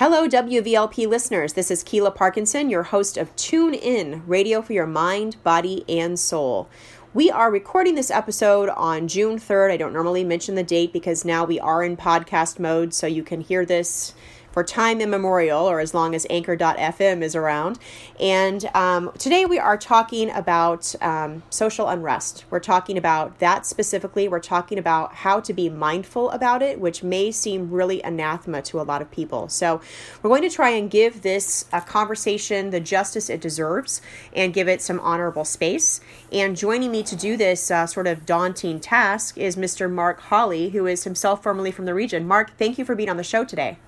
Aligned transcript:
Hello, 0.00 0.26
WVLP 0.26 1.06
listeners. 1.06 1.52
This 1.52 1.70
is 1.70 1.82
Keela 1.82 2.10
Parkinson, 2.10 2.70
your 2.70 2.84
host 2.84 3.18
of 3.18 3.36
Tune 3.36 3.74
In, 3.74 4.26
radio 4.26 4.62
for 4.62 4.72
your 4.72 4.86
mind, 4.86 5.36
body, 5.44 5.84
and 5.90 6.18
soul. 6.18 6.70
We 7.12 7.30
are 7.30 7.50
recording 7.50 7.96
this 7.96 8.10
episode 8.10 8.70
on 8.70 9.08
June 9.08 9.38
3rd. 9.38 9.72
I 9.72 9.76
don't 9.76 9.92
normally 9.92 10.24
mention 10.24 10.54
the 10.54 10.62
date 10.62 10.94
because 10.94 11.26
now 11.26 11.44
we 11.44 11.60
are 11.60 11.84
in 11.84 11.98
podcast 11.98 12.58
mode, 12.58 12.94
so 12.94 13.06
you 13.06 13.22
can 13.22 13.42
hear 13.42 13.66
this 13.66 14.14
for 14.50 14.64
time 14.64 15.00
immemorial 15.00 15.68
or 15.68 15.80
as 15.80 15.94
long 15.94 16.14
as 16.14 16.26
anchor.fm 16.28 17.22
is 17.22 17.36
around. 17.36 17.78
And 18.18 18.68
um, 18.74 19.12
today 19.18 19.44
we 19.44 19.58
are 19.58 19.76
talking 19.76 20.30
about 20.30 20.94
um, 21.00 21.42
social 21.50 21.88
unrest. 21.88 22.44
We're 22.50 22.60
talking 22.60 22.98
about 22.98 23.38
that 23.38 23.66
specifically. 23.66 24.28
We're 24.28 24.40
talking 24.40 24.78
about 24.78 25.14
how 25.14 25.40
to 25.40 25.52
be 25.52 25.68
mindful 25.68 26.30
about 26.30 26.62
it, 26.62 26.80
which 26.80 27.02
may 27.02 27.30
seem 27.30 27.70
really 27.70 28.02
anathema 28.02 28.62
to 28.62 28.80
a 28.80 28.82
lot 28.82 29.02
of 29.02 29.10
people. 29.10 29.48
So 29.48 29.80
we're 30.22 30.30
going 30.30 30.42
to 30.42 30.50
try 30.50 30.70
and 30.70 30.90
give 30.90 31.22
this 31.22 31.66
a 31.72 31.80
conversation 31.80 32.70
the 32.70 32.80
justice 32.80 33.30
it 33.30 33.40
deserves 33.40 34.02
and 34.34 34.52
give 34.52 34.68
it 34.68 34.82
some 34.82 35.00
honorable 35.00 35.44
space. 35.44 36.00
And 36.32 36.56
joining 36.56 36.90
me 36.90 37.02
to 37.04 37.16
do 37.16 37.36
this 37.36 37.70
uh, 37.70 37.86
sort 37.86 38.06
of 38.06 38.26
daunting 38.26 38.80
task 38.80 39.38
is 39.38 39.56
Mr. 39.56 39.90
Marc 39.90 40.20
Holley, 40.20 40.70
who 40.70 40.86
is 40.86 41.04
himself 41.04 41.42
formerly 41.42 41.70
from 41.70 41.84
the 41.86 41.94
region. 41.94 42.26
Marc, 42.26 42.56
thank 42.56 42.78
you 42.78 42.84
for 42.84 42.94
being 42.94 43.08
on 43.08 43.16
the 43.16 43.24
show 43.24 43.44
today. 43.44 43.78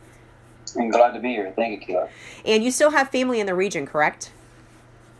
I'm 0.76 0.90
glad 0.90 1.12
to 1.12 1.20
be 1.20 1.28
here. 1.28 1.52
Thank 1.54 1.80
you, 1.80 1.86
Keela. 1.86 2.08
And 2.44 2.62
you 2.64 2.70
still 2.70 2.90
have 2.90 3.10
family 3.10 3.40
in 3.40 3.46
the 3.46 3.54
region, 3.54 3.86
correct? 3.86 4.32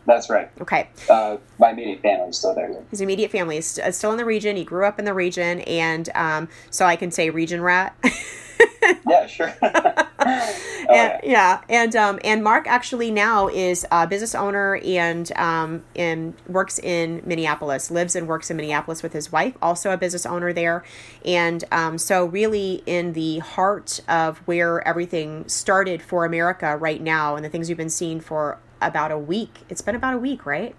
That's 0.06 0.28
right. 0.28 0.50
Okay. 0.60 0.88
Uh, 1.08 1.36
my 1.58 1.70
immediate 1.70 2.02
family 2.02 2.30
is 2.30 2.38
still 2.38 2.54
there. 2.54 2.74
His 2.90 3.00
immediate 3.00 3.30
family 3.30 3.56
is 3.56 3.80
still 3.90 4.10
in 4.10 4.16
the 4.16 4.24
region. 4.24 4.56
He 4.56 4.64
grew 4.64 4.84
up 4.84 4.98
in 4.98 5.04
the 5.04 5.14
region, 5.14 5.60
and 5.60 6.08
um, 6.14 6.48
so 6.70 6.86
I 6.86 6.96
can 6.96 7.10
say 7.10 7.30
region 7.30 7.60
rat. 7.60 7.96
yeah, 9.08 9.26
sure. 9.26 9.54
oh, 9.62 10.56
and, 10.88 11.20
yeah. 11.24 11.60
and 11.68 11.94
um, 11.96 12.18
and 12.24 12.42
Marc 12.42 12.66
actually 12.66 13.10
now 13.10 13.48
is 13.48 13.86
a 13.90 14.06
business 14.06 14.34
owner 14.34 14.76
and 14.84 15.30
um, 15.36 15.82
and 15.96 16.34
works 16.48 16.78
in 16.78 17.22
Minneapolis. 17.24 17.90
Lives 17.90 18.16
and 18.16 18.28
works 18.28 18.50
in 18.50 18.56
Minneapolis 18.56 19.02
with 19.02 19.12
his 19.12 19.32
wife, 19.32 19.54
also 19.62 19.90
a 19.90 19.96
business 19.96 20.26
owner 20.26 20.52
there, 20.52 20.84
and 21.24 21.64
um, 21.72 21.98
so 21.98 22.24
really 22.24 22.82
in 22.86 23.12
the 23.12 23.38
heart 23.38 24.00
of 24.08 24.38
where 24.46 24.86
everything 24.86 25.48
started 25.48 26.02
for 26.02 26.24
America 26.24 26.76
right 26.76 27.00
now, 27.00 27.36
and 27.36 27.44
the 27.44 27.48
things 27.48 27.68
we've 27.68 27.76
been 27.76 27.90
seeing 27.90 28.20
for 28.20 28.58
about 28.80 29.12
a 29.12 29.18
week. 29.18 29.60
It's 29.68 29.80
been 29.82 29.94
about 29.94 30.14
a 30.14 30.18
week, 30.18 30.44
right? 30.44 30.74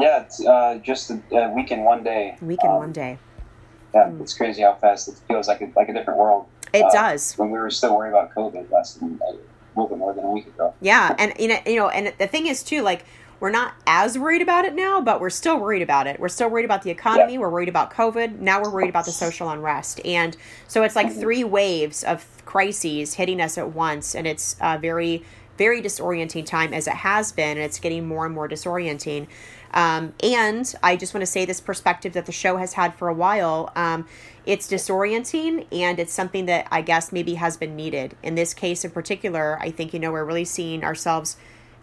Yeah, 0.00 0.22
it's 0.22 0.44
uh, 0.44 0.80
just 0.82 1.10
a, 1.10 1.20
a, 1.32 1.52
week 1.52 1.70
in 1.70 1.84
one 1.84 2.02
day. 2.02 2.36
Week 2.40 2.60
in 2.64 2.70
um, 2.70 2.76
one 2.76 2.92
day. 2.92 3.18
Yeah, 3.94 4.04
mm. 4.04 4.20
it's 4.20 4.34
crazy 4.34 4.62
how 4.62 4.74
fast 4.74 5.08
it 5.08 5.14
feels 5.28 5.48
like 5.48 5.60
a, 5.60 5.70
like 5.76 5.88
a 5.88 5.92
different 5.92 6.18
world. 6.18 6.46
It 6.72 6.84
uh, 6.84 6.90
does. 6.90 7.34
When 7.34 7.50
we 7.50 7.58
were 7.58 7.70
still 7.70 7.96
worried 7.96 8.10
about 8.10 8.34
COVID 8.34 8.70
less 8.70 8.94
than 8.94 9.20
a 9.22 9.32
little 9.78 9.88
bit 9.88 9.98
more 9.98 10.14
than 10.14 10.24
a 10.24 10.30
week 10.30 10.46
ago. 10.46 10.74
Yeah, 10.80 11.14
and 11.18 11.32
you 11.38 11.48
know, 11.48 11.58
you 11.66 11.76
know, 11.76 11.88
and 11.88 12.12
the 12.18 12.26
thing 12.26 12.46
is 12.46 12.62
too, 12.62 12.82
like 12.82 13.04
we're 13.40 13.50
not 13.50 13.74
as 13.86 14.18
worried 14.18 14.42
about 14.42 14.66
it 14.66 14.74
now, 14.74 15.00
but 15.00 15.20
we're 15.20 15.30
still 15.30 15.58
worried 15.58 15.82
about 15.82 16.06
it. 16.06 16.20
We're 16.20 16.28
still 16.28 16.50
worried 16.50 16.66
about 16.66 16.82
the 16.82 16.90
economy. 16.90 17.34
Yeah. 17.34 17.38
We're 17.40 17.48
worried 17.48 17.70
about 17.70 17.92
COVID. 17.92 18.38
Now 18.38 18.62
we're 18.62 18.70
worried 18.70 18.90
about 18.90 19.06
the 19.06 19.12
social 19.12 19.48
unrest, 19.48 20.00
and 20.04 20.36
so 20.68 20.82
it's 20.82 20.94
like 20.94 21.08
mm-hmm. 21.08 21.20
three 21.20 21.44
waves 21.44 22.04
of 22.04 22.24
crises 22.44 23.14
hitting 23.14 23.40
us 23.40 23.58
at 23.58 23.72
once, 23.72 24.14
and 24.14 24.26
it's 24.26 24.56
uh, 24.60 24.78
very, 24.80 25.24
very 25.56 25.80
disorienting 25.80 26.44
time 26.44 26.74
as 26.74 26.86
it 26.86 26.94
has 26.94 27.32
been, 27.32 27.56
and 27.56 27.60
it's 27.60 27.80
getting 27.80 28.06
more 28.06 28.26
and 28.26 28.34
more 28.34 28.48
disorienting. 28.48 29.26
Um, 29.72 30.14
and 30.22 30.72
I 30.82 30.96
just 30.96 31.14
want 31.14 31.22
to 31.22 31.30
say 31.30 31.44
this 31.44 31.60
perspective 31.60 32.12
that 32.14 32.26
the 32.26 32.32
show 32.32 32.56
has 32.56 32.74
had 32.74 32.94
for 32.94 33.08
a 33.08 33.14
while. 33.14 33.72
Um, 33.76 34.06
it's 34.46 34.68
disorienting 34.68 35.66
and 35.70 35.98
it's 35.98 36.12
something 36.12 36.46
that 36.46 36.66
I 36.70 36.80
guess 36.80 37.12
maybe 37.12 37.34
has 37.34 37.56
been 37.56 37.76
needed. 37.76 38.16
In 38.22 38.34
this 38.34 38.54
case 38.54 38.84
in 38.84 38.90
particular, 38.90 39.58
I 39.60 39.70
think, 39.70 39.92
you 39.92 40.00
know, 40.00 40.12
we're 40.12 40.24
really 40.24 40.44
seeing 40.44 40.82
ourselves 40.82 41.36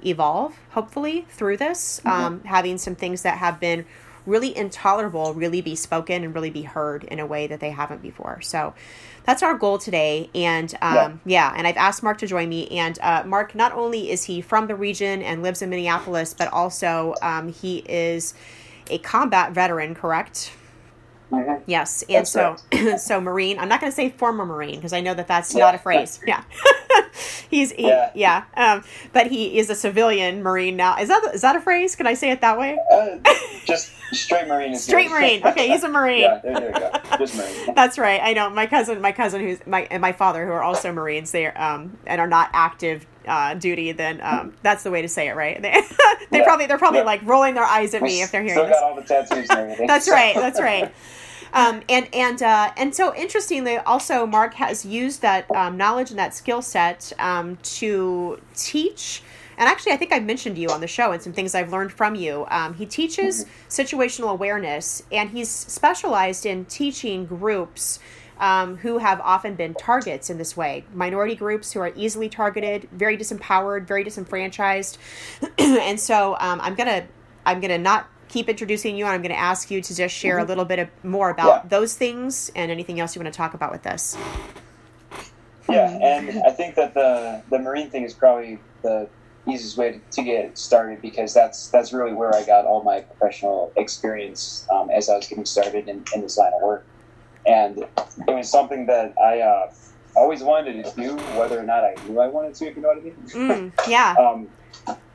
evolve, 0.06 0.58
hopefully, 0.72 1.26
through 1.30 1.58
this, 1.58 2.00
mm-hmm. 2.00 2.10
um, 2.10 2.44
having 2.44 2.78
some 2.78 2.96
things 2.96 3.22
that 3.24 3.38
have 3.38 3.60
been 3.60 3.86
really 4.28 4.56
intolerable 4.56 5.34
really 5.34 5.62
be 5.62 5.76
spoken 5.76 6.24
and 6.24 6.36
really 6.36 6.50
be 6.50 6.64
heard 6.64 7.04
in 7.06 7.20
a 7.20 7.26
way 7.26 7.48
that 7.48 7.60
they 7.60 7.72
haven't 7.72 8.02
before. 8.02 8.42
So 8.42 8.76
that's 9.24 9.42
our 9.42 9.58
goal 9.58 9.78
today. 9.78 10.30
And 10.36 10.74
um, 10.82 10.96
yeah. 10.96 11.12
yeah. 11.26 11.54
and 11.56 11.66
I've 11.66 11.78
asked 11.78 12.04
Marc 12.04 12.18
to 12.20 12.28
join 12.28 12.50
me. 12.50 12.68
And 12.68 13.00
uh, 13.02 13.24
Marc, 13.26 13.56
not 13.56 13.72
only 13.72 14.12
is 14.12 14.26
he 14.26 14.42
from 14.42 14.68
the 14.68 14.76
region 14.76 15.22
and 15.22 15.42
lives 15.42 15.62
in 15.62 15.70
Minneapolis, 15.70 16.34
but 16.34 16.52
also 16.54 17.16
um, 17.22 17.52
he 17.52 17.78
is 17.88 18.34
a 18.90 18.98
combat 19.00 19.54
veteran, 19.54 19.96
correct? 19.96 20.52
Yes, 21.68 22.04
and 22.04 22.16
that's 22.16 22.32
so 22.32 22.56
right. 22.74 23.00
so 23.00 23.20
Marine. 23.20 23.60
I'm 23.60 23.68
not 23.68 23.82
going 23.82 23.92
to 23.92 23.96
say 23.96 24.10
former 24.10 24.46
Marine 24.46 24.76
because 24.76 24.94
I 24.94 25.02
know 25.02 25.14
that 25.14 25.28
that's 25.28 25.54
yeah. 25.54 25.66
not 25.66 25.76
a 25.76 25.78
phrase. 25.78 26.20
Yeah, 26.26 26.44
he's 27.50 27.72
he, 27.74 27.88
yeah, 27.88 28.12
yeah. 28.16 28.44
Um, 28.56 28.84
but 29.12 29.28
he 29.28 29.60
is 29.60 29.70
a 29.70 29.76
civilian 29.76 30.42
Marine 30.42 30.78
now. 30.78 30.98
Is 30.98 31.10
that 31.10 31.22
is 31.34 31.42
that 31.42 31.56
a 31.58 31.62
phrase? 31.62 31.96
Can 31.96 32.08
I 32.08 32.14
say 32.14 32.32
it 32.32 32.40
that 32.42 32.58
way? 32.58 32.80
Uh, 32.92 33.18
just 33.66 33.92
straight 34.14 34.48
Marine. 34.48 34.76
straight 34.78 35.10
Marine. 35.10 35.46
Okay, 35.46 35.68
he's 35.68 35.84
a 35.84 35.90
Marine. 35.90 36.22
yeah, 36.22 36.40
there, 36.42 36.60
there 36.60 36.74
you 36.74 36.80
go. 36.80 37.18
Just 37.18 37.36
Marine. 37.36 37.74
that's 37.76 37.98
right. 37.98 38.22
I 38.24 38.32
know 38.32 38.50
my 38.50 38.66
cousin, 38.66 39.02
my 39.02 39.12
cousin 39.12 39.42
who's 39.42 39.66
my 39.68 39.82
and 39.92 40.02
my 40.02 40.14
father 40.14 40.46
who 40.46 40.54
are 40.54 40.64
also 40.64 40.94
Marines. 40.94 41.32
They 41.32 41.48
are, 41.48 41.58
um 41.62 41.98
and 42.06 42.22
are 42.22 42.28
not 42.28 42.50
active 42.54 43.06
uh, 43.28 43.54
duty, 43.54 43.92
then 43.92 44.20
um, 44.22 44.54
that's 44.62 44.84
the 44.84 44.92
way 44.92 45.02
to 45.02 45.08
say 45.08 45.28
it, 45.28 45.36
right? 45.36 45.62
They, 45.68 45.82
they 46.32 46.38
yeah. 46.40 46.44
probably 46.44 46.66
they're 46.66 46.78
probably 46.78 47.00
yeah. 47.00 47.06
like 47.06 47.26
rolling 47.26 47.54
their 47.54 47.64
eyes 47.64 47.94
at 47.94 48.02
me 48.02 48.22
if 48.22 48.32
they're 48.32 48.42
hearing 48.42 48.58
Still 48.58 48.68
this. 48.68 48.80
got 48.80 48.84
all 48.84 48.96
the 48.96 49.02
tattoos 49.02 49.50
and 49.50 49.60
everything. 49.60 49.88
that's 49.88 50.10
right. 50.10 50.36
That's 50.36 50.60
right. 50.60 50.94
Um, 51.54 51.82
and 51.90 52.08
and 52.14 52.42
uh, 52.42 52.72
and 52.78 52.94
so 52.94 53.16
interestingly, 53.16 53.78
also 53.78 54.26
Marc 54.26 54.54
has 54.56 54.86
used 54.86 55.22
that 55.22 55.50
um, 55.52 55.78
knowledge 55.78 56.10
and 56.10 56.20
that 56.20 56.34
skill 56.34 56.62
set 56.62 57.12
um, 57.20 57.58
to 57.64 58.40
teach. 58.54 59.24
And 59.58 59.68
actually, 59.68 59.94
I 59.94 59.98
think 59.98 60.14
I 60.14 60.20
mentioned 60.20 60.58
you 60.58 60.70
on 60.70 60.82
the 60.82 60.88
show 60.88 61.12
and 61.12 61.22
some 61.22 61.34
things 61.34 61.56
I've 61.56 61.72
learned 61.72 61.92
from 61.92 62.14
you. 62.14 62.46
Um, 62.50 62.76
he 62.76 62.86
teaches 62.86 63.46
situational 63.70 64.30
awareness, 64.30 65.02
and 65.12 65.32
he's 65.32 65.50
specialized 65.50 66.46
in 66.46 66.66
teaching 66.66 67.26
groups 67.26 68.00
um, 68.40 68.78
who 68.78 68.98
have 69.00 69.20
often 69.22 69.56
been 69.56 69.74
targets 69.74 70.30
in 70.30 70.38
this 70.38 70.56
way. 70.56 70.86
Minority 70.94 71.36
groups 71.36 71.74
who 71.74 71.80
are 71.80 71.92
easily 71.96 72.30
targeted, 72.30 72.88
very 72.92 73.18
disempowered, 73.18 73.88
very 73.88 74.04
disenfranchised. 74.04 74.98
and 75.58 76.00
so 76.00 76.36
um, 76.40 76.60
I'm 76.62 76.76
gonna 76.76 77.08
I'm 77.46 77.60
gonna 77.60 77.78
not 77.78 78.08
keep 78.28 78.50
introducing 78.50 78.98
you, 78.98 79.06
and 79.06 79.14
I'm 79.14 79.22
going 79.22 79.34
to 79.34 79.40
ask 79.40 79.72
you 79.72 79.82
to 79.82 79.96
just 79.96 80.14
share 80.14 80.36
mm-hmm. 80.36 80.46
a 80.46 80.48
little 80.48 80.66
bit 80.66 80.80
of, 80.80 80.90
more 81.04 81.30
about 81.30 81.64
yeah. 81.64 81.70
those 81.70 81.96
things 81.96 82.52
and 82.56 82.72
anything 82.72 83.00
else 83.00 83.16
you 83.16 83.22
want 83.22 83.34
to 83.34 83.38
talk 83.38 83.54
about 83.54 83.72
with 83.72 83.84
this. 83.84 84.18
Yeah, 85.70 85.90
and 86.02 86.44
I 86.44 86.52
think 86.52 86.76
that 86.76 86.94
the 86.94 87.42
the 87.50 87.60
marine 87.60 87.90
thing 87.90 88.04
is 88.04 88.14
probably 88.14 88.60
the 88.84 89.10
easiest 89.48 89.78
way 89.78 89.94
to, 89.94 90.00
to 90.12 90.24
get 90.24 90.58
started 90.58 91.02
because 91.02 91.34
that's 91.34 91.70
that's 91.70 91.92
really 91.92 92.14
where 92.14 92.34
I 92.34 92.44
got 92.44 92.66
all 92.66 92.84
my 92.84 93.02
professional 93.02 93.74
experience 93.76 94.66
um, 94.74 94.90
as 94.90 95.10
I 95.10 95.18
was 95.18 95.28
getting 95.28 95.46
started 95.46 95.90
in, 95.90 96.04
in 96.16 96.22
this 96.22 96.38
line 96.38 96.54
of 96.56 96.62
work, 96.62 96.86
and 97.48 97.80
it 98.28 98.36
was 98.36 98.50
something 98.50 98.86
that 98.88 99.14
I 99.20 99.40
uh, 99.40 99.72
always 100.16 100.44
wanted 100.44 100.84
to 100.84 100.92
do, 100.96 101.16
whether 101.38 101.60
or 101.60 101.64
not 101.64 101.84
I 101.84 101.96
knew 102.08 102.20
I 102.20 102.28
wanted 102.28 102.54
to. 102.56 102.68
If 102.68 102.76
you 102.76 102.82
know 102.82 102.90
what 102.90 102.98
I 102.98 103.02
mean? 103.02 103.16
Mm, 103.30 103.90
yeah. 103.90 104.16
um, 104.20 104.48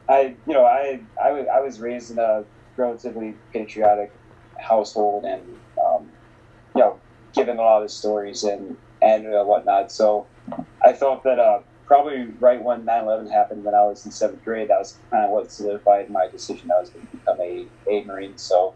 I 0.08 0.34
you 0.46 0.54
know 0.54 0.64
I, 0.64 1.00
I, 1.22 1.28
I 1.28 1.60
was 1.60 1.80
raised 1.80 2.10
in 2.10 2.18
a 2.18 2.44
relatively 2.76 3.34
patriotic 3.52 4.12
household 4.58 5.24
and 5.24 5.42
um, 5.84 6.08
you 6.74 6.80
know 6.80 6.98
given 7.34 7.58
a 7.58 7.62
lot 7.62 7.82
of 7.82 7.90
stories 7.90 8.44
and 8.44 8.76
and 9.00 9.26
uh, 9.26 9.44
whatnot. 9.44 9.92
So 9.92 10.26
I 10.84 10.92
thought 10.92 11.24
that 11.24 11.38
uh, 11.38 11.60
probably 11.86 12.24
right 12.40 12.62
when 12.62 12.84
9/11 12.84 13.30
happened, 13.30 13.64
when 13.64 13.74
I 13.74 13.82
was 13.82 14.04
in 14.06 14.12
seventh 14.12 14.44
grade, 14.44 14.68
that 14.68 14.78
was 14.78 14.96
kind 15.10 15.24
of 15.24 15.30
what 15.30 15.50
solidified 15.50 16.10
my 16.10 16.28
decision. 16.28 16.70
I 16.70 16.80
was 16.80 16.90
going 16.90 17.06
to 17.06 17.16
become 17.16 17.40
a, 17.40 17.66
a 17.90 18.04
Marine. 18.04 18.38
So 18.38 18.74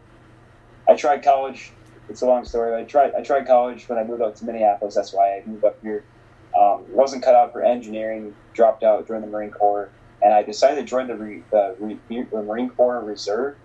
I 0.88 0.94
tried 0.94 1.22
college. 1.22 1.72
It's 2.08 2.22
a 2.22 2.26
long 2.26 2.44
story. 2.44 2.70
But 2.70 2.80
I 2.80 2.84
tried 2.84 3.14
I 3.14 3.22
tried 3.22 3.46
college 3.46 3.88
when 3.88 3.98
I 3.98 4.04
moved 4.04 4.22
up 4.22 4.34
to 4.36 4.44
Minneapolis. 4.44 4.94
That's 4.94 5.12
why 5.12 5.36
I 5.36 5.42
moved 5.46 5.64
up 5.64 5.78
here. 5.82 6.04
Um, 6.58 6.84
wasn't 6.88 7.22
cut 7.22 7.34
out 7.34 7.52
for 7.52 7.62
engineering. 7.62 8.34
Dropped 8.54 8.82
out, 8.82 9.06
joined 9.06 9.22
the 9.22 9.28
Marine 9.28 9.50
Corps, 9.50 9.90
and 10.22 10.32
I 10.32 10.42
decided 10.42 10.76
to 10.76 10.84
join 10.84 11.06
the, 11.08 11.16
re, 11.16 11.42
the, 11.50 11.98
the 12.08 12.42
Marine 12.42 12.70
Corps 12.70 13.00
Reserve 13.04 13.56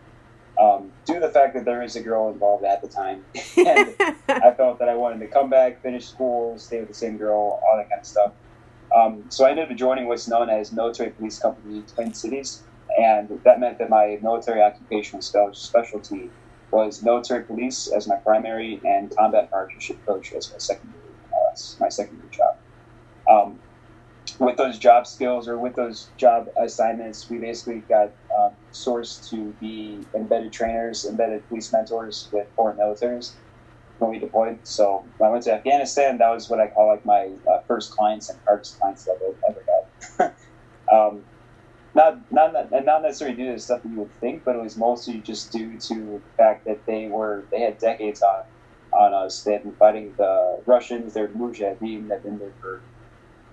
um, 0.62 0.92
due 1.06 1.15
to 1.15 1.19
the 1.19 1.30
fact 1.30 1.54
that 1.54 1.65
there 1.65 1.81
is 1.81 1.95
a 1.95 2.01
girl 2.01 2.30
involved 2.30 2.63
at 2.63 2.81
the 2.81 2.88
time. 2.88 3.25
and 3.57 3.95
I 4.27 4.51
felt 4.57 4.80
that 4.80 4.89
I 4.89 4.95
wanted 4.95 5.19
to 5.19 5.27
come 5.27 5.50
back, 5.50 5.81
finish 5.81 6.07
school, 6.07 6.57
stay 6.57 6.80
with 6.80 6.89
the 6.89 6.94
same 6.94 7.18
girl, 7.18 7.62
all 7.63 7.77
that 7.77 7.89
kind 7.89 8.01
of 8.01 8.06
stuff. 8.06 8.33
Um, 8.95 9.24
so 9.30 9.45
I 9.45 9.51
ended 9.51 9.71
up 9.71 9.77
joining 9.77 10.07
what's 10.07 10.27
known 10.27 10.50
as 10.50 10.71
Military 10.71 11.12
Police 11.12 11.39
Company 11.39 11.83
Twin 11.94 12.13
Cities, 12.13 12.63
and 13.00 13.30
that 13.44 13.60
meant 13.60 13.77
that 13.80 13.89
my 13.89 14.19
military 14.21 14.62
occupational 14.62 15.21
specialty 15.54 16.30
was 16.71 17.03
military 17.03 17.44
police 17.44 17.88
as 17.91 18.07
my 18.07 18.15
primary 18.15 18.81
and 18.85 19.15
combat 19.15 19.50
marksmanship 19.51 20.03
coach 20.06 20.33
as 20.33 20.51
my 20.51 20.57
secondary, 20.57 21.01
uh, 21.33 21.56
my 21.79 21.89
secondary 21.89 22.29
job. 22.29 22.56
Um, 23.29 23.59
with 24.39 24.57
those 24.57 24.79
job 24.79 25.06
skills 25.06 25.47
or 25.47 25.59
with 25.59 25.75
those 25.75 26.12
job 26.18 26.47
assignments, 26.57 27.29
we 27.29 27.38
basically 27.38 27.81
got 27.81 28.12
um, 28.38 28.51
sourced 28.71 29.29
to 29.29 29.53
be 29.59 30.06
embedded 30.15 30.51
trainers, 30.51 31.06
embedded 31.06 31.47
police 31.47 31.71
mentors 31.71 32.29
with 32.31 32.47
foreign 32.56 32.77
militaries. 32.77 33.33
when 34.00 34.09
we 34.09 34.17
deployed. 34.19 34.57
So 34.63 35.06
when 35.17 35.29
I 35.29 35.31
went 35.31 35.44
to 35.44 35.53
Afghanistan, 35.53 36.17
that 36.17 36.29
was 36.29 36.50
what 36.50 36.59
I 36.59 36.67
call 36.67 36.88
like 36.88 37.06
my 37.06 37.29
uh, 37.50 37.59
first 37.67 37.91
clients 37.91 38.29
and 38.29 38.39
hardest 38.47 38.79
clients 38.79 39.03
that 39.06 39.17
I've 39.21 39.56
ever 39.56 39.63
had. 40.17 40.33
um, 40.91 41.24
not 41.93 42.31
not 42.31 42.55
and 42.71 42.85
not 42.85 43.01
necessarily 43.01 43.35
due 43.35 43.47
to 43.47 43.53
the 43.53 43.59
stuff 43.59 43.83
that 43.83 43.89
you 43.89 43.99
would 43.99 44.13
think, 44.19 44.43
but 44.43 44.55
it 44.55 44.61
was 44.61 44.77
mostly 44.77 45.19
just 45.19 45.51
due 45.51 45.77
to 45.79 45.95
the 45.95 46.21
fact 46.38 46.65
that 46.65 46.85
they 46.85 47.07
were 47.07 47.43
they 47.51 47.59
had 47.59 47.77
decades 47.77 48.21
on 48.21 48.43
on 48.93 49.13
us. 49.13 49.43
They 49.43 49.53
had 49.53 49.63
been 49.63 49.73
fighting 49.73 50.13
the 50.17 50.61
Russians. 50.65 51.13
They're 51.13 51.27
Mujahideen. 51.29 52.09
They've 52.09 52.23
been 52.23 52.39
there 52.39 52.53
for 52.59 52.81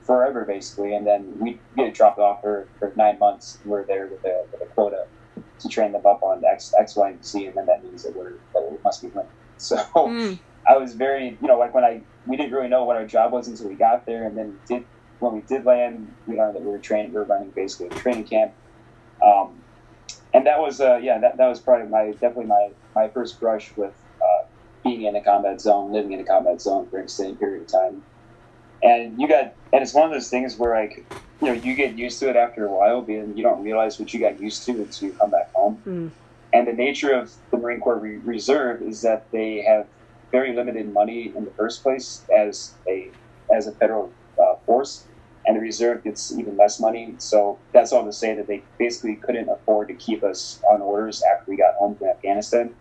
forever, 0.09 0.45
basically. 0.45 0.95
And 0.95 1.07
then 1.07 1.39
we 1.39 1.61
get 1.77 1.95
dropped 1.95 2.19
off 2.19 2.41
for, 2.41 2.67
for 2.79 2.93
nine 2.97 3.19
months. 3.19 3.59
We're 3.65 3.85
there 3.85 4.07
with 4.07 4.25
a, 4.25 4.47
with 4.51 4.63
a 4.63 4.67
quota 4.67 5.07
to 5.61 5.69
train 5.69 5.93
them 5.93 6.07
up 6.07 6.23
on 6.23 6.43
X, 6.45 6.75
X, 6.79 6.97
Y, 6.97 7.11
and 7.11 7.25
Z, 7.25 7.47
and 7.47 7.57
then 7.57 7.67
that 7.67 7.85
means 7.85 8.05
that 8.05 8.17
we're 8.17 8.35
that 8.55 8.71
we 8.71 8.79
must 8.85 9.03
be 9.03 9.09
winning. 9.09 9.31
So 9.61 9.77
mm. 9.77 10.39
I 10.69 10.77
was 10.77 10.95
very, 10.95 11.37
you 11.43 11.49
know, 11.49 11.59
like 11.59 11.75
when 11.75 11.83
I 11.83 12.01
we 12.29 12.37
didn't 12.37 12.53
really 12.53 12.69
know 12.69 12.85
what 12.85 12.97
our 12.97 13.05
job 13.05 13.33
was 13.33 13.49
until 13.49 13.69
we 13.69 13.75
got 13.75 14.07
there, 14.07 14.25
and 14.25 14.39
then 14.39 14.57
did 14.69 14.85
when 15.21 15.35
we 15.35 15.41
did 15.43 15.65
land, 15.65 16.15
we 16.27 16.37
learned 16.37 16.55
that 16.55 16.63
we 16.63 16.71
were 16.71 16.79
training, 16.79 17.13
we 17.13 17.19
were 17.19 17.25
running 17.25 17.51
basically 17.51 17.87
a 17.87 18.01
training 18.01 18.25
camp. 18.25 18.53
Um, 19.25 19.61
and 20.33 20.47
that 20.47 20.61
was, 20.61 20.81
uh, 20.81 20.99
yeah, 21.03 21.19
that, 21.19 21.37
that 21.37 21.47
was 21.47 21.61
probably 21.61 21.89
my, 21.89 22.13
definitely 22.13 22.47
my, 22.47 22.71
my 22.95 23.09
first 23.09 23.41
brush 23.41 23.71
with 23.77 23.95
uh, 24.23 24.45
being 24.85 25.03
in 25.03 25.17
a 25.17 25.23
combat 25.23 25.61
zone, 25.61 25.93
living 25.93 26.13
in 26.13 26.21
a 26.21 26.25
combat 26.25 26.61
zone 26.61 26.89
for 26.89 26.99
an 26.99 27.05
extended 27.05 27.39
period 27.39 27.63
of 27.63 27.69
time. 27.69 28.03
And 28.83 29.21
you 29.21 29.27
got, 29.27 29.55
and 29.73 29.83
it's 29.83 29.95
one 29.95 30.07
of 30.07 30.13
those 30.13 30.31
things 30.31 30.57
where 30.57 30.81
like, 30.81 31.05
you 31.41 31.49
know, 31.49 31.53
you 31.53 31.75
get 31.75 31.97
used 31.97 32.19
to 32.21 32.29
it 32.31 32.37
after 32.37 32.67
a 32.67 32.73
while, 32.73 33.05
and 33.09 33.37
you 33.37 33.45
don't 33.45 33.63
realize 33.63 33.99
what 33.99 34.13
you 34.13 34.21
got 34.21 34.41
used 34.41 34.65
to 34.65 34.73
until 34.73 35.09
you 35.09 35.15
come 35.15 35.31
back 35.31 35.53
home. 35.53 35.81
Mm. 35.87 36.11
And 36.53 36.67
the 36.67 36.73
nature 36.73 37.13
of 37.13 37.33
the 37.51 37.59
Marine 37.59 37.81
Corps 37.81 37.99
Reserve 37.99 38.83
is 38.83 39.03
that 39.03 39.31
they 39.31 39.63
have 39.63 39.87
very 40.33 40.55
limited 40.55 40.93
money 40.93 41.33
in 41.35 41.45
the 41.45 41.51
first 41.53 41.83
place 41.83 42.23
as 42.37 42.75
a 42.89 43.11
as 43.55 43.67
a 43.67 43.73
federal 43.73 44.11
uh, 44.39 44.57
force, 44.67 45.05
and 45.47 45.57
the 45.57 45.61
reserve 45.61 46.05
gets 46.05 46.33
even 46.33 46.57
less 46.57 46.81
money. 46.81 47.15
So 47.19 47.59
that's 47.73 47.93
all 47.93 48.05
to 48.05 48.13
say 48.13 48.35
that 48.35 48.47
they 48.47 48.63
basically 48.79 49.17
couldn't 49.17 49.49
afford 49.49 49.89
to 49.89 49.95
keep 49.95 50.23
us 50.23 50.61
on 50.71 50.83
orders 50.83 51.23
after 51.23 51.51
we 51.51 51.57
got 51.57 51.75
home 51.75 51.97
from 51.97 52.09
Afghanistan. 52.09 52.75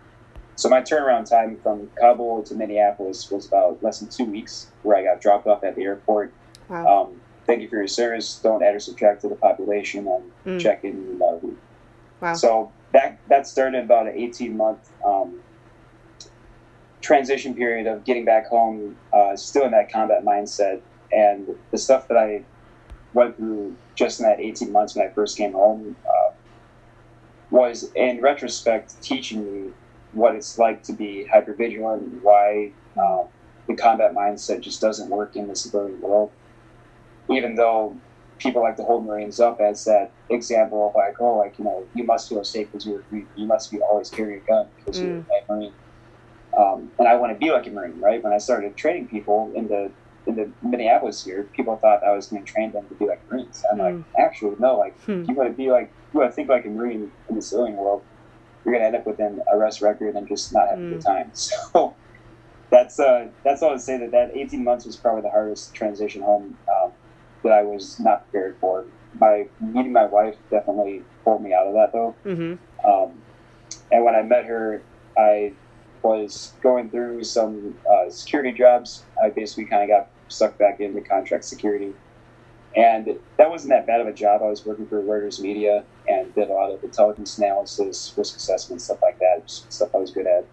So 0.56 0.70
my 0.70 0.82
turnaround 0.82 1.30
time 1.30 1.60
from 1.62 1.90
Kabul 2.00 2.42
to 2.44 2.56
Minneapolis 2.56 3.30
was 3.30 3.46
about 3.46 3.82
less 3.84 4.00
than 4.00 4.10
two 4.10 4.26
weeks, 4.26 4.72
where 4.82 4.98
I 4.98 5.04
got 5.04 5.22
dropped 5.22 5.46
off 5.46 5.64
at 5.64 5.76
the 5.76 5.84
airport. 5.84 6.34
Wow. 6.68 7.04
Um, 7.04 7.22
thank 7.46 7.62
you 7.62 7.70
for 7.70 7.78
your 7.78 7.88
service. 7.88 8.40
Don't 8.40 8.64
add 8.64 8.76
or 8.76 8.80
subtract 8.80 9.22
to 9.22 9.30
the 9.30 9.36
population 9.36 10.08
and 10.08 10.32
mm. 10.46 10.60
check 10.60 10.84
in 10.84 11.20
week. 11.42 11.58
Wow. 12.22 12.34
So 12.34 12.72
that 12.92 13.20
that 13.30 13.48
started 13.48 13.84
about 13.84 14.08
an 14.08 14.14
18 14.16 14.58
month 14.58 14.92
um, 15.06 15.40
transition 17.02 17.54
period 17.54 17.88
of 17.88 18.04
getting 18.04 18.26
back 18.26 18.48
home, 18.48 18.98
uh, 19.14 19.36
still 19.36 19.64
in 19.64 19.72
that 19.72 19.92
combat 19.92 20.26
mindset, 20.26 20.82
and 21.12 21.56
the 21.72 21.78
stuff 21.78 22.08
that 22.08 22.18
I 22.18 22.44
went 23.14 23.38
through 23.38 23.76
just 23.96 24.20
in 24.20 24.26
that 24.26 24.40
18 24.40 24.72
months 24.72 24.96
when 24.96 25.08
I 25.08 25.12
first 25.12 25.38
came 25.38 25.54
home 25.54 25.96
uh, 26.08 26.34
was, 27.50 27.92
in 27.96 28.22
retrospect, 28.22 29.02
teaching 29.02 29.44
me 29.44 29.72
what 30.14 30.36
it's 30.36 30.58
like 30.58 30.84
to 30.84 30.94
be 30.94 31.26
hyper 31.26 31.54
vigilant 31.54 32.02
and 32.04 32.22
why 32.22 32.72
um, 32.98 33.26
the 33.68 33.76
combat 33.76 34.14
mindset 34.14 34.62
just 34.62 34.82
doesn't 34.82 35.10
work 35.10 35.36
in 35.36 35.48
the 35.48 35.56
civilian 35.56 36.00
world. 36.02 36.32
Even 37.30 37.56
though 37.56 37.96
people 38.40 38.62
like 38.62 38.78
to 38.78 38.84
hold 38.84 39.06
Marines 39.06 39.40
up 39.40 39.60
as 39.60 39.86
that 39.86 40.12
example 40.30 40.90
of 40.90 40.96
like, 40.96 41.20
oh, 41.20 41.38
like 41.38 41.58
you 41.58 41.66
know, 41.66 41.86
you 41.94 42.04
must 42.04 42.30
feel 42.30 42.44
safe 42.44 42.68
because 42.72 42.86
you're 42.86 43.04
you 43.12 43.46
must 43.46 43.72
be 43.72 43.80
always 43.82 44.10
carrying 44.10 44.42
a 44.42 44.46
gun 44.46 44.68
because 44.78 45.00
mm. 45.00 45.06
you're 45.06 45.18
a 45.18 45.54
Marine. 45.54 45.74
Um, 46.58 46.92
and 46.98 47.08
I 47.08 47.16
want 47.16 47.34
to 47.34 47.40
be 47.40 47.52
like 47.52 47.68
a 47.68 47.70
Marine, 47.70 48.00
right? 48.00 48.24
When 48.24 48.34
I 48.34 48.38
started 48.38 48.76
training 48.76 49.08
people 49.08 49.52
in 49.56 49.68
the 49.68 49.92
in 50.28 50.36
the 50.36 50.52
Minneapolis 50.62 51.24
here, 51.24 51.44
people 51.54 51.78
thought 51.78 52.04
I 52.04 52.12
was 52.12 52.28
going 52.28 52.44
to 52.44 52.52
train 52.52 52.72
them 52.72 52.88
to 52.88 52.94
be 52.96 53.06
like 53.06 53.22
Marines. 53.32 53.64
I'm 53.72 53.78
mm. 53.78 53.82
like, 53.82 53.94
hmm. 53.96 54.22
actually, 54.22 54.56
no. 54.60 54.78
Like, 54.78 55.00
hmm. 55.02 55.24
you 55.28 55.34
want 55.34 55.50
to 55.50 55.56
be 55.56 55.72
like, 55.72 55.92
you 56.14 56.20
want 56.20 56.32
to 56.32 56.36
think 56.36 56.50
like 56.50 56.66
a 56.66 56.70
Marine 56.70 57.12
in 57.30 57.36
the 57.36 57.42
civilian 57.42 57.78
world, 57.78 58.04
you're 58.64 58.74
going 58.74 58.82
to 58.82 58.88
end 58.88 58.96
up 58.96 59.06
with 59.06 59.20
an 59.20 59.42
arrest 59.52 59.82
record 59.82 60.16
and 60.16 60.28
just 60.28 60.54
not 60.54 60.68
have 60.68 60.80
mm. 60.80 60.88
a 60.88 60.90
good 60.96 61.04
hmm. 61.04 61.08
time. 61.08 61.32
So 61.34 61.96
that's 62.70 63.00
uh, 63.00 63.28
that's 63.44 63.64
all 63.64 63.72
to 63.72 63.80
say 63.80 63.98
that 63.98 64.12
that 64.12 64.36
18 64.36 64.64
months 64.64 64.86
was 64.86 64.98
probably 64.98 65.22
the 65.22 65.30
hardest 65.30 65.74
transition 65.74 66.22
home 66.22 66.58
um, 66.70 66.92
that 67.44 67.54
I 67.54 67.64
was 67.64 68.00
not 68.00 68.30
prepared 68.30 68.58
for. 68.60 68.86
My 69.20 69.48
meeting 69.62 69.94
my 69.94 70.06
wife 70.06 70.36
definitely 70.52 71.04
pulled 71.24 71.42
me 71.42 71.54
out 71.54 71.68
of 71.68 71.74
that 71.76 71.94
though. 71.94 72.16
Mm-hmm. 72.26 72.90
Um, 72.90 73.22
and 73.92 74.04
when 74.04 74.16
I 74.16 74.22
met 74.22 74.46
her, 74.46 74.82
I 75.18 75.54
was 76.04 76.54
going 76.62 76.90
through 76.90 77.24
some 77.24 77.76
uh, 77.90 78.10
security 78.10 78.52
jobs. 78.52 79.04
I 79.22 79.30
basically 79.30 79.66
kind 79.66 79.84
of 79.84 79.90
got 79.90 80.10
sucked 80.28 80.58
back 80.58 80.80
into 80.80 81.02
contract 81.02 81.46
security. 81.46 81.94
And 82.76 83.18
that 83.38 83.50
wasn't 83.50 83.70
that 83.70 83.88
bad 83.88 84.02
of 84.02 84.08
a 84.08 84.14
job. 84.14 84.42
I 84.44 84.50
was 84.50 84.66
working 84.66 84.88
for 84.88 85.02
Reuters 85.02 85.40
Media 85.40 85.84
and 86.08 86.34
did 86.36 86.50
a 86.50 86.54
lot 86.54 86.72
of 86.72 86.84
intelligence 86.84 87.38
analysis, 87.38 88.14
risk 88.16 88.36
assessment, 88.36 88.82
stuff 88.82 89.02
like 89.02 89.18
that, 89.20 89.44
stuff 89.46 89.96
I 89.96 89.98
was 89.98 90.12
good 90.12 90.28
at 90.28 90.46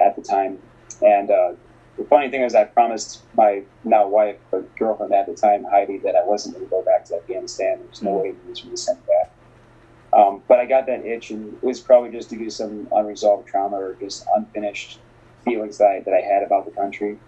at 0.00 0.16
the 0.16 0.22
time. 0.22 0.58
And 1.02 1.30
uh, 1.30 1.52
the 1.96 2.04
funny 2.04 2.30
thing 2.30 2.42
is, 2.42 2.54
I 2.54 2.64
promised 2.64 3.22
my 3.36 3.62
now 3.84 4.08
wife, 4.08 4.36
but 4.50 4.74
girlfriend 4.76 5.12
at 5.12 5.26
the 5.26 5.34
time, 5.34 5.64
Heidi, 5.64 5.98
that 5.98 6.16
I 6.16 6.24
wasn't 6.24 6.56
going 6.56 6.66
to 6.66 6.70
go 6.70 6.82
back 6.82 7.04
to 7.06 7.16
Afghanistan. 7.16 7.78
There's 7.84 8.02
no 8.02 8.12
way 8.12 8.32
he 8.32 8.48
was 8.48 8.60
going 8.60 8.74
to 8.74 8.80
send 8.80 8.98
back. 9.06 9.30
Um, 10.12 10.42
but 10.48 10.58
I 10.58 10.66
got 10.66 10.86
that 10.86 11.04
itch, 11.06 11.30
and 11.30 11.54
it 11.54 11.62
was 11.62 11.78
probably 11.78 12.10
just 12.10 12.30
due 12.30 12.44
to 12.44 12.50
some 12.50 12.88
unresolved 12.90 13.46
trauma 13.46 13.76
or 13.76 13.94
just 14.00 14.26
unfinished 14.34 14.98
feelings 15.44 15.78
that 15.78 15.88
I, 15.88 16.00
that 16.00 16.14
I 16.14 16.20
had 16.20 16.42
about 16.42 16.64
the 16.64 16.72
country. 16.72 17.18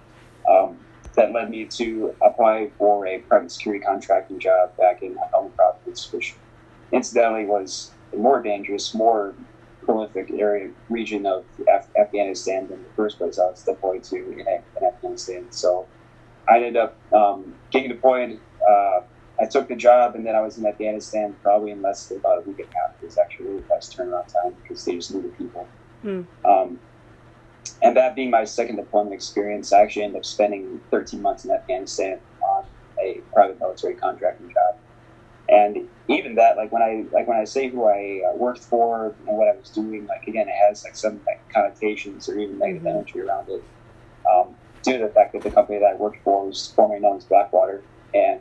Um, 0.50 0.79
that 1.14 1.32
led 1.32 1.50
me 1.50 1.67
to 1.67 2.14
apply 2.23 2.70
for 2.79 3.06
a 3.06 3.19
private 3.20 3.50
security 3.50 3.85
contracting 3.85 4.38
job 4.38 4.76
back 4.76 5.03
in 5.03 5.17
Helmand 5.32 5.55
Province, 5.56 6.12
which 6.12 6.35
incidentally 6.91 7.44
was 7.44 7.91
a 8.12 8.17
more 8.17 8.43
dangerous, 8.43 8.94
more 8.94 9.35
prolific 9.85 10.31
area 10.31 10.70
region 10.88 11.26
of 11.26 11.44
Af- 11.69 11.88
Afghanistan 11.99 12.69
than 12.69 12.82
the 12.82 12.88
first 12.97 13.19
place 13.19 13.38
I 13.38 13.47
was 13.47 13.62
deployed 13.62 14.05
to 14.05 14.17
in, 14.17 14.41
in 14.41 14.87
Afghanistan. 14.87 15.47
So 15.50 15.87
I 16.49 16.56
ended 16.56 16.76
up 16.76 16.97
um, 17.12 17.55
getting 17.70 17.88
deployed. 17.88 18.38
Uh, 18.69 19.00
I 19.41 19.47
took 19.47 19.69
the 19.69 19.76
job, 19.76 20.15
and 20.15 20.25
then 20.25 20.37
I 20.37 20.41
was 20.41 20.58
in 20.58 20.67
Afghanistan 20.67 21.35
probably 21.43 21.73
in 21.73 21.82
less 21.82 22.06
than 22.06 22.19
about 22.19 22.38
a 22.38 22.41
week 22.43 22.61
and 22.61 22.69
a 22.69 22.75
half. 22.75 22.94
It 23.03 23.06
was 23.06 23.19
actually 23.19 23.47
a 23.47 23.50
really 23.50 23.62
fast 23.69 23.97
turnaround 23.97 24.32
time 24.32 24.55
because 24.62 24.85
they 24.85 24.94
just 24.94 25.15
needed 25.15 25.37
people. 25.37 25.67
Mm. 26.05 26.26
Um, 26.44 26.79
and 27.82 27.97
that 27.97 28.14
being 28.14 28.31
my 28.31 28.44
second 28.44 28.76
deployment 28.76 29.14
experience, 29.14 29.73
I 29.73 29.82
actually 29.82 30.05
ended 30.05 30.19
up 30.19 30.25
spending 30.25 30.81
13 30.91 31.20
months 31.20 31.44
in 31.44 31.50
Afghanistan 31.50 32.20
on 32.41 32.64
a 33.00 33.20
private 33.32 33.59
military 33.59 33.94
contracting 33.94 34.48
job. 34.48 34.79
And 35.48 35.89
even 36.08 36.36
that, 36.36 36.56
like 36.56 36.72
when 36.72 36.82
I 36.82 37.05
like 37.13 37.27
when 37.27 37.36
I 37.36 37.44
say 37.44 37.69
who 37.69 37.84
I 37.84 38.22
uh, 38.27 38.36
worked 38.36 38.63
for 38.63 39.15
and 39.27 39.36
what 39.36 39.48
I 39.48 39.56
was 39.56 39.69
doing, 39.70 40.06
like 40.06 40.27
again, 40.27 40.48
it 40.48 40.55
has 40.55 40.84
like 40.84 40.96
some 40.96 41.20
like 41.27 41.46
connotations 41.53 42.29
or 42.29 42.39
even 42.39 42.58
negative 42.58 42.82
mm-hmm. 42.82 42.96
energy 42.96 43.20
around 43.20 43.48
it, 43.48 43.63
um, 44.32 44.55
due 44.82 44.98
to 44.98 45.05
the 45.05 45.10
fact 45.10 45.32
that 45.32 45.43
the 45.43 45.51
company 45.51 45.79
that 45.81 45.86
I 45.86 45.94
worked 45.94 46.22
for 46.22 46.46
was 46.46 46.72
formerly 46.75 47.01
known 47.01 47.17
as 47.17 47.25
Blackwater. 47.25 47.82
And 48.15 48.41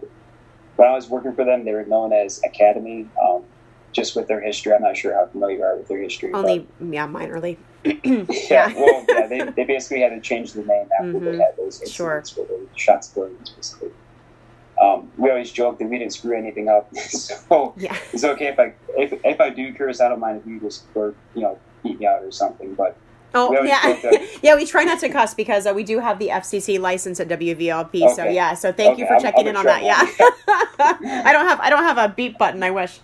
when 0.76 0.88
I 0.88 0.94
was 0.94 1.10
working 1.10 1.34
for 1.34 1.44
them, 1.44 1.66
they 1.66 1.74
were 1.74 1.86
known 1.86 2.14
as 2.14 2.42
Academi. 2.42 3.08
Um, 3.22 3.44
just 3.92 4.16
with 4.16 4.28
their 4.28 4.40
history, 4.40 4.74
I'm 4.74 4.82
not 4.84 4.96
sure 4.96 5.14
how 5.14 5.26
familiar 5.26 5.58
you 5.58 5.64
are 5.64 5.76
with 5.76 5.90
their 5.90 6.02
history. 6.02 6.32
Only, 6.32 6.66
yeah, 6.80 7.08
minorly. 7.08 7.58
Yeah, 7.84 8.26
yeah. 8.50 8.74
well, 8.76 9.06
yeah, 9.10 9.28
they, 9.28 9.40
they 9.40 9.64
basically 9.64 10.02
had 10.02 10.10
to 10.10 10.22
change 10.22 10.54
the 10.54 10.64
name 10.64 10.88
after 11.00 11.14
mm-hmm. 11.14 11.26
they 11.26 11.38
had 11.38 11.58
those 11.58 11.82
incidents 11.82 12.32
sure. 12.32 12.46
where 12.46 12.60
they 12.60 12.66
shot 12.76 13.04
civilians, 13.06 13.50
basically. 13.52 13.92
Um, 14.82 15.12
we 15.18 15.30
always 15.30 15.52
joke 15.52 15.78
that 15.80 15.88
we 15.88 16.00
didn't 16.00 16.14
screw 16.14 16.36
anything 16.36 16.68
up, 16.68 16.96
so 16.98 17.74
yeah. 17.78 17.96
it's 18.14 18.24
okay 18.24 18.48
if 18.48 18.60
I 18.60 18.74
if, 18.98 19.14
if 19.24 19.40
I 19.40 19.50
do 19.52 19.74
curse, 19.74 20.02
I 20.02 20.10
don't 20.10 20.20
mind 20.20 20.42
if 20.42 20.48
you 20.48 20.60
just 20.60 20.86
or 20.96 21.14
you 21.36 21.42
know 21.42 21.60
beat 21.84 22.00
me 22.00 22.08
out 22.08 22.24
or 22.24 22.32
something. 22.32 22.74
But 22.74 22.98
Oh 23.34 23.64
yeah, 23.64 23.98
yeah. 24.44 24.56
We 24.56 24.66
try 24.66 24.84
not 24.84 25.00
to 25.00 25.10
cuss 25.10 25.34
because 25.34 25.66
uh, 25.66 25.74
we 25.74 25.84
do 25.84 26.00
have 26.00 26.20
the 26.20 26.30
FCC 26.30 26.80
license 26.80 27.20
at 27.20 27.30
WVLP. 27.30 28.04
Okay. 28.04 28.14
So 28.14 28.26
yeah. 28.26 28.54
So 28.56 28.74
thank 28.74 28.94
okay. 28.94 29.02
you 29.02 29.08
for 29.08 29.20
checking 29.22 29.48
in 29.48 29.56
on 29.56 29.66
that. 29.66 29.84
Yeah. 29.84 30.02
I 31.24 31.32
don't 31.32 31.48
have 31.48 31.60
I 31.62 31.70
don't 31.70 31.84
have 31.84 31.98
a 31.98 32.10
beep 32.14 32.38
button. 32.38 32.62
I 32.62 32.72
wish. 32.72 33.00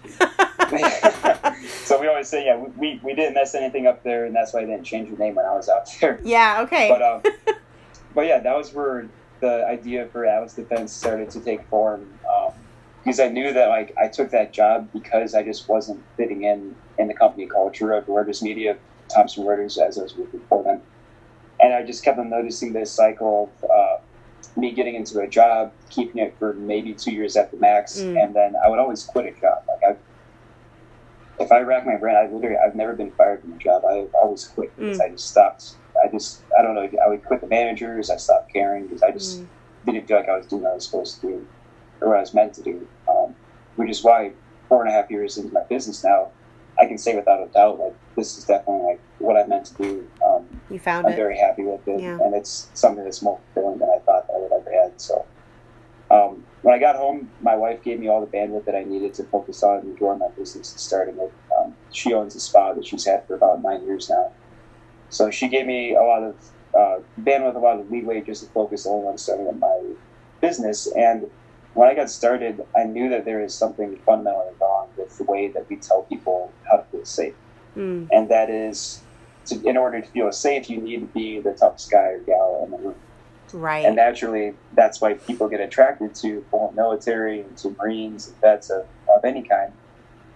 so 1.83 2.00
we 2.00 2.07
always 2.07 2.27
say 2.27 2.45
yeah 2.45 2.57
we, 2.57 3.00
we, 3.03 3.13
didn't 3.13 3.33
mess 3.33 3.55
anything 3.55 3.88
up 3.88 4.03
there 4.03 4.25
and 4.25 4.36
that's 4.36 4.53
why 4.53 4.62
I 4.62 4.65
didn't 4.65 4.83
change 4.83 5.09
your 5.09 5.17
name 5.17 5.36
when 5.36 5.45
I 5.45 5.53
was 5.53 5.69
out 5.69 5.89
there. 6.00 6.19
Yeah. 6.24 6.62
Okay. 6.62 6.89
But 6.89 7.01
um, 7.01 7.55
but 8.13 8.25
yeah, 8.25 8.39
that 8.39 8.57
was 8.57 8.74
where 8.74 9.07
the 9.39 9.65
idea 9.67 10.07
for 10.07 10.25
Atlas 10.25 10.53
Defense 10.53 10.91
started 10.91 11.29
to 11.31 11.39
take 11.39 11.67
form. 11.69 12.09
Um, 12.29 12.53
because 13.03 13.21
I 13.21 13.29
knew 13.29 13.53
that 13.53 13.69
like 13.69 13.95
I 13.97 14.09
took 14.09 14.31
that 14.31 14.51
job 14.51 14.89
because 14.91 15.33
I 15.33 15.41
just 15.41 15.69
wasn't 15.69 16.03
fitting 16.17 16.43
in 16.43 16.75
in 16.97 17.07
the 17.07 17.13
company 17.13 17.45
culture 17.45 17.93
of 17.93 18.05
Reuters 18.07 18.41
Media 18.41 18.77
Thomson 19.07 19.45
Reuters 19.45 19.77
as 19.77 19.97
I 19.97 20.03
was 20.03 20.15
working 20.15 20.41
for 20.50 20.63
them. 20.63 20.81
And 21.59 21.74
I 21.74 21.83
just 21.83 22.03
kept 22.03 22.19
on 22.19 22.29
noticing 22.29 22.74
this 22.74 22.91
cycle 22.91 23.50
of 23.63 23.69
uh, 23.69 23.97
me 24.59 24.71
getting 24.71 24.95
into 24.95 25.19
a 25.19 25.27
job, 25.27 25.71
keeping 25.89 26.21
it 26.21 26.36
for 26.38 26.53
maybe 26.53 26.93
two 26.93 27.12
years 27.12 27.36
at 27.36 27.51
the 27.51 27.57
max, 27.57 28.00
mm. 28.00 28.21
and 28.21 28.36
then 28.36 28.55
I 28.63 28.69
would 28.69 28.79
always 28.79 29.03
quit 29.03 29.25
a 29.25 29.39
job. 29.39 29.63
Like 29.67 29.95
I, 29.95 29.97
if 31.39 31.51
I 31.51 31.60
rack 31.62 31.86
my 31.86 31.98
brain, 31.98 32.15
I 32.15 32.32
literally 32.32 32.58
I've 32.58 32.75
never 32.75 32.94
been 32.94 33.12
fired 33.12 33.41
from 33.41 33.53
a 33.53 33.58
job. 33.58 33.84
I 33.86 34.08
always 34.22 34.46
quit 34.46 34.75
because 34.75 35.00
mm. 35.00 35.03
I 35.06 35.10
just 35.10 35.29
stopped 35.29 35.75
I 36.03 36.10
just 36.12 36.44
I 36.58 36.62
don't 36.62 36.75
know. 36.75 36.88
I 37.03 37.10
would 37.10 37.24
quit 37.24 37.41
the 37.41 37.48
managers. 37.48 38.10
I 38.10 38.17
stopped 38.17 38.51
caring 38.53 38.88
because 38.88 39.03
I 39.03 39.12
just 39.12 39.41
Mm. 39.41 39.48
didn't 39.86 40.08
feel 40.08 40.17
like 40.17 40.29
I 40.29 40.38
was 40.38 40.48
doing 40.48 40.63
what 40.63 40.72
I 40.72 40.75
was 40.75 40.86
supposed 40.86 41.22
to 41.22 41.27
do 41.27 41.48
or 42.01 42.10
what 42.10 42.17
I 42.17 42.22
was 42.22 42.34
meant 42.34 42.53
to 42.56 42.63
do. 42.63 42.88
Um, 43.10 43.36
which 43.75 43.89
is 43.89 44.03
why 44.03 44.32
four 44.70 44.82
and 44.84 44.89
a 44.89 44.94
half 44.94 45.10
years 45.10 45.38
into 45.38 45.53
my 45.53 45.63
business 45.70 46.03
now, 46.03 46.32
I 46.79 46.86
can 46.86 46.98
say 46.98 47.15
without 47.15 47.41
a 47.41 47.48
doubt 47.51 47.79
like 47.79 47.94
this 48.15 48.38
is 48.38 48.46
definitely 48.46 48.86
like 48.86 49.01
what 49.20 49.38
I 49.38 49.46
meant 49.48 49.65
to 49.67 49.75
do. 49.75 50.08
Um, 50.25 50.48
You 50.70 50.79
found 50.79 51.08
I'm 51.08 51.13
it. 51.13 51.15
very 51.15 51.38
happy 51.38 51.63
with 51.63 51.88
it, 51.88 52.01
Yeah. 52.01 52.17
and 52.22 52.36
it's 52.36 52.70
something 52.74 53.03
that's 53.03 53.22
more 53.22 53.39
fulfilling 53.53 53.79
than 53.79 53.89
I 53.89 54.00
thought 54.00 54.25
I 54.29 54.38
would 54.38 54.51
ever 54.51 54.72
had. 54.72 55.00
So, 55.00 55.25
um, 56.10 56.47
when 56.62 56.76
I 56.76 56.80
got 56.80 56.96
home, 56.96 57.32
my 57.42 57.56
wife 57.56 57.84
gave 57.84 58.00
me 58.00 58.08
all 58.08 58.22
the 58.22 58.28
bandwidth 58.28 58.66
that 58.66 58.76
I 58.76 58.84
needed 58.84 59.14
to 59.16 59.24
focus 59.26 59.64
on 59.64 59.80
and 59.80 59.98
growing 59.98 60.20
my 60.20 60.30
business 60.38 60.74
and 60.74 60.80
starting 60.80 61.18
it. 61.20 61.34
Um, 61.58 61.76
she 61.92 62.14
owns 62.14 62.36
a 62.36 62.40
spa 62.40 62.74
that 62.74 62.86
she's 62.86 63.06
had 63.06 63.26
for 63.28 63.36
about 63.36 63.62
nine 63.64 63.86
years 63.86 64.10
now, 64.10 64.34
so 65.10 65.32
she 65.32 65.48
gave 65.50 65.66
me 65.66 65.96
a 65.96 66.02
lot 66.02 66.24
of 66.24 66.36
uh, 66.78 66.98
bandwidth, 67.22 67.56
a 67.56 67.60
lot 67.60 67.80
of 67.80 67.90
leeway 67.90 68.22
just 68.22 68.44
to 68.44 68.50
focus 68.52 68.86
only 68.86 69.08
on 69.08 69.18
starting 69.18 69.48
up 69.48 69.58
my 69.58 69.94
business. 70.42 70.88
And 70.96 71.28
when 71.74 71.88
I 71.90 71.94
got 71.96 72.10
started, 72.10 72.62
I 72.76 72.84
knew 72.86 73.10
that 73.10 73.26
there 73.26 73.44
is 73.44 73.56
something 73.58 74.00
fundamentally 74.06 74.54
wrong 74.60 74.90
with 74.98 75.16
the 75.18 75.24
way 75.26 75.52
that 75.54 75.68
we 75.70 75.78
tell 75.78 76.04
people 76.04 76.56
how 76.70 76.78
to 76.78 76.86
feel 76.92 77.06
safe 77.06 77.36
Mm. 77.78 78.08
and 78.12 78.30
that 78.30 78.50
is 78.50 79.06
to, 79.48 79.62
in 79.64 79.78
order 79.78 80.02
to 80.02 80.08
feel 80.08 80.32
safe, 80.32 80.70
you 80.70 80.82
need 80.82 81.02
to 81.02 81.08
be 81.08 81.42
the 81.42 81.54
toughest 81.54 81.92
guy 81.92 82.08
or 82.08 82.20
gal 82.26 82.64
in 82.66 82.72
the 82.72 82.78
room. 82.78 83.02
Right. 83.54 83.86
And 83.86 83.96
naturally, 83.96 84.54
that's 84.74 85.01
why 85.01 85.13
people 85.13 85.48
get 85.48 85.60
attracted 85.62 86.16
to 86.16 86.44
former 86.51 86.75
military 86.75 87.42
and 87.42 87.58
to 87.58 87.70
Marines 87.72 88.27
and 88.27 88.38
vets 88.42 88.70
of, 88.70 88.86
of 89.08 89.24
any 89.24 89.44
kind 89.44 89.72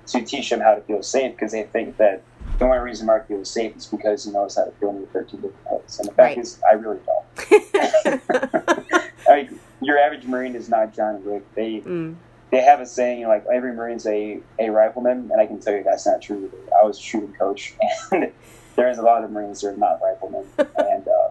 to 0.07 0.21
teach 0.21 0.49
them 0.49 0.59
how 0.59 0.75
to 0.75 0.81
feel 0.81 1.03
safe 1.03 1.33
because 1.33 1.51
they 1.51 1.63
think 1.63 1.97
that 1.97 2.23
the 2.57 2.65
only 2.65 2.79
reason 2.79 3.05
Marc 3.05 3.27
feels 3.27 3.49
safe 3.49 3.75
is 3.75 3.85
because 3.85 4.25
he 4.25 4.31
knows 4.31 4.55
how 4.55 4.65
to 4.65 4.71
feel 4.71 4.89
in 4.89 5.05
13 5.07 5.41
different 5.41 5.55
ways. 5.71 5.99
And 5.99 6.07
the 6.07 6.13
fact 6.13 6.35
Right. 6.35 6.37
is, 6.37 6.59
I 6.69 6.73
really 6.73 6.99
don't. 7.05 9.01
Like, 9.27 9.49
your 9.81 9.97
average 9.97 10.25
Marine 10.25 10.55
is 10.55 10.69
not 10.69 10.93
John 10.93 11.23
Wick. 11.23 11.43
They 11.55 11.79
mm. 11.79 12.15
they 12.51 12.61
have 12.61 12.81
a 12.81 12.85
saying 12.85 13.19
you 13.19 13.25
know, 13.25 13.29
like 13.29 13.45
every 13.51 13.73
Marine's 13.73 14.05
a, 14.05 14.39
a 14.59 14.69
rifleman, 14.69 15.29
and 15.31 15.39
I 15.39 15.45
can 15.45 15.59
tell 15.59 15.73
you 15.73 15.83
that's 15.83 16.05
not 16.05 16.21
true. 16.21 16.51
I 16.81 16.85
was 16.85 16.97
a 16.97 17.01
shooting 17.01 17.33
coach, 17.33 17.73
and 18.11 18.31
there 18.75 18.89
is 18.89 18.97
a 18.97 19.01
lot 19.03 19.23
of 19.23 19.31
Marines 19.31 19.61
that 19.61 19.69
are 19.69 19.77
not 19.77 19.99
riflemen, 20.01 20.45
and 20.57 21.07
uh, 21.07 21.30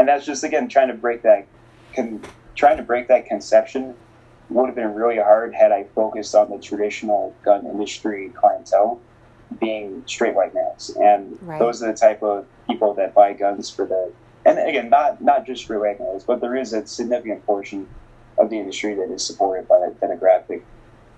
and 0.00 0.08
that's 0.08 0.24
just 0.24 0.42
again 0.42 0.66
trying 0.66 0.88
to 0.88 0.94
break 0.94 1.22
that 1.22 1.46
con- 1.94 2.24
trying 2.56 2.78
to 2.78 2.82
break 2.82 3.06
that 3.08 3.26
conception 3.26 3.94
would 4.48 4.66
have 4.66 4.74
been 4.74 4.94
really 4.94 5.18
hard 5.18 5.54
had 5.54 5.70
I 5.70 5.84
focused 5.94 6.34
on 6.34 6.50
the 6.50 6.58
traditional 6.58 7.36
gun 7.44 7.66
industry 7.66 8.30
clientele 8.30 8.98
being 9.60 10.02
straight 10.06 10.34
white 10.34 10.54
males, 10.54 10.96
and 11.00 11.38
Right. 11.42 11.58
those 11.58 11.82
are 11.82 11.88
the 11.92 11.98
type 11.98 12.22
of 12.22 12.46
people 12.66 12.94
that 12.94 13.14
buy 13.14 13.34
guns 13.34 13.68
for 13.68 13.84
the 13.84 14.10
and 14.46 14.58
again 14.58 14.88
not 14.88 15.20
not 15.22 15.44
just 15.46 15.64
straight 15.64 15.80
white 15.80 16.00
males, 16.00 16.24
but 16.24 16.40
there 16.40 16.56
is 16.56 16.72
a 16.72 16.86
significant 16.86 17.44
portion 17.46 17.86
of 18.38 18.48
the 18.48 18.58
industry 18.58 18.94
that 18.94 19.10
is 19.10 19.24
supported 19.24 19.68
by 19.68 19.78
that 19.80 20.00
demographic. 20.00 20.62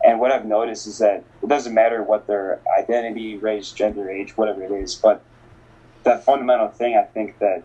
And 0.04 0.18
what 0.18 0.32
I've 0.32 0.44
noticed 0.44 0.88
is 0.88 0.98
that 0.98 1.22
it 1.40 1.48
doesn't 1.48 1.72
matter 1.72 2.02
what 2.02 2.26
their 2.26 2.58
identity, 2.76 3.36
race, 3.36 3.70
gender, 3.70 4.10
age, 4.10 4.36
whatever 4.36 4.64
it 4.64 4.72
is, 4.72 4.96
but 4.96 5.22
the 6.02 6.16
fundamental 6.16 6.66
thing 6.66 6.96
I 6.96 7.04
think 7.04 7.38
that 7.38 7.62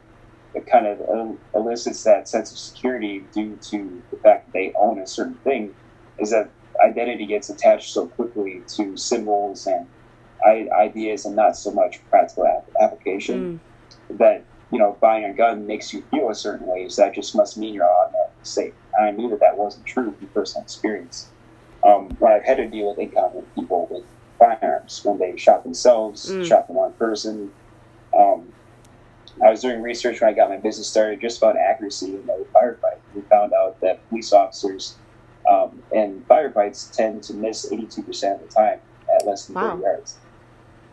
it 0.57 0.65
kind 0.65 0.87
of 0.87 0.99
elicits 1.53 2.03
that 2.03 2.27
sense 2.27 2.51
of 2.51 2.57
security 2.57 3.29
due 3.33 3.57
to 3.69 4.03
the 4.11 4.17
fact 4.17 4.47
that 4.47 4.53
they 4.53 4.73
own 4.79 4.99
a 4.99 5.07
certain 5.07 5.35
thing 5.43 5.71
is 6.19 6.31
that 6.31 6.49
identity 6.83 7.25
gets 7.27 7.49
attached 7.49 7.91
so 7.93 8.07
quickly 8.07 8.63
to 8.75 8.97
symbols 8.97 9.67
and 9.67 9.87
ideas 10.71 11.25
and 11.25 11.35
not 11.35 11.55
so 11.55 11.71
much 11.71 11.99
practical 12.09 12.45
application 12.81 13.59
Mm. 14.09 14.17
that 14.19 14.45
you 14.71 14.79
know 14.79 14.97
buying 15.01 15.25
a 15.25 15.33
gun 15.33 15.65
makes 15.67 15.93
you 15.93 16.01
feel 16.11 16.29
a 16.29 16.35
certain 16.35 16.65
way. 16.67 16.87
So 16.89 17.03
that 17.03 17.13
just 17.13 17.35
must 17.35 17.57
mean 17.57 17.73
you're 17.73 17.85
automatically 17.89 18.43
safe. 18.43 18.73
And 18.93 19.07
I 19.07 19.11
knew 19.11 19.29
that 19.29 19.39
that 19.41 19.57
wasn't 19.57 19.85
true 19.85 20.11
from 20.17 20.27
personal 20.29 20.63
experience. 20.63 21.33
Um, 21.83 22.15
when 22.19 22.33
I've 22.33 22.45
had 22.45 22.57
to 22.57 22.67
deal 22.69 22.89
with 22.89 22.99
incompetent 22.99 23.53
people 23.55 23.87
with 23.91 24.05
firearms 24.39 25.01
when 25.03 25.17
they 25.19 25.35
shot 25.37 25.63
themselves, 25.63 26.31
Mm. 26.31 26.43
shot 26.45 26.67
the 26.67 26.73
wrong 26.73 26.93
person. 26.93 27.51
Um, 28.17 28.53
I 29.43 29.49
was 29.49 29.61
doing 29.61 29.81
research 29.81 30.21
when 30.21 30.29
I 30.29 30.33
got 30.33 30.49
my 30.49 30.57
business 30.57 30.87
started 30.87 31.21
just 31.21 31.37
about 31.37 31.57
accuracy 31.57 32.07
in 32.15 32.25
the 32.25 32.45
firefight. 32.53 32.97
We 33.15 33.21
found 33.21 33.53
out 33.53 33.79
that 33.81 34.07
police 34.09 34.33
officers 34.33 34.95
um, 35.49 35.81
in 35.91 36.23
firefights 36.29 36.91
tend 36.95 37.23
to 37.23 37.33
miss 37.33 37.69
82% 37.71 37.99
of 38.35 38.41
the 38.41 38.47
time 38.47 38.79
at 39.13 39.25
less 39.25 39.45
than 39.45 39.55
Wow. 39.55 39.71
30 39.71 39.83
yards. 39.83 40.17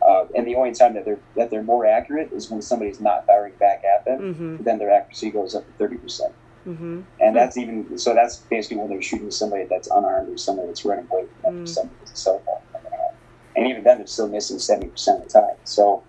Uh, 0.07 0.25
and 0.35 0.45
the 0.45 0.55
only 0.55 0.71
time 0.71 0.93
that 0.93 1.03
they're 1.05 1.19
that 1.35 1.49
they're 1.49 1.63
more 1.63 1.85
accurate 1.87 2.31
is 2.31 2.51
when 2.51 2.61
somebody's 2.61 2.99
not 3.01 3.25
firing 3.25 3.53
back 3.59 3.83
at 3.83 4.05
them. 4.05 4.19
Mm-hmm. 4.35 4.63
Then 4.63 4.77
their 4.77 4.91
accuracy 4.91 5.31
goes 5.31 5.55
up 5.55 5.65
to 5.77 5.83
30%. 5.83 6.31
Mm-hmm. 6.67 7.01
And 7.19 7.35
that's 7.35 7.57
even 7.57 7.97
so. 7.97 8.13
That's 8.13 8.37
basically 8.37 8.77
when 8.77 8.89
they're 8.89 9.01
shooting 9.01 9.31
somebody 9.31 9.65
that's 9.65 9.87
unarmed 9.89 10.29
or 10.29 10.37
somebody 10.37 10.67
that's 10.67 10.85
running 10.85 11.07
away 11.11 11.25
from 11.41 11.41
them 11.55 11.59
Mm. 11.59 11.63
or 11.63 11.67
somebody 11.67 11.95
with 12.01 12.11
a 12.13 12.15
cell 12.15 12.41
phone. 12.45 12.57
in 12.75 12.83
their 12.83 12.99
hand. 12.99 13.15
And 13.55 13.67
even 13.67 13.83
then, 13.83 13.97
they're 13.97 14.07
still 14.07 14.27
missing 14.27 14.59
seventy 14.59 14.87
percent 14.89 15.23
of 15.23 15.27
the 15.31 15.39
time. 15.41 15.55
So 15.63 16.03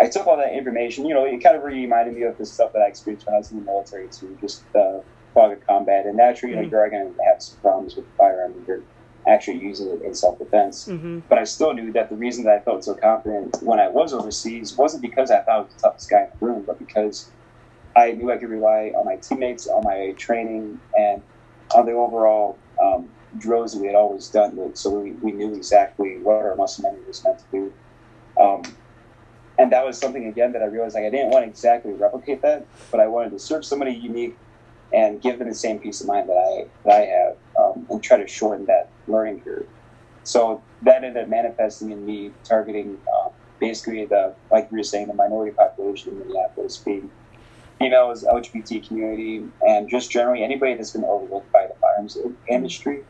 I 0.00 0.08
took 0.08 0.26
all 0.26 0.36
that 0.38 0.54
information. 0.54 1.04
You 1.06 1.14
know, 1.14 1.24
it 1.24 1.42
kind 1.42 1.56
of 1.56 1.62
reminded 1.62 2.14
me 2.14 2.22
of 2.22 2.38
the 2.38 2.46
stuff 2.46 2.72
that 2.72 2.80
I 2.80 2.86
experienced 2.86 3.26
when 3.26 3.34
I 3.34 3.38
was 3.38 3.52
in 3.52 3.58
the 3.58 3.64
military 3.64 4.08
too. 4.08 4.36
Just 4.40 4.64
uh, 4.74 5.00
fog 5.34 5.52
of 5.52 5.66
combat, 5.66 6.06
and 6.06 6.16
naturally, 6.16 6.54
you 6.54 6.62
know, 6.62 6.68
you're 6.68 6.90
going 6.90 7.14
to 7.14 7.22
have 7.24 7.42
some 7.42 7.58
problems 7.60 7.96
with 7.96 8.06
the 8.06 8.16
firearm. 8.16 8.54
if 8.60 8.66
You're 8.66 8.82
actually 9.28 9.58
using 9.58 9.88
it 9.88 10.02
in 10.02 10.14
self-defense. 10.14 10.88
Mm-hmm. 10.88 11.20
But 11.28 11.38
I 11.38 11.44
still 11.44 11.74
knew 11.74 11.92
that 11.92 12.08
the 12.08 12.16
reason 12.16 12.44
that 12.44 12.56
I 12.56 12.60
felt 12.60 12.84
so 12.84 12.94
confident 12.94 13.62
when 13.62 13.78
I 13.78 13.88
was 13.88 14.14
overseas 14.14 14.76
wasn't 14.76 15.02
because 15.02 15.30
I 15.30 15.40
thought 15.40 15.54
I 15.54 15.58
was 15.60 15.74
the 15.74 15.80
toughest 15.82 16.10
guy 16.10 16.22
in 16.22 16.30
the 16.38 16.46
room, 16.46 16.64
but 16.66 16.78
because 16.78 17.30
I 17.94 18.12
knew 18.12 18.30
I 18.32 18.38
could 18.38 18.48
rely 18.48 18.92
on 18.96 19.04
my 19.04 19.16
teammates, 19.16 19.66
on 19.66 19.84
my 19.84 20.14
training, 20.16 20.80
and 20.96 21.22
on 21.74 21.84
the 21.84 21.92
overall 21.92 22.58
um, 22.82 23.10
drills 23.38 23.74
that 23.74 23.80
we 23.80 23.86
had 23.86 23.96
always 23.96 24.28
done. 24.28 24.56
With, 24.56 24.76
so 24.76 24.90
we, 24.90 25.12
we 25.12 25.32
knew 25.32 25.54
exactly 25.54 26.18
what 26.18 26.36
our 26.36 26.56
muscle 26.56 26.84
memory 26.84 27.04
was 27.06 27.22
meant 27.22 27.38
to 27.38 27.44
do. 27.52 27.72
Um, 28.40 28.62
and 29.60 29.70
that 29.72 29.84
was 29.84 29.98
something 29.98 30.26
again 30.26 30.52
that 30.52 30.62
I 30.62 30.66
realized 30.66 30.94
like 30.94 31.04
I 31.04 31.10
didn't 31.10 31.30
want 31.30 31.44
to 31.44 31.50
exactly 31.50 31.92
replicate 31.92 32.40
that, 32.40 32.66
but 32.90 32.98
I 32.98 33.06
wanted 33.06 33.30
to 33.32 33.38
serve 33.38 33.62
somebody 33.62 33.92
unique 33.92 34.34
and 34.92 35.20
give 35.20 35.38
them 35.38 35.48
the 35.48 35.54
same 35.54 35.78
peace 35.78 36.00
of 36.00 36.06
mind 36.06 36.30
that 36.30 36.36
I 36.36 36.66
that 36.84 37.02
I 37.02 37.04
have, 37.04 37.36
um, 37.58 37.86
and 37.90 38.02
try 38.02 38.16
to 38.16 38.26
shorten 38.26 38.64
that 38.66 38.88
learning 39.06 39.42
curve. 39.42 39.66
So 40.24 40.62
that 40.82 41.04
ended 41.04 41.22
up 41.22 41.28
manifesting 41.28 41.90
in 41.90 42.06
me 42.06 42.32
targeting 42.42 42.98
uh, 43.14 43.28
basically 43.58 44.06
the 44.06 44.34
like 44.50 44.72
we 44.72 44.78
were 44.78 44.84
saying 44.84 45.08
the 45.08 45.14
minority 45.14 45.54
population 45.54 46.12
in 46.12 46.20
Minneapolis, 46.20 46.78
being 46.78 47.10
females, 47.78 48.24
LGBT 48.24 48.88
community, 48.88 49.44
and 49.66 49.90
just 49.90 50.10
generally 50.10 50.42
anybody 50.42 50.74
that's 50.74 50.92
been 50.92 51.04
overlooked 51.04 51.52
by 51.52 51.66
the 51.66 51.74
firearms 51.74 52.16
industry, 52.48 53.04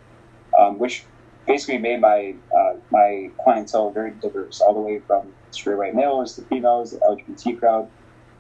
um, 0.59 0.80
which 0.80 1.04
basically 1.47 1.78
made 1.78 2.00
my 2.00 2.35
uh, 2.52 2.75
my 2.90 3.30
clientele 3.45 3.92
very 3.92 4.11
diverse, 4.21 4.61
all 4.61 4.75
the 4.75 4.80
way 4.80 4.99
from 4.99 5.33
straight 5.50 5.76
white 5.78 5.95
males 5.95 6.35
to 6.37 6.42
females, 6.42 6.92
the 6.92 6.99
LGBT 6.99 7.59
crowd, 7.59 7.88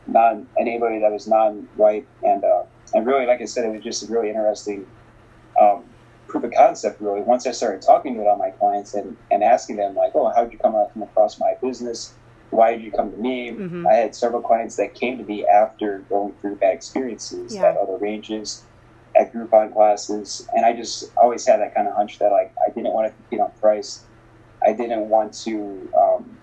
non 0.06 0.46
anybody 0.58 0.98
that 1.00 1.10
was 1.12 1.26
non-white, 1.26 2.06
and 2.22 2.44
uh, 2.44 2.62
and 2.94 3.06
really, 3.06 3.26
like 3.26 3.40
I 3.40 3.44
said, 3.44 3.64
it 3.64 3.72
was 3.72 3.82
just 3.82 4.08
a 4.08 4.12
really 4.12 4.28
interesting 4.28 4.86
um, 5.60 5.84
proof 6.28 6.44
of 6.44 6.52
concept. 6.52 7.00
Really, 7.00 7.20
once 7.20 7.46
I 7.46 7.52
started 7.52 7.82
talking 7.82 8.14
to 8.14 8.26
all 8.26 8.36
my 8.36 8.50
clients 8.50 8.94
and, 8.94 9.16
and 9.30 9.42
asking 9.44 9.76
them 9.76 9.94
like, 9.94 10.12
oh, 10.14 10.32
how 10.34 10.44
did 10.44 10.52
you 10.52 10.58
come 10.58 10.74
come 10.92 11.02
across 11.02 11.38
my 11.38 11.54
business? 11.62 12.14
Why 12.50 12.72
did 12.72 12.82
you 12.82 12.90
come 12.90 13.12
to 13.12 13.16
me? 13.16 13.52
Mhm. 13.52 13.86
I 13.88 13.94
had 13.94 14.14
several 14.14 14.42
clients 14.42 14.74
that 14.76 14.94
came 14.94 15.18
to 15.18 15.24
me 15.24 15.46
after 15.46 16.00
going 16.08 16.32
through 16.40 16.56
bad 16.56 16.74
experiences 16.74 17.54
Yeah. 17.54 17.66
at 17.66 17.76
other 17.76 17.96
ranges, 17.96 18.64
at 19.14 19.32
Groupon 19.32 19.72
classes, 19.72 20.48
and 20.56 20.66
I 20.66 20.72
just 20.72 21.12
always 21.16 21.46
had 21.46 21.60
that 21.60 21.74
kind 21.76 21.86
of 21.86 21.94
hunch 21.94 22.18
that 22.18 22.32
like 22.32 22.52
I 22.66 22.70
didn't 22.70 22.92
want 22.92 23.06
to 23.06 23.12
compete 23.14 23.38
on 23.40 23.52
price. 23.60 24.02
I 24.66 24.72
didn't 24.72 25.08
want 25.08 25.32
to 25.44 25.88
um, 25.96 26.36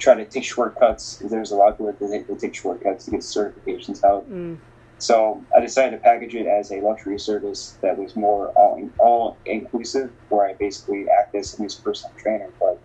try 0.00 0.14
to 0.14 0.24
take 0.24 0.44
shortcuts 0.44 1.16
because 1.16 1.30
there's 1.30 1.52
a 1.52 1.56
lot 1.56 1.68
of 1.68 1.74
people 1.78 2.08
that 2.08 2.26
they 2.26 2.34
take 2.36 2.54
shortcuts 2.54 3.04
to 3.04 3.10
get 3.12 3.20
certifications 3.20 4.02
out. 4.02 4.28
Mm. 4.30 4.56
So 4.98 5.42
I 5.56 5.60
decided 5.60 5.92
to 5.96 6.02
package 6.02 6.34
it 6.34 6.46
as 6.46 6.70
a 6.72 6.80
luxury 6.80 7.18
service 7.18 7.78
that 7.82 7.96
was 7.96 8.16
more 8.16 8.48
all, 8.48 8.90
all 8.98 9.38
inclusive, 9.46 10.10
where 10.28 10.46
I 10.46 10.54
basically 10.54 11.06
act 11.08 11.34
as 11.34 11.50
somebody's 11.50 11.76
personal 11.76 12.14
trainer, 12.18 12.50
but 12.58 12.80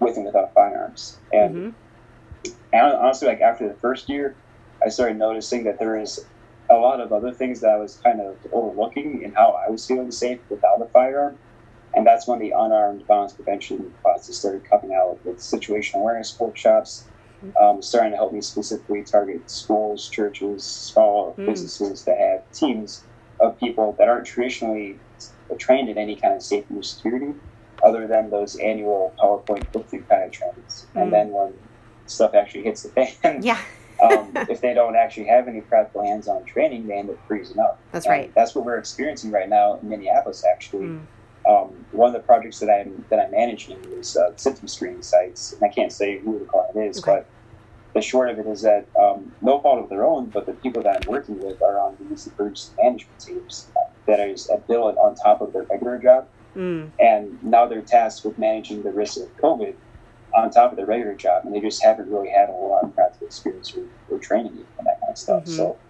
with 0.00 0.16
and 0.16 0.26
without 0.26 0.52
firearms. 0.54 1.18
And 1.32 1.56
Mhm. 1.56 1.74
and 2.72 2.92
honestly, 2.92 3.28
like 3.28 3.40
after 3.40 3.68
the 3.68 3.74
first 3.74 4.08
year, 4.08 4.34
I 4.84 4.88
started 4.88 5.16
noticing 5.16 5.64
that 5.64 5.78
there 5.78 5.98
is 5.98 6.26
a 6.68 6.74
lot 6.74 7.00
of 7.00 7.12
other 7.12 7.32
things 7.32 7.60
that 7.60 7.70
I 7.70 7.76
was 7.76 7.96
kind 7.96 8.20
of 8.20 8.36
overlooking 8.52 9.22
in 9.22 9.32
how 9.32 9.58
I 9.66 9.70
was 9.70 9.86
feeling 9.86 10.10
safe 10.10 10.40
without 10.50 10.82
a 10.82 10.86
firearm. 10.86 11.38
And 11.96 12.06
that's 12.06 12.26
when 12.26 12.38
the 12.38 12.50
unarmed 12.50 13.06
violence 13.06 13.32
prevention 13.32 13.92
classes 14.02 14.38
started 14.38 14.68
coming 14.68 14.94
out 14.94 15.24
with 15.24 15.38
situational 15.38 15.96
awareness 16.00 16.38
workshops, 16.38 17.04
um, 17.60 17.82
starting 17.82 18.10
to 18.12 18.16
help 18.16 18.32
me 18.32 18.40
specifically 18.40 19.02
target 19.04 19.48
schools, 19.50 20.08
churches, 20.08 20.64
small 20.64 21.34
Mm. 21.38 21.46
businesses 21.46 22.04
that 22.04 22.18
have 22.18 22.42
teams 22.52 23.04
of 23.40 23.58
people 23.58 23.94
that 23.98 24.08
aren't 24.08 24.26
traditionally 24.26 24.98
trained 25.58 25.88
in 25.88 25.98
any 25.98 26.16
kind 26.16 26.34
of 26.34 26.42
safety 26.42 26.74
or 26.74 26.82
security, 26.82 27.34
other 27.82 28.06
than 28.06 28.30
those 28.30 28.56
annual 28.56 29.12
PowerPoint 29.18 29.70
click 29.72 29.86
through 29.88 30.02
kind 30.04 30.24
of 30.24 30.30
trainings. 30.32 30.86
Mm. 30.94 31.02
And 31.02 31.12
then 31.12 31.30
when 31.32 31.52
stuff 32.06 32.34
actually 32.34 32.62
hits 32.64 32.82
the 32.82 32.88
fan, 32.90 33.42
Yeah. 33.42 33.58
um, 34.02 34.30
if 34.48 34.60
they 34.60 34.72
don't 34.74 34.96
actually 34.96 35.26
have 35.26 35.46
any 35.48 35.60
practical 35.60 36.02
hands-on 36.02 36.44
training, 36.44 36.86
they 36.86 36.94
end 36.94 37.10
up 37.10 37.18
freezing 37.28 37.58
up. 37.58 37.78
That's 37.92 38.06
And 38.06 38.12
right. 38.12 38.34
That's 38.34 38.54
what 38.54 38.64
we're 38.64 38.78
experiencing 38.78 39.30
right 39.30 39.48
now 39.48 39.74
in 39.80 39.88
Minneapolis. 39.88 40.44
Actually, 40.50 40.86
Mm. 40.86 41.00
Um, 41.48 41.86
one 41.90 42.08
of 42.08 42.14
the 42.14 42.20
projects 42.26 42.58
that 42.60 42.70
I'm 42.70 43.04
that 43.10 43.18
I'm 43.20 43.30
managing 43.30 43.78
is 43.98 44.16
uh, 44.16 44.30
symptom 44.36 44.68
screening 44.68 45.02
sites, 45.02 45.52
and 45.52 45.62
I 45.68 45.72
can't 45.72 45.92
say 45.92 46.18
who 46.20 46.38
the 46.38 46.44
client 46.46 46.76
is, 46.76 46.98
Okay. 46.98 47.16
but 47.18 47.30
the 47.94 48.00
short 48.02 48.28
of 48.30 48.38
it 48.38 48.46
is 48.46 48.62
that 48.62 48.88
um, 49.00 49.32
no 49.40 49.60
fault 49.60 49.82
of 49.82 49.88
their 49.88 50.04
own, 50.04 50.30
but 50.30 50.46
the 50.46 50.54
people 50.54 50.82
that 50.82 50.96
I'm 50.96 51.06
working 51.06 51.38
with 51.38 51.60
are 51.62 51.78
on 51.78 51.96
these 52.00 52.26
emergency 52.26 52.72
management 52.82 53.18
teams 53.20 53.70
that 54.06 54.20
is 54.20 54.48
a 54.50 54.58
bill 54.58 54.84
on 54.98 55.14
top 55.14 55.40
of 55.40 55.52
their 55.52 55.64
regular 55.64 55.98
job, 55.98 56.28
Mm. 56.56 56.92
and 57.00 57.42
now 57.42 57.66
they're 57.66 57.82
tasked 57.82 58.24
with 58.24 58.38
managing 58.38 58.82
the 58.84 58.92
risk 58.92 59.16
of 59.20 59.36
COVID 59.42 59.74
on 60.36 60.50
top 60.50 60.70
of 60.70 60.76
their 60.76 60.86
regular 60.86 61.14
job, 61.14 61.44
and 61.44 61.52
they 61.54 61.60
just 61.60 61.82
haven't 61.82 62.08
really 62.08 62.30
had 62.30 62.48
a 62.48 62.52
whole 62.52 62.70
lot 62.70 62.84
of 62.84 62.94
practical 62.94 63.26
experience 63.26 63.74
or, 63.76 63.84
or 64.08 64.18
training 64.20 64.52
and 64.78 64.86
that 64.86 65.00
kind 65.00 65.10
of 65.10 65.18
stuff. 65.18 65.44
Mhm. 65.44 65.48
So 65.56 65.80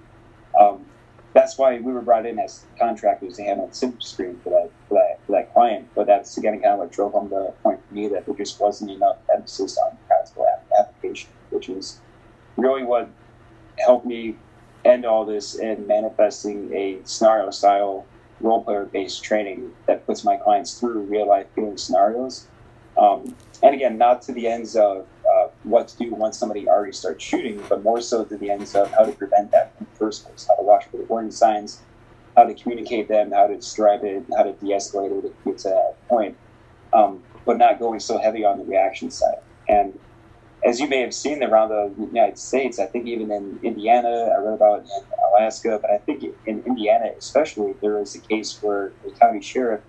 um, 0.58 0.86
that's 1.34 1.58
why 1.58 1.80
we 1.80 1.92
were 1.92 2.00
brought 2.02 2.24
in 2.26 2.38
as 2.38 2.66
contractors 2.78 3.36
to 3.36 3.42
handle 3.42 3.66
the 3.68 3.74
symptom 3.74 4.00
screening 4.00 4.40
for 4.40 4.50
that, 4.50 4.70
that 5.32 5.52
client. 5.52 5.88
But 5.94 6.06
that's 6.06 6.36
again 6.36 6.60
kind 6.60 6.74
of 6.74 6.78
what 6.80 6.92
drove 6.92 7.12
home 7.12 7.30
the 7.30 7.52
point 7.62 7.80
for 7.86 7.94
me 7.94 8.08
that 8.08 8.26
there 8.26 8.34
just 8.34 8.60
wasn't 8.60 8.90
enough 8.90 9.16
emphasis 9.34 9.78
on 9.78 9.96
practical 10.06 10.46
application, 10.78 11.30
which 11.50 11.68
is 11.68 12.00
really 12.56 12.84
what 12.84 13.08
helped 13.78 14.06
me 14.06 14.36
end 14.84 15.04
all 15.04 15.24
this 15.24 15.54
in 15.54 15.86
manifesting 15.86 16.72
a 16.74 16.98
scenario 17.04 17.50
style 17.50 18.06
role 18.40 18.62
player 18.62 18.84
based 18.84 19.24
training 19.24 19.72
that 19.86 20.06
puts 20.06 20.24
my 20.24 20.36
clients 20.36 20.78
through 20.78 21.00
real 21.02 21.26
life 21.26 21.46
feeling 21.54 21.76
scenarios. 21.78 22.46
Um, 22.98 23.34
and 23.62 23.74
again, 23.74 23.98
not 23.98 24.22
to 24.22 24.32
the 24.32 24.46
ends 24.46 24.76
of 24.76 25.06
uh, 25.28 25.48
what 25.64 25.88
to 25.88 25.96
do 25.96 26.14
once 26.14 26.38
somebody 26.38 26.68
already 26.68 26.92
starts 26.92 27.24
shooting, 27.24 27.62
but 27.68 27.82
more 27.82 28.00
so 28.00 28.24
to 28.24 28.36
the 28.36 28.50
ends 28.50 28.74
of 28.74 28.90
how 28.92 29.04
to 29.04 29.12
prevent 29.12 29.50
that 29.50 29.72
in 29.80 29.86
the 29.90 29.98
first 29.98 30.26
place, 30.26 30.46
how 30.46 30.54
to 30.56 30.62
watch 30.62 30.84
for 30.86 30.98
the 30.98 31.04
warning 31.04 31.30
signs, 31.30 31.80
how 32.36 32.44
to 32.44 32.54
communicate 32.54 33.08
them, 33.08 33.32
how 33.32 33.46
to 33.46 33.54
describe 33.56 34.04
it, 34.04 34.24
how 34.36 34.42
to 34.42 34.52
de 34.52 34.66
escalate 34.72 35.12
it 35.12 35.18
if 35.18 35.24
it 35.26 35.44
gets 35.44 35.62
to 35.64 35.68
that 35.70 36.08
point, 36.08 36.36
um, 36.92 37.22
but 37.46 37.58
not 37.58 37.78
going 37.78 38.00
so 38.00 38.18
heavy 38.18 38.44
on 38.44 38.58
the 38.58 38.64
reaction 38.64 39.10
side. 39.10 39.38
And 39.68 39.98
as 40.64 40.80
you 40.80 40.88
may 40.88 41.00
have 41.00 41.14
seen 41.14 41.42
around 41.42 41.68
the 41.68 41.92
United 42.06 42.38
States, 42.38 42.78
I 42.78 42.86
think 42.86 43.06
even 43.06 43.30
in 43.30 43.60
Indiana, 43.62 44.08
I 44.34 44.38
read 44.40 44.54
about 44.54 44.80
in 44.80 44.88
Alaska, 45.36 45.78
but 45.80 45.90
I 45.90 45.98
think 45.98 46.24
in 46.46 46.62
Indiana 46.66 47.10
especially, 47.16 47.74
there 47.80 47.98
was 47.98 48.14
a 48.14 48.20
case 48.20 48.60
where 48.62 48.92
the 49.04 49.10
county 49.12 49.40
sheriff 49.42 49.80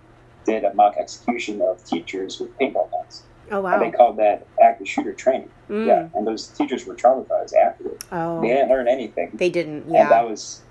did 0.45 0.63
a 0.63 0.73
mock 0.73 0.95
execution 0.97 1.61
of 1.61 1.83
teachers 1.85 2.39
with 2.39 2.55
paintball 2.59 2.91
guns. 2.91 3.23
Oh 3.51 3.61
wow! 3.61 3.73
And 3.73 3.81
they 3.81 3.95
called 3.95 4.17
that 4.17 4.45
active 4.61 4.87
shooter 4.87 5.13
training. 5.13 5.49
Mm. 5.69 5.87
Yeah, 5.87 6.09
and 6.13 6.27
those 6.27 6.47
teachers 6.47 6.85
were 6.85 6.95
traumatized 6.95 7.53
afterward. 7.55 8.03
Oh, 8.11 8.41
They 8.41 8.49
didn't 8.49 8.69
learn 8.69 8.87
anything. 8.87 9.31
they 9.33 9.49
didn't. 9.49 9.83
And 9.83 9.93
Yeah. 9.93 10.09
that 10.09 10.27
was, 10.27 10.61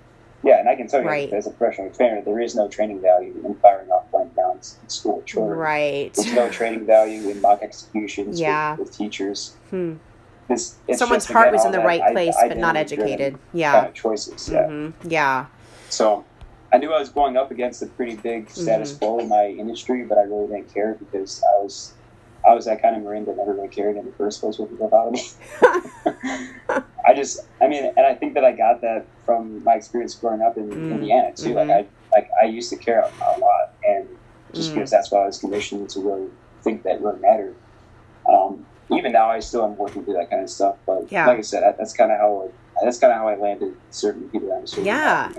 yeah, 0.45 0.59
and 0.59 0.69
I 0.69 0.75
can 0.75 0.87
tell 0.87 1.01
you 1.01 1.07
Right. 1.07 1.33
as 1.33 1.47
a 1.47 1.49
professional 1.51 1.89
trainer, 1.89 2.21
there 2.21 2.39
is 2.39 2.55
no 2.55 2.67
training 2.69 3.01
value 3.01 3.33
in 3.43 3.55
firing 3.55 3.89
off 3.89 4.09
blank 4.11 4.31
rounds 4.37 4.77
in 4.81 4.87
school 4.89 5.21
children. 5.25 5.57
Right. 5.57 6.13
There's 6.13 6.33
no 6.33 6.49
training 6.49 6.85
value 6.85 7.27
in 7.29 7.41
mock 7.41 7.61
executions 7.63 8.39
Yeah. 8.39 8.71
with, 8.77 8.87
with 8.89 8.97
teachers. 8.97 9.55
Hmm. 9.71 9.95
It's, 10.47 10.75
it's 10.87 10.99
Someone's 10.99 11.25
heart 11.25 11.51
was 11.51 11.65
in 11.65 11.71
the 11.71 11.79
right 11.79 12.01
I- 12.01 12.11
place, 12.11 12.35
but 12.47 12.57
not 12.57 12.77
educated. 12.77 13.33
Kind 13.33 13.41
Yeah. 13.53 13.85
of 13.87 13.93
choices, 13.95 14.47
yeah. 14.47 14.67
hmm 14.67 14.89
Yeah. 15.03 15.47
So 15.89 16.23
I 16.71 16.77
knew 16.77 16.93
I 16.93 16.99
was 16.99 17.09
going 17.09 17.35
up 17.37 17.49
against 17.51 17.81
a 17.81 17.87
pretty 17.87 18.15
big 18.15 18.49
status 18.51 18.93
Mhm. 18.93 18.99
quo 18.99 19.19
in 19.19 19.29
my 19.29 19.47
industry, 19.47 20.03
but 20.03 20.17
I 20.19 20.23
really 20.23 20.47
didn't 20.47 20.71
care 20.73 20.95
because 20.99 21.41
I 21.43 21.63
was 21.63 21.93
I 22.47 22.53
was 22.53 22.65
that 22.65 22.79
kind 22.79 22.95
of 22.95 23.01
marine 23.01 23.25
that 23.25 23.37
never 23.37 23.53
really 23.53 23.69
cared 23.69 23.97
in 23.97 24.05
the 24.05 24.11
first 24.11 24.39
place 24.39 24.59
what 24.59 24.69
people 24.69 24.87
thought 24.87 25.07
of 25.07 25.13
me. 25.13 25.23
I 27.07 27.13
just, 27.13 27.39
I 27.61 27.67
mean, 27.67 27.85
and 27.97 28.05
I 28.05 28.13
think 28.15 28.33
that 28.33 28.43
I 28.43 28.51
got 28.51 28.81
that 28.81 29.05
from 29.25 29.63
my 29.63 29.73
experience 29.75 30.15
growing 30.15 30.41
up 30.41 30.57
in 30.57 30.69
Mm, 30.69 30.91
Indiana 30.91 31.33
too. 31.35 31.53
mhm. 31.53 31.55
Like 31.55 31.69
I, 31.69 31.87
like 32.15 32.29
I 32.41 32.45
used 32.45 32.69
to 32.71 32.77
care 32.77 33.01
a 33.01 33.39
lot, 33.39 33.73
and 33.87 34.07
just 34.53 34.71
Mm. 34.71 34.75
because 34.75 34.91
that's 34.91 35.11
what 35.11 35.21
I 35.21 35.25
was 35.25 35.39
conditioned 35.39 35.89
to 35.91 35.99
really 36.01 36.29
think 36.63 36.83
that 36.83 37.01
really 37.01 37.19
mattered. 37.19 37.55
Um, 38.27 38.65
even 38.91 39.11
now, 39.11 39.29
I 39.29 39.39
still 39.39 39.63
am 39.65 39.77
working 39.77 40.03
through 40.03 40.15
that 40.15 40.29
kind 40.29 40.41
of 40.43 40.49
stuff. 40.49 40.77
But 40.87 41.11
Yeah. 41.11 41.27
like 41.27 41.37
I 41.39 41.41
said, 41.41 41.63
that, 41.63 41.77
that's 41.77 41.93
kind 41.93 42.11
of 42.11 42.17
how 42.17 42.49
I, 42.81 42.83
that's 42.85 42.99
kind 42.99 43.11
of 43.13 43.19
how 43.19 43.27
I 43.27 43.35
landed 43.35 43.73
certain 43.89 44.29
people 44.29 44.49
that 44.49 44.55
I'm 44.55 44.67
serving. 44.67 44.85
Yeah. 44.87 45.31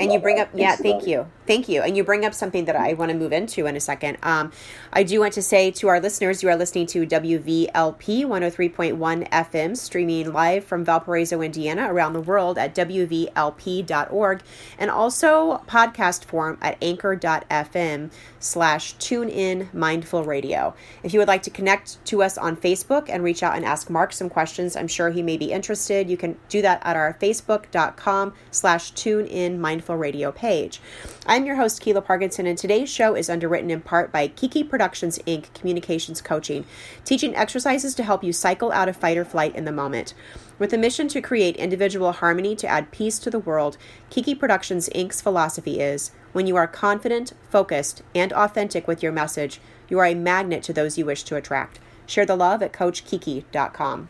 And 0.00 0.12
you 0.12 0.18
bring 0.18 0.38
up, 0.38 0.48
yeah, 0.54 0.76
thank 0.76 1.06
you. 1.06 1.26
Thank 1.46 1.68
you. 1.68 1.82
And 1.82 1.96
you 1.96 2.04
bring 2.04 2.24
up 2.24 2.34
something 2.34 2.66
that 2.66 2.76
I 2.76 2.92
want 2.92 3.10
to 3.10 3.16
move 3.16 3.32
into 3.32 3.66
in 3.66 3.74
a 3.74 3.80
second. 3.80 4.18
Um, 4.22 4.52
I 4.92 5.02
do 5.02 5.20
want 5.20 5.32
to 5.32 5.42
say 5.42 5.70
to 5.72 5.88
our 5.88 5.98
listeners, 5.98 6.42
you 6.42 6.48
are 6.50 6.56
listening 6.56 6.86
to 6.88 7.06
WVLP 7.06 7.70
103.1 7.72 9.30
FM, 9.30 9.76
streaming 9.76 10.32
live 10.32 10.64
from 10.64 10.84
Valparaiso, 10.84 11.40
Indiana, 11.40 11.92
around 11.92 12.12
the 12.12 12.20
world 12.20 12.58
at 12.58 12.74
WVLP.org, 12.74 14.42
and 14.78 14.90
also 14.90 15.62
podcast 15.66 16.24
form 16.24 16.58
at 16.60 16.76
anchor.fm 16.82 18.10
slash 18.40 18.92
tune 18.94 19.28
in 19.28 19.70
mindful 19.72 20.24
radio. 20.24 20.74
If 21.02 21.14
you 21.14 21.18
would 21.18 21.28
like 21.28 21.42
to 21.44 21.50
connect 21.50 22.04
to 22.06 22.22
us 22.22 22.36
on 22.36 22.56
Facebook 22.56 23.08
and 23.08 23.24
reach 23.24 23.42
out 23.42 23.56
and 23.56 23.64
ask 23.64 23.88
Marc 23.88 24.12
some 24.12 24.28
questions, 24.28 24.76
I'm 24.76 24.88
sure 24.88 25.10
he 25.10 25.22
may 25.22 25.38
be 25.38 25.50
interested. 25.50 26.10
You 26.10 26.18
can 26.18 26.36
do 26.48 26.60
that 26.62 26.82
at 26.84 26.94
our 26.94 27.16
facebook.com 27.20 28.34
slash 28.50 28.90
tune 28.90 29.26
in 29.26 29.60
mindful 29.60 29.87
radio 29.96 30.30
page. 30.30 30.80
I'm 31.26 31.46
your 31.46 31.56
host, 31.56 31.80
Keela 31.80 32.02
Parkinson, 32.02 32.46
and 32.46 32.58
today's 32.58 32.88
show 32.88 33.14
is 33.14 33.30
underwritten 33.30 33.70
in 33.70 33.80
part 33.80 34.12
by 34.12 34.28
Kiki 34.28 34.62
Productions 34.62 35.18
Inc. 35.26 35.52
Communications 35.54 36.20
Coaching, 36.20 36.64
teaching 37.04 37.34
exercises 37.34 37.94
to 37.94 38.02
help 38.02 38.22
you 38.22 38.32
cycle 38.32 38.72
out 38.72 38.88
of 38.88 38.96
fight 38.96 39.16
or 39.16 39.24
flight 39.24 39.54
in 39.54 39.64
the 39.64 39.72
moment. 39.72 40.14
With 40.58 40.72
a 40.72 40.78
mission 40.78 41.08
to 41.08 41.20
create 41.20 41.56
individual 41.56 42.12
harmony 42.12 42.56
to 42.56 42.66
add 42.66 42.90
peace 42.90 43.18
to 43.20 43.30
the 43.30 43.38
world, 43.38 43.78
Kiki 44.10 44.34
Productions 44.34 44.88
Inc.'s 44.94 45.20
philosophy 45.20 45.80
is 45.80 46.10
when 46.32 46.46
you 46.46 46.56
are 46.56 46.66
confident, 46.66 47.32
focused, 47.48 48.02
and 48.14 48.32
authentic 48.32 48.86
with 48.86 49.02
your 49.02 49.12
message, 49.12 49.60
you 49.88 49.98
are 49.98 50.06
a 50.06 50.14
magnet 50.14 50.62
to 50.64 50.72
those 50.72 50.98
you 50.98 51.06
wish 51.06 51.22
to 51.24 51.36
attract. 51.36 51.80
Share 52.06 52.26
the 52.26 52.36
love 52.36 52.62
at 52.62 52.72
CoachKiki.com. 52.72 54.08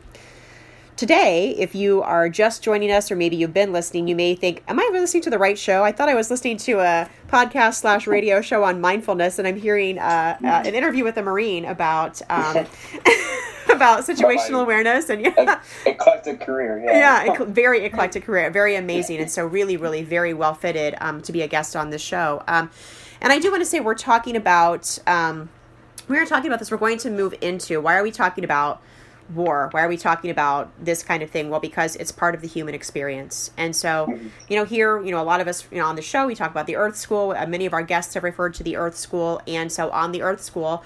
Today, 0.99 1.55
if 1.57 1.77
you 1.77 2.03
are 2.03 2.29
just 2.29 2.61
joining 2.61 2.91
us 2.91 3.09
or 3.13 3.15
maybe 3.15 3.37
you've 3.37 3.55
been 3.55 3.73
listening, 3.73 4.09
you 4.09 4.17
may 4.17 4.35
think, 4.35 4.65
Am 4.67 4.81
I 4.81 4.91
listening 4.91 5.23
to 5.23 5.31
the 5.31 5.39
right 5.39 5.57
show? 5.57 5.85
I 5.85 5.93
thought 5.93 6.09
I 6.09 6.17
was 6.17 6.29
listening 6.29 6.57
to 6.57 6.81
a 6.81 7.09
podcast 7.29 7.75
slash 7.75 8.09
radio 8.09 8.41
show 8.41 8.65
on 8.65 8.81
mindfulness, 8.81 9.39
and 9.39 9.47
I'm 9.47 9.55
hearing 9.55 10.01
uh, 10.01 10.37
uh, 10.43 10.47
an 10.67 10.75
interview 10.75 11.05
with 11.05 11.17
a 11.17 11.23
Marine 11.23 11.65
about 11.67 12.21
um, 12.29 12.57
about 13.71 14.07
situational 14.07 14.63
awareness 14.63 15.09
and 15.09 15.25
yeah. 15.25 15.61
eclectic 15.87 16.41
career. 16.41 16.83
Yeah, 16.85 17.25
Yeah, 17.25 17.33
ec- 17.33 17.47
very 17.47 17.85
eclectic 17.85 18.25
career, 18.25 18.51
very 18.51 18.75
amazing, 18.75 19.21
and 19.21 19.31
so 19.31 19.47
really, 19.47 19.77
really, 19.77 20.03
very 20.03 20.35
well 20.35 20.55
fitted 20.55 20.97
um, 21.01 21.23
to 21.23 21.31
be 21.31 21.43
a 21.43 21.47
guest 21.47 21.77
on 21.77 21.91
this 21.91 22.03
show. 22.03 22.43
Um, 22.49 22.73
and 23.21 23.33
I 23.33 23.39
do 23.39 23.53
want 23.53 23.61
to 23.61 23.67
say 23.67 23.79
we're 23.79 23.95
talking 23.95 24.35
about 24.35 24.99
um, 25.07 25.49
we 26.09 26.19
are 26.19 26.27
talking 26.27 26.49
about 26.49 26.59
this. 26.59 26.73
We're 26.73 26.77
going 26.79 26.99
to 26.99 27.11
move 27.11 27.37
into 27.41 27.81
why 27.81 27.95
are 27.97 28.03
we 28.03 28.11
talking 28.11 28.43
about 28.43 28.83
war? 29.35 29.69
Why 29.73 29.83
are 29.83 29.89
we 29.89 29.97
talking 29.97 30.31
about 30.31 30.71
this 30.83 31.03
kind 31.03 31.23
of 31.23 31.31
thing? 31.31 31.51
Well, 31.51 31.61
because 31.61 31.97
it's 31.97 32.13
part 32.13 32.35
of 32.35 32.41
the 32.41 32.49
human 32.49 32.75
experience, 32.75 33.51
and 33.57 33.75
so 33.75 34.19
you 34.49 34.57
know 34.57 34.65
here, 34.65 35.03
you 35.03 35.11
know, 35.11 35.21
a 35.21 35.25
lot 35.25 35.41
of 35.41 35.49
us, 35.49 35.67
you 35.71 35.79
know, 35.79 35.87
on 35.87 35.97
the 35.97 36.03
show 36.03 36.27
we 36.27 36.35
talk 36.35 36.51
about 36.51 36.67
the 36.67 36.77
Earth 36.77 36.97
School. 36.97 37.35
Uh, 37.37 37.47
many 37.47 37.67
of 37.67 37.73
our 37.73 37.83
guests 37.83 38.15
have 38.15 38.25
referred 38.25 38.55
to 38.55 38.63
the 38.63 38.77
Earth 38.77 38.97
School, 38.97 39.41
and 39.47 39.71
so 39.71 39.91
on 39.91 40.13
the 40.13 40.23
Earth 40.23 40.43
School, 40.43 40.83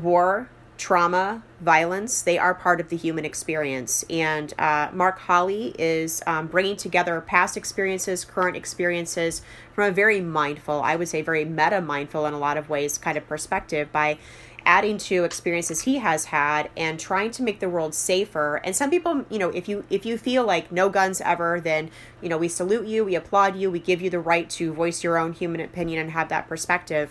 war 0.00 0.48
trauma, 0.76 1.42
violence, 1.60 2.22
they 2.22 2.38
are 2.38 2.54
part 2.54 2.80
of 2.80 2.88
the 2.88 2.96
human 2.96 3.24
experience. 3.24 4.04
And 4.10 4.52
uh, 4.58 4.90
Marc 4.92 5.18
Holley 5.20 5.74
is 5.78 6.22
um, 6.26 6.46
bringing 6.46 6.76
together 6.76 7.20
past 7.20 7.56
experiences, 7.56 8.24
current 8.24 8.56
experiences 8.56 9.42
from 9.74 9.88
a 9.88 9.90
very 9.90 10.20
mindful, 10.20 10.82
I 10.82 10.96
would 10.96 11.08
say 11.08 11.22
very 11.22 11.44
meta 11.44 11.80
mindful 11.80 12.26
in 12.26 12.34
a 12.34 12.38
lot 12.38 12.56
of 12.56 12.68
ways, 12.68 12.98
kind 12.98 13.16
of 13.16 13.26
perspective 13.26 13.90
by 13.92 14.18
adding 14.66 14.98
to 14.98 15.24
experiences 15.24 15.82
he 15.82 15.98
has 15.98 16.26
had 16.26 16.68
and 16.76 16.98
trying 16.98 17.30
to 17.30 17.42
make 17.42 17.60
the 17.60 17.68
world 17.68 17.94
safer. 17.94 18.56
And 18.56 18.74
some 18.76 18.90
people 18.90 19.24
you 19.30 19.38
know 19.38 19.48
if 19.50 19.68
you 19.68 19.84
if 19.88 20.04
you 20.04 20.18
feel 20.18 20.44
like 20.44 20.70
no 20.70 20.90
guns 20.90 21.20
ever 21.20 21.60
then 21.60 21.90
you 22.20 22.28
know 22.28 22.36
we 22.36 22.48
salute 22.48 22.86
you 22.86 23.04
we 23.04 23.14
applaud 23.14 23.56
you 23.56 23.70
we 23.70 23.78
give 23.78 24.02
you 24.02 24.10
the 24.10 24.18
right 24.18 24.50
to 24.50 24.72
voice 24.74 25.02
your 25.04 25.16
own 25.16 25.32
human 25.32 25.60
opinion 25.60 26.00
and 26.00 26.10
have 26.10 26.28
that 26.28 26.48
perspective. 26.48 27.10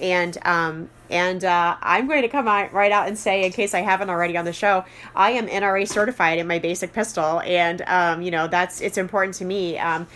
And 0.00 0.36
um 0.44 0.90
and 1.10 1.42
uh, 1.42 1.76
i'm 1.80 2.06
going 2.06 2.20
to 2.20 2.28
come 2.28 2.46
out 2.46 2.70
right 2.72 2.92
out 2.92 3.08
and 3.08 3.18
say 3.18 3.44
in 3.44 3.50
case 3.50 3.72
i 3.72 3.80
haven't 3.80 4.10
already 4.10 4.36
on 4.36 4.44
the 4.44 4.52
show 4.52 4.84
i 5.16 5.30
am 5.30 5.46
nra 5.48 5.88
certified 5.88 6.38
in 6.38 6.46
my 6.46 6.58
basic 6.58 6.92
pistol. 6.92 7.40
And 7.40 7.82
um 7.86 8.20
you 8.22 8.30
know 8.30 8.48
that's 8.48 8.80
it's 8.80 8.98
important 8.98 9.36
to 9.36 9.44
me. 9.44 9.78
Um 9.78 10.06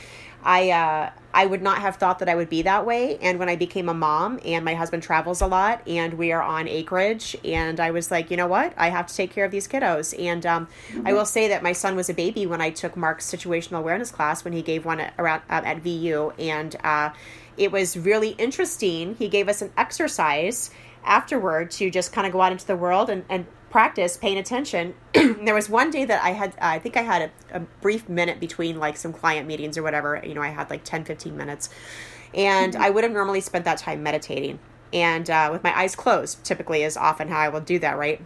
I 0.45 0.71
uh, 0.71 1.11
I 1.35 1.47
would 1.47 1.63
not 1.63 1.79
have 1.79 1.97
thought 1.97 2.19
that 2.19 2.29
I 2.29 2.35
would 2.35 2.49
be 2.49 2.63
that 2.63 2.85
way. 2.85 3.17
And 3.19 3.39
when 3.39 3.49
I 3.49 3.57
became 3.57 3.89
a 3.89 3.95
mom, 3.95 4.39
and 4.45 4.65
my 4.65 4.75
husband 4.75 5.03
travels 5.03 5.41
a 5.41 5.47
lot, 5.47 5.87
and 5.89 6.15
we 6.15 6.33
are 6.33 6.43
on 6.43 6.69
acreage, 6.69 7.37
and 7.45 7.81
I 7.81 7.91
was 7.91 8.11
like, 8.11 8.31
you 8.31 8.37
know 8.37 8.47
what, 8.47 8.75
I 8.77 8.91
have 8.91 9.07
to 9.07 9.15
take 9.15 9.31
care 9.31 9.45
of 9.45 9.51
these 9.51 9.67
kiddos. 9.67 10.19
And 10.19 10.45
um, 10.45 10.69
I 11.05 11.13
will 11.13 11.25
say 11.25 11.49
that 11.49 11.63
my 11.63 11.73
son 11.73 11.97
was 11.97 12.11
a 12.11 12.15
baby 12.15 12.47
when 12.47 12.61
I 12.61 12.71
took 12.71 12.97
Marc's 12.97 13.31
situational 13.31 13.79
awareness 13.79 14.11
class 14.11 14.45
when 14.45 14.53
he 14.53 14.63
gave 14.63 14.85
one 14.85 15.01
at, 15.01 15.15
around 15.19 15.43
at 15.49 15.79
VU, 15.79 16.33
and 16.39 16.77
uh, 16.85 17.11
it 17.57 17.73
was 17.73 17.97
really 17.97 18.31
interesting. 18.31 19.15
He 19.17 19.29
gave 19.29 19.49
us 19.49 19.63
an 19.63 19.73
exercise 19.77 20.71
afterward 21.05 21.71
to 21.73 21.91
just 21.91 22.13
kind 22.13 22.27
of 22.27 22.33
go 22.33 22.41
out 22.41 22.53
into 22.53 22.67
the 22.67 22.77
world 22.77 23.11
and 23.11 23.25
and 23.29 23.47
practice 23.73 24.19
paying 24.19 24.37
attention. 24.37 24.95
there 25.15 25.55
was 25.55 25.69
one 25.69 25.91
day 25.91 26.05
that 26.05 26.23
I 26.23 26.31
had, 26.31 26.55
I 26.61 26.79
think 26.79 26.97
I 26.97 27.03
had 27.03 27.33
a, 27.51 27.57
a, 27.57 27.61
brief 27.81 28.07
minute 28.07 28.39
between 28.39 28.79
like 28.79 28.99
some 28.99 29.15
client 29.15 29.49
meetings 29.49 29.79
or 29.79 29.83
whatever. 29.83 30.23
You 30.25 30.35
know, 30.35 30.43
I 30.43 30.51
had 30.51 30.69
like 30.69 30.85
10, 30.85 31.05
15 31.05 31.35
minutes. 31.35 31.71
And 32.35 32.75
mm-hmm. 32.75 32.83
I 32.83 32.91
would 32.91 33.03
have 33.03 33.13
normally 33.13 33.41
spent 33.41 33.65
that 33.65 33.79
time 33.79 34.03
meditating. 34.03 34.59
And 34.93 35.29
uh, 35.31 35.49
with 35.51 35.65
my 35.65 35.77
eyes 35.77 35.97
closed, 35.97 36.45
typically 36.45 36.83
is 36.83 36.99
often 36.99 37.29
how 37.29 37.39
I 37.39 37.49
will 37.49 37.63
do 37.63 37.79
that, 37.79 37.97
right? 37.97 38.21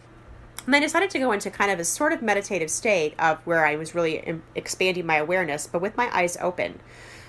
And 0.67 0.75
I 0.75 0.81
decided 0.81 1.11
to 1.11 1.19
go 1.21 1.31
into 1.31 1.49
kind 1.49 1.71
of 1.71 1.79
a 1.79 1.85
sort 1.85 2.13
of 2.13 2.23
meditative 2.23 2.69
state 2.69 3.15
of 3.21 3.39
where 3.47 3.65
I 3.65 3.77
was 3.77 3.95
really 3.95 4.41
expanding 4.57 5.07
my 5.07 5.17
awareness, 5.17 5.69
but 5.69 5.81
with 5.81 5.97
my 5.97 6.11
eyes 6.13 6.37
open. 6.41 6.81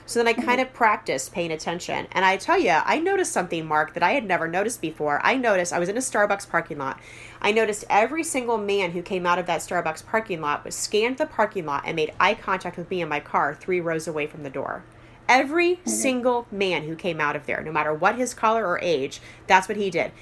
So 0.07 0.23
then 0.23 0.27
I 0.29 0.33
kind 0.33 0.61
of 0.61 0.71
practiced 0.73 1.33
paying 1.33 1.51
attention. 1.51 2.07
And 2.13 2.23
I 2.23 2.37
tell 2.37 2.57
you, 2.57 2.71
I 2.71 2.97
noticed 2.97 3.33
something, 3.33 3.65
Marc, 3.65 3.93
that 3.93 4.01
I 4.01 4.13
had 4.13 4.23
never 4.23 4.47
noticed 4.47 4.79
before. 4.79 5.19
I 5.21 5.35
noticed, 5.35 5.73
I 5.73 5.79
was 5.79 5.89
in 5.89 5.97
a 5.97 5.99
Starbucks 5.99 6.49
parking 6.49 6.77
lot. 6.77 6.97
I 7.41 7.51
noticed 7.51 7.83
every 7.89 8.23
single 8.23 8.57
man 8.57 8.91
who 8.91 9.01
came 9.01 9.25
out 9.25 9.37
of 9.37 9.45
that 9.47 9.59
Starbucks 9.59 10.05
parking 10.05 10.39
lot 10.39 10.63
was 10.63 10.75
scanned 10.75 11.17
the 11.17 11.25
parking 11.25 11.65
lot 11.65 11.83
and 11.85 11.97
made 11.97 12.13
eye 12.21 12.35
contact 12.35 12.77
with 12.77 12.89
me 12.89 13.01
in 13.01 13.09
my 13.09 13.19
car 13.19 13.53
three 13.53 13.81
rows 13.81 14.07
away 14.07 14.27
from 14.27 14.43
the 14.43 14.49
door. 14.49 14.85
Every 15.27 15.75
mm-hmm. 15.75 15.89
single 15.89 16.47
man 16.51 16.83
who 16.83 16.95
came 16.95 17.19
out 17.19 17.35
of 17.35 17.45
there, 17.45 17.61
no 17.61 17.73
matter 17.73 17.93
what 17.93 18.15
his 18.15 18.33
color 18.33 18.65
or 18.65 18.79
age, 18.81 19.19
that's 19.45 19.67
what 19.67 19.77
he 19.77 19.89
did. 19.89 20.13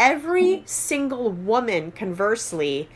Every 0.00 0.44
mm-hmm. 0.44 0.66
single 0.66 1.30
woman, 1.30 1.92
conversely, 1.92 2.88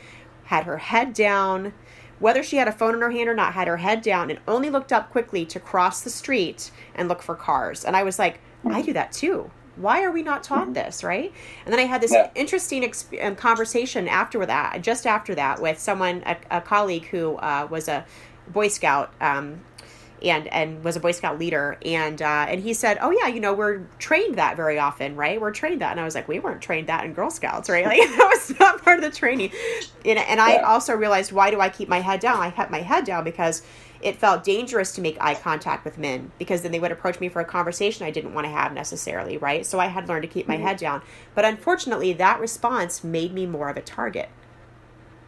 had 0.45 0.63
her 0.63 0.77
head 0.77 1.13
down, 1.13 1.73
whether 2.19 2.43
she 2.43 2.57
had 2.57 2.67
a 2.67 2.71
phone 2.71 2.95
in 2.95 3.01
her 3.01 3.11
hand 3.11 3.29
or 3.29 3.33
not, 3.33 3.53
had 3.53 3.67
her 3.67 3.77
head 3.77 4.01
down 4.01 4.29
and 4.29 4.39
only 4.47 4.69
looked 4.69 4.91
up 4.91 5.09
quickly 5.09 5.45
to 5.45 5.59
cross 5.59 6.01
the 6.01 6.09
street 6.09 6.71
and 6.95 7.07
look 7.07 7.21
for 7.21 7.35
cars. 7.35 7.85
And 7.85 7.95
I 7.95 8.03
was 8.03 8.19
like, 8.19 8.39
I 8.65 8.81
do 8.81 8.93
that 8.93 9.11
too. 9.11 9.49
Why 9.75 10.03
are 10.03 10.11
we 10.11 10.23
not 10.23 10.43
taught 10.43 10.65
mm-hmm. 10.65 10.73
this, 10.73 11.03
right? 11.03 11.31
And 11.63 11.71
then 11.71 11.79
I 11.79 11.83
had 11.85 12.01
this 12.01 12.11
yeah. 12.11 12.29
interesting 12.35 12.83
exp- 12.83 13.25
um, 13.25 13.35
conversation 13.37 14.09
after 14.09 14.45
that, 14.45 14.81
just 14.81 15.07
after 15.07 15.33
that, 15.35 15.61
with 15.61 15.79
someone, 15.79 16.21
a, 16.25 16.37
a 16.51 16.61
colleague 16.61 17.05
who 17.05 17.35
uh, 17.35 17.67
was 17.71 17.87
a 17.87 18.05
Boy 18.49 18.67
Scout 18.67 19.13
um, 19.21 19.61
and 20.23 20.47
and 20.47 20.83
was 20.83 20.95
a 20.95 20.99
Boy 20.99 21.11
Scout 21.11 21.39
leader, 21.39 21.77
and 21.85 22.21
uh, 22.21 22.45
and 22.47 22.61
he 22.61 22.73
said, 22.73 22.97
"Oh 23.01 23.11
yeah, 23.11 23.27
you 23.27 23.39
know, 23.39 23.53
we're 23.53 23.79
trained 23.99 24.35
that 24.35 24.55
very 24.55 24.79
often, 24.79 25.15
right? 25.15 25.39
We're 25.39 25.51
trained 25.51 25.81
that." 25.81 25.91
And 25.91 25.99
I 25.99 26.03
was 26.03 26.15
like, 26.15 26.27
"We 26.27 26.39
weren't 26.39 26.61
trained 26.61 26.87
that 26.87 27.05
in 27.05 27.13
Girl 27.13 27.29
Scouts, 27.29 27.69
right? 27.69 27.85
Like 27.85 27.99
that 28.17 28.29
was 28.31 28.59
not 28.59 28.81
part 28.83 28.99
of 28.99 29.03
the 29.03 29.15
training." 29.15 29.51
And, 30.05 30.19
and 30.19 30.39
I 30.39 30.57
also 30.57 30.93
realized, 30.95 31.31
why 31.31 31.51
do 31.51 31.59
I 31.59 31.69
keep 31.69 31.89
my 31.89 31.99
head 31.99 32.19
down? 32.19 32.39
I 32.39 32.51
kept 32.51 32.71
my 32.71 32.81
head 32.81 33.05
down 33.05 33.23
because 33.23 33.63
it 34.01 34.15
felt 34.15 34.43
dangerous 34.43 34.93
to 34.93 35.01
make 35.01 35.17
eye 35.19 35.35
contact 35.35 35.83
with 35.83 35.97
men 35.97 36.31
because 36.39 36.61
then 36.61 36.71
they 36.71 36.79
would 36.79 36.91
approach 36.91 37.19
me 37.19 37.27
for 37.27 37.41
a 37.41 37.45
conversation 37.45 38.05
I 38.05 38.11
didn't 38.11 38.33
want 38.33 38.45
to 38.45 38.51
have 38.51 38.73
necessarily, 38.73 39.37
right? 39.37 39.65
So 39.65 39.79
I 39.79 39.87
had 39.87 40.07
learned 40.07 40.23
to 40.23 40.27
keep 40.27 40.47
my 40.47 40.55
mm-hmm. 40.55 40.67
head 40.67 40.77
down. 40.77 41.01
But 41.35 41.45
unfortunately, 41.45 42.13
that 42.13 42.39
response 42.39 43.03
made 43.03 43.33
me 43.33 43.45
more 43.45 43.69
of 43.69 43.77
a 43.77 43.81
target. 43.81 44.29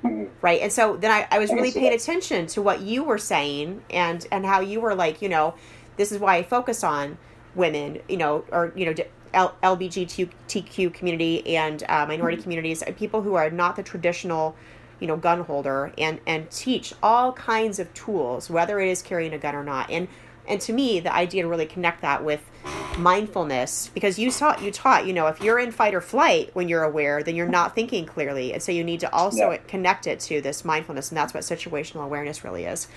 Mm-hmm. 0.03 0.25
Right. 0.41 0.61
And 0.61 0.71
so 0.71 0.97
then 0.97 1.11
I, 1.11 1.27
I 1.29 1.39
was 1.39 1.51
really 1.51 1.71
paying 1.71 1.93
attention 1.93 2.47
to 2.47 2.61
what 2.61 2.81
you 2.81 3.03
were 3.03 3.17
saying 3.17 3.83
and, 3.89 4.25
and 4.31 4.45
how 4.45 4.59
you 4.59 4.81
were 4.81 4.95
like, 4.95 5.21
you 5.21 5.29
know, 5.29 5.53
this 5.97 6.11
is 6.11 6.19
why 6.19 6.37
I 6.37 6.43
focus 6.43 6.83
on 6.83 7.17
women, 7.53 7.99
you 8.09 8.17
know, 8.17 8.43
or, 8.51 8.73
you 8.75 8.85
know, 8.85 8.95
L- 9.33 9.55
LGBTQ 9.63 10.93
community 10.93 11.55
and 11.55 11.83
uh, 11.87 12.05
minority 12.07 12.37
mm-hmm. 12.37 12.43
communities, 12.43 12.83
uh, 12.83 12.91
people 12.97 13.21
who 13.21 13.35
are 13.35 13.49
not 13.49 13.75
the 13.75 13.83
traditional, 13.83 14.55
you 14.99 15.07
know, 15.07 15.15
gun 15.17 15.41
holder 15.41 15.93
and, 15.97 16.19
and 16.25 16.49
teach 16.49 16.93
all 17.03 17.31
kinds 17.33 17.79
of 17.79 17.93
tools, 17.93 18.49
whether 18.49 18.79
it 18.79 18.89
is 18.89 19.01
carrying 19.01 19.33
a 19.33 19.37
gun 19.37 19.55
or 19.55 19.63
not. 19.63 19.89
And 19.89 20.07
and 20.47 20.59
to 20.61 20.73
me 20.73 20.99
the 20.99 21.13
idea 21.13 21.43
to 21.43 21.47
really 21.47 21.65
connect 21.65 22.01
that 22.01 22.23
with 22.23 22.49
mindfulness 22.97 23.89
because 23.93 24.19
you 24.19 24.29
taught 24.31 24.61
you 24.61 24.71
taught 24.71 25.07
you 25.07 25.13
know 25.13 25.27
if 25.27 25.41
you're 25.41 25.59
in 25.59 25.71
fight 25.71 25.95
or 25.95 26.01
flight 26.01 26.49
when 26.53 26.67
you're 26.67 26.83
aware 26.83 27.23
then 27.23 27.35
you're 27.35 27.47
not 27.47 27.73
thinking 27.73 28.05
clearly 28.05 28.53
and 28.53 28.61
so 28.61 28.71
you 28.71 28.83
need 28.83 28.99
to 28.99 29.11
also 29.13 29.51
yeah. 29.51 29.57
connect 29.67 30.07
it 30.07 30.19
to 30.19 30.41
this 30.41 30.63
mindfulness 30.65 31.09
and 31.09 31.17
that's 31.17 31.33
what 31.33 31.43
situational 31.43 32.03
awareness 32.03 32.43
really 32.43 32.65
is 32.65 32.87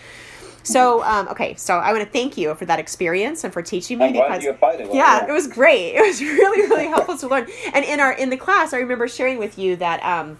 so 0.62 1.02
um, 1.04 1.28
okay 1.28 1.54
so 1.54 1.76
i 1.76 1.92
want 1.92 2.04
to 2.04 2.10
thank 2.10 2.36
you 2.36 2.54
for 2.54 2.64
that 2.66 2.78
experience 2.78 3.44
and 3.44 3.52
for 3.52 3.62
teaching 3.62 3.98
me 3.98 4.06
I'm 4.06 4.12
because 4.12 4.44
yeah, 4.44 4.92
yeah, 4.92 5.26
it 5.28 5.32
was 5.32 5.46
great 5.46 5.94
it 5.94 6.02
was 6.02 6.20
really 6.20 6.68
really 6.68 6.86
helpful 6.86 7.16
to 7.18 7.28
learn 7.28 7.46
and 7.72 7.84
in 7.84 8.00
our 8.00 8.12
in 8.12 8.30
the 8.30 8.36
class 8.36 8.72
i 8.72 8.78
remember 8.78 9.08
sharing 9.08 9.38
with 9.38 9.58
you 9.58 9.76
that 9.76 10.02
um, 10.04 10.38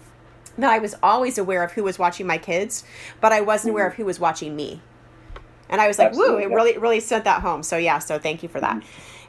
that 0.57 0.69
i 0.69 0.79
was 0.79 0.95
always 1.01 1.37
aware 1.37 1.63
of 1.63 1.71
who 1.71 1.83
was 1.83 1.97
watching 1.97 2.27
my 2.27 2.37
kids 2.37 2.83
but 3.21 3.31
i 3.31 3.41
wasn't 3.41 3.69
mm-hmm. 3.69 3.75
aware 3.75 3.87
of 3.87 3.95
who 3.95 4.05
was 4.05 4.19
watching 4.19 4.55
me 4.55 4.81
and 5.67 5.81
I 5.81 5.87
was 5.87 5.97
like, 5.97 6.09
Absolutely, 6.09 6.45
"Woo!" 6.45 6.51
It 6.51 6.55
really, 6.55 6.77
really 6.77 6.99
sent 6.99 7.23
that 7.23 7.41
home. 7.41 7.63
So 7.63 7.75
yeah, 7.75 7.97
so 7.97 8.19
thank 8.19 8.43
you 8.43 8.49
for 8.49 8.61
that. 8.61 8.83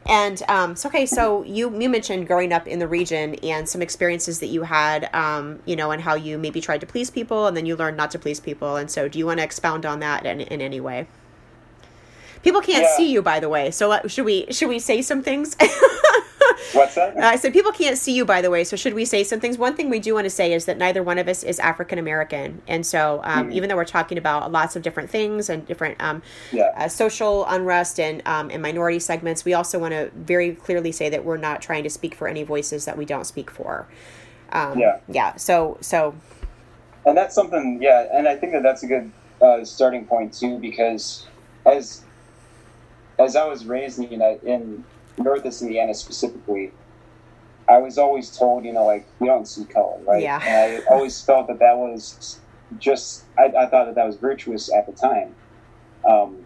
And 0.08 0.42
um, 0.48 0.76
so 0.76 0.88
okay, 0.88 1.06
so 1.06 1.42
you 1.42 1.78
you 1.80 1.88
mentioned 1.88 2.26
growing 2.26 2.52
up 2.52 2.66
in 2.66 2.78
the 2.78 2.88
region 2.88 3.34
and 3.36 3.68
some 3.68 3.82
experiences 3.82 4.40
that 4.40 4.46
you 4.46 4.62
had, 4.62 5.12
um, 5.14 5.60
you 5.64 5.74
know, 5.76 5.90
and 5.90 6.02
how 6.02 6.14
you 6.14 6.38
maybe 6.38 6.60
tried 6.60 6.80
to 6.80 6.86
please 6.86 7.10
people 7.10 7.46
and 7.46 7.56
then 7.56 7.66
you 7.66 7.76
learned 7.76 7.96
not 7.96 8.10
to 8.12 8.18
please 8.18 8.38
people. 8.38 8.76
And 8.76 8.90
so, 8.90 9.08
do 9.08 9.18
you 9.18 9.26
want 9.26 9.38
to 9.38 9.44
expound 9.44 9.84
on 9.84 10.00
that 10.00 10.24
in, 10.24 10.40
in 10.40 10.60
any 10.60 10.80
way? 10.80 11.08
People 12.42 12.60
can't 12.60 12.84
yeah. 12.84 12.96
see 12.96 13.10
you, 13.10 13.22
by 13.22 13.40
the 13.40 13.48
way. 13.48 13.72
So 13.72 13.90
uh, 13.90 14.06
should 14.06 14.24
we 14.24 14.46
should 14.52 14.68
we 14.68 14.78
say 14.78 15.02
some 15.02 15.22
things? 15.22 15.56
What's 16.72 16.94
that? 16.94 17.16
I 17.16 17.34
uh, 17.34 17.36
said 17.36 17.52
people 17.52 17.72
can't 17.72 17.98
see 17.98 18.12
you, 18.12 18.24
by 18.24 18.42
the 18.42 18.50
way. 18.50 18.64
So 18.64 18.76
should 18.76 18.94
we 18.94 19.04
say 19.04 19.24
some 19.24 19.40
things? 19.40 19.58
One 19.58 19.74
thing 19.74 19.90
we 19.90 20.00
do 20.00 20.14
want 20.14 20.24
to 20.24 20.30
say 20.30 20.52
is 20.52 20.64
that 20.64 20.78
neither 20.78 21.02
one 21.02 21.18
of 21.18 21.28
us 21.28 21.42
is 21.42 21.58
African 21.58 21.98
American, 21.98 22.62
and 22.66 22.84
so 22.84 23.20
um, 23.24 23.44
mm-hmm. 23.44 23.52
even 23.52 23.68
though 23.68 23.76
we're 23.76 23.84
talking 23.84 24.18
about 24.18 24.50
lots 24.52 24.76
of 24.76 24.82
different 24.82 25.10
things 25.10 25.48
and 25.48 25.66
different 25.66 26.00
um, 26.00 26.22
yeah. 26.52 26.72
uh, 26.76 26.88
social 26.88 27.44
unrest 27.46 28.00
and 28.00 28.22
um, 28.26 28.50
and 28.50 28.62
minority 28.62 28.98
segments, 28.98 29.44
we 29.44 29.54
also 29.54 29.78
want 29.78 29.92
to 29.92 30.10
very 30.14 30.54
clearly 30.54 30.92
say 30.92 31.08
that 31.08 31.24
we're 31.24 31.36
not 31.36 31.62
trying 31.62 31.82
to 31.82 31.90
speak 31.90 32.14
for 32.14 32.28
any 32.28 32.42
voices 32.42 32.84
that 32.84 32.96
we 32.96 33.04
don't 33.04 33.26
speak 33.26 33.50
for. 33.50 33.86
Um, 34.52 34.78
yeah. 34.78 35.00
Yeah. 35.08 35.36
So 35.36 35.78
so. 35.80 36.14
And 37.04 37.16
that's 37.16 37.36
something, 37.36 37.80
yeah, 37.80 38.08
and 38.12 38.26
I 38.26 38.34
think 38.34 38.52
that 38.52 38.64
that's 38.64 38.82
a 38.82 38.86
good 38.88 39.12
uh, 39.40 39.64
starting 39.64 40.06
point 40.06 40.34
too, 40.34 40.58
because 40.58 41.26
as 41.64 42.02
as 43.18 43.36
I 43.36 43.46
was 43.46 43.64
raised 43.64 43.98
in, 43.98 44.20
in 44.42 44.84
Northeast 45.18 45.62
Indiana 45.62 45.94
specifically, 45.94 46.72
I 47.68 47.78
was 47.78 47.98
always 47.98 48.36
told, 48.36 48.64
you 48.64 48.72
know, 48.72 48.84
like 48.84 49.06
we 49.18 49.26
don't 49.26 49.46
see 49.46 49.64
color, 49.64 49.98
right? 50.06 50.22
Yeah. 50.22 50.40
And 50.44 50.82
I 50.84 50.94
always 50.94 51.20
felt 51.20 51.48
that 51.48 51.58
that 51.58 51.76
was 51.76 52.40
just. 52.78 53.24
I, 53.38 53.44
I 53.46 53.66
thought 53.66 53.86
that 53.86 53.94
that 53.94 54.06
was 54.06 54.16
virtuous 54.16 54.72
at 54.72 54.86
the 54.86 54.92
time, 54.92 55.34
um, 56.08 56.44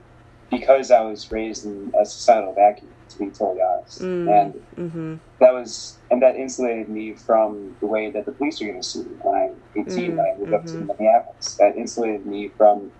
because 0.50 0.90
I 0.90 1.00
was 1.02 1.30
raised 1.30 1.64
in 1.66 1.92
a 1.98 2.04
societal 2.04 2.54
vacuum. 2.54 2.88
To 3.10 3.18
be 3.18 3.26
totally 3.26 3.60
honest, 3.60 4.02
mm, 4.02 4.30
and 4.30 4.54
mm-hmm. 4.76 5.16
that 5.40 5.52
was 5.52 5.98
and 6.12 6.22
that 6.22 6.36
insulated 6.36 6.88
me 6.88 7.14
from 7.14 7.74
the 7.80 7.86
way 7.86 8.08
that 8.08 8.24
the 8.24 8.30
police 8.30 8.62
are 8.62 8.66
going 8.66 8.80
to 8.80 8.86
see 8.86 9.00
me 9.00 9.16
when 9.22 9.34
I'm 9.74 9.84
18 9.84 9.86
mm, 9.86 10.10
and 10.10 10.20
I 10.20 10.34
moved 10.38 10.42
mm-hmm. 10.42 10.54
up 10.54 10.64
to 10.66 10.72
mm-hmm. 10.74 10.86
Minneapolis. 10.86 11.56
That 11.56 11.76
insulated 11.76 12.24
me 12.24 12.52
from 12.56 12.92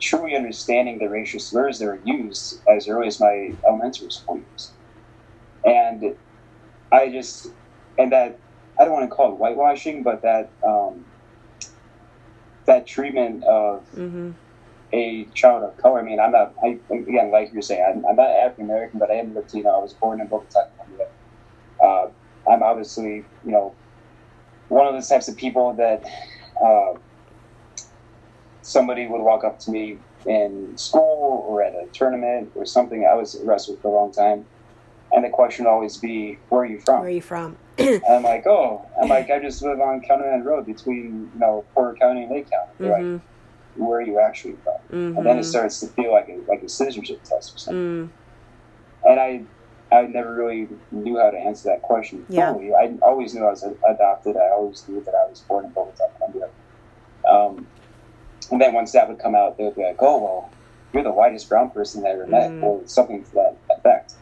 truly 0.00 0.34
understanding 0.34 0.98
the 0.98 1.10
racial 1.10 1.40
slurs 1.40 1.78
that 1.78 1.84
were 1.84 2.00
used 2.06 2.62
as 2.70 2.88
early 2.88 3.08
as 3.08 3.20
my 3.20 3.52
elementary 3.68 4.10
school 4.10 4.38
years 4.38 4.72
and 5.64 6.16
I 6.92 7.10
just 7.10 7.48
and 7.98 8.12
that 8.12 8.38
I 8.78 8.84
don't 8.84 8.94
want 8.94 9.08
to 9.08 9.14
call 9.14 9.32
it 9.32 9.36
whitewashing, 9.36 10.02
but 10.02 10.22
that 10.22 10.50
um, 10.66 11.04
that 12.66 12.86
treatment 12.86 13.44
of 13.44 13.84
mm-hmm. 13.94 14.30
a 14.92 15.24
child 15.34 15.64
of 15.64 15.76
color. 15.76 16.00
I 16.00 16.02
mean, 16.02 16.18
I'm 16.18 16.32
not. 16.32 16.54
I 16.62 16.78
again, 16.90 17.30
like 17.30 17.52
you're 17.52 17.62
saying, 17.62 17.84
I'm, 17.86 18.06
I'm 18.06 18.16
not 18.16 18.30
African 18.30 18.64
American, 18.64 18.98
but 18.98 19.10
I 19.10 19.14
am 19.14 19.34
Latino. 19.34 19.70
I 19.70 19.78
was 19.78 19.92
born 19.92 20.20
in 20.20 20.28
Bogota, 20.28 20.68
Colombia. 20.76 21.08
Uh, 21.82 22.08
I'm 22.50 22.62
obviously, 22.62 23.24
you 23.44 23.52
know, 23.52 23.74
one 24.68 24.86
of 24.86 24.94
those 24.94 25.08
types 25.08 25.28
of 25.28 25.36
people 25.36 25.74
that 25.74 26.04
uh, 26.64 26.94
somebody 28.62 29.06
would 29.06 29.20
walk 29.20 29.44
up 29.44 29.58
to 29.60 29.70
me 29.70 29.98
in 30.26 30.76
school 30.76 31.44
or 31.48 31.62
at 31.62 31.74
a 31.74 31.86
tournament 31.92 32.50
or 32.54 32.64
something. 32.64 33.06
I 33.10 33.14
was 33.14 33.34
arrested 33.36 33.78
for 33.80 33.88
a 33.88 34.00
long 34.00 34.12
time 34.12 34.46
and 35.12 35.24
the 35.24 35.28
question 35.28 35.64
would 35.64 35.70
always 35.70 35.96
be, 35.96 36.38
"Where 36.48 36.62
are 36.62 36.66
you 36.66 36.80
from?" 36.80 37.00
Where 37.00 37.08
are 37.08 37.10
you 37.10 37.22
from? 37.22 37.56
and 37.78 38.02
I'm 38.08 38.22
like, 38.22 38.46
"Oh, 38.46 38.86
I'm 39.00 39.08
like, 39.08 39.30
I 39.30 39.38
just 39.40 39.62
live 39.62 39.80
on 39.80 40.00
County 40.02 40.26
Line 40.26 40.42
Road 40.42 40.66
between 40.66 41.30
you 41.34 41.40
know 41.40 41.64
Porter 41.74 41.96
County 41.98 42.22
and 42.22 42.30
Lake 42.30 42.50
County." 42.50 42.72
Mm-hmm. 42.80 43.12
Like, 43.12 43.22
where 43.76 43.98
are 43.98 44.02
you 44.02 44.20
actually 44.20 44.56
from? 44.64 44.74
Mm-hmm. 44.74 45.18
And 45.18 45.26
then 45.26 45.36
it 45.36 45.40
mm-hmm. 45.40 45.50
starts 45.50 45.80
to 45.80 45.86
feel 45.88 46.12
like 46.12 46.28
a 46.28 46.38
like 46.48 46.62
a 46.62 46.68
citizenship 46.68 47.22
test 47.24 47.54
or 47.54 47.58
something. 47.58 48.08
Mm. 48.08 48.10
And 49.04 49.20
I 49.20 49.42
I 49.96 50.02
never 50.02 50.34
really 50.34 50.68
knew 50.92 51.18
how 51.18 51.30
to 51.30 51.38
answer 51.38 51.70
that 51.70 51.82
question 51.82 52.24
fully. 52.26 52.68
Yeah. 52.68 52.76
I 52.76 52.96
always 53.02 53.34
knew 53.34 53.44
I 53.44 53.50
was 53.50 53.64
adopted. 53.64 54.36
I 54.36 54.50
always 54.50 54.86
knew 54.88 55.00
that 55.02 55.14
I 55.14 55.28
was 55.28 55.40
born 55.40 55.64
in 55.64 55.72
Bogota, 55.72 56.04
Colombia. 56.16 56.48
Um, 57.28 57.66
and 58.52 58.60
then 58.60 58.72
once 58.72 58.92
that 58.92 59.08
would 59.08 59.18
come 59.18 59.34
out, 59.34 59.58
they 59.58 59.64
would 59.64 59.76
be 59.76 59.82
like, 59.82 60.00
"Oh, 60.00 60.18
well, 60.18 60.50
you're 60.92 61.02
the 61.02 61.10
whitest 61.10 61.48
brown 61.48 61.70
person 61.70 62.06
I 62.06 62.10
ever 62.10 62.26
met," 62.26 62.50
mm. 62.50 62.62
or 62.62 62.82
something 62.86 63.24
to 63.24 63.34
that 63.34 63.56
effect 63.70 64.14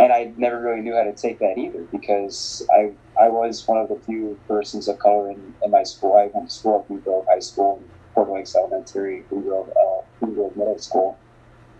and 0.00 0.12
I 0.14 0.32
never 0.38 0.58
really 0.58 0.80
knew 0.80 0.94
how 0.94 1.04
to 1.04 1.12
take 1.12 1.38
that 1.40 1.58
either 1.58 1.82
because 1.92 2.66
I 2.72 2.92
I 3.20 3.28
was 3.28 3.68
one 3.68 3.78
of 3.78 3.88
the 3.90 3.96
few 4.06 4.40
persons 4.48 4.88
of 4.88 4.98
color 4.98 5.30
in, 5.30 5.54
in 5.62 5.70
my 5.70 5.82
school. 5.82 6.16
I 6.16 6.30
went 6.32 6.48
to 6.48 6.54
school 6.54 6.80
at 6.80 6.88
Boone 6.88 7.00
Grove 7.00 7.26
High 7.28 7.40
School, 7.40 7.82
Porter 8.14 8.32
Lakes 8.32 8.56
Elementary, 8.56 9.20
Boone 9.28 9.42
Grove, 9.42 9.68
uh, 9.68 10.02
Boone 10.18 10.34
Grove 10.34 10.56
Middle 10.56 10.78
School, 10.78 11.18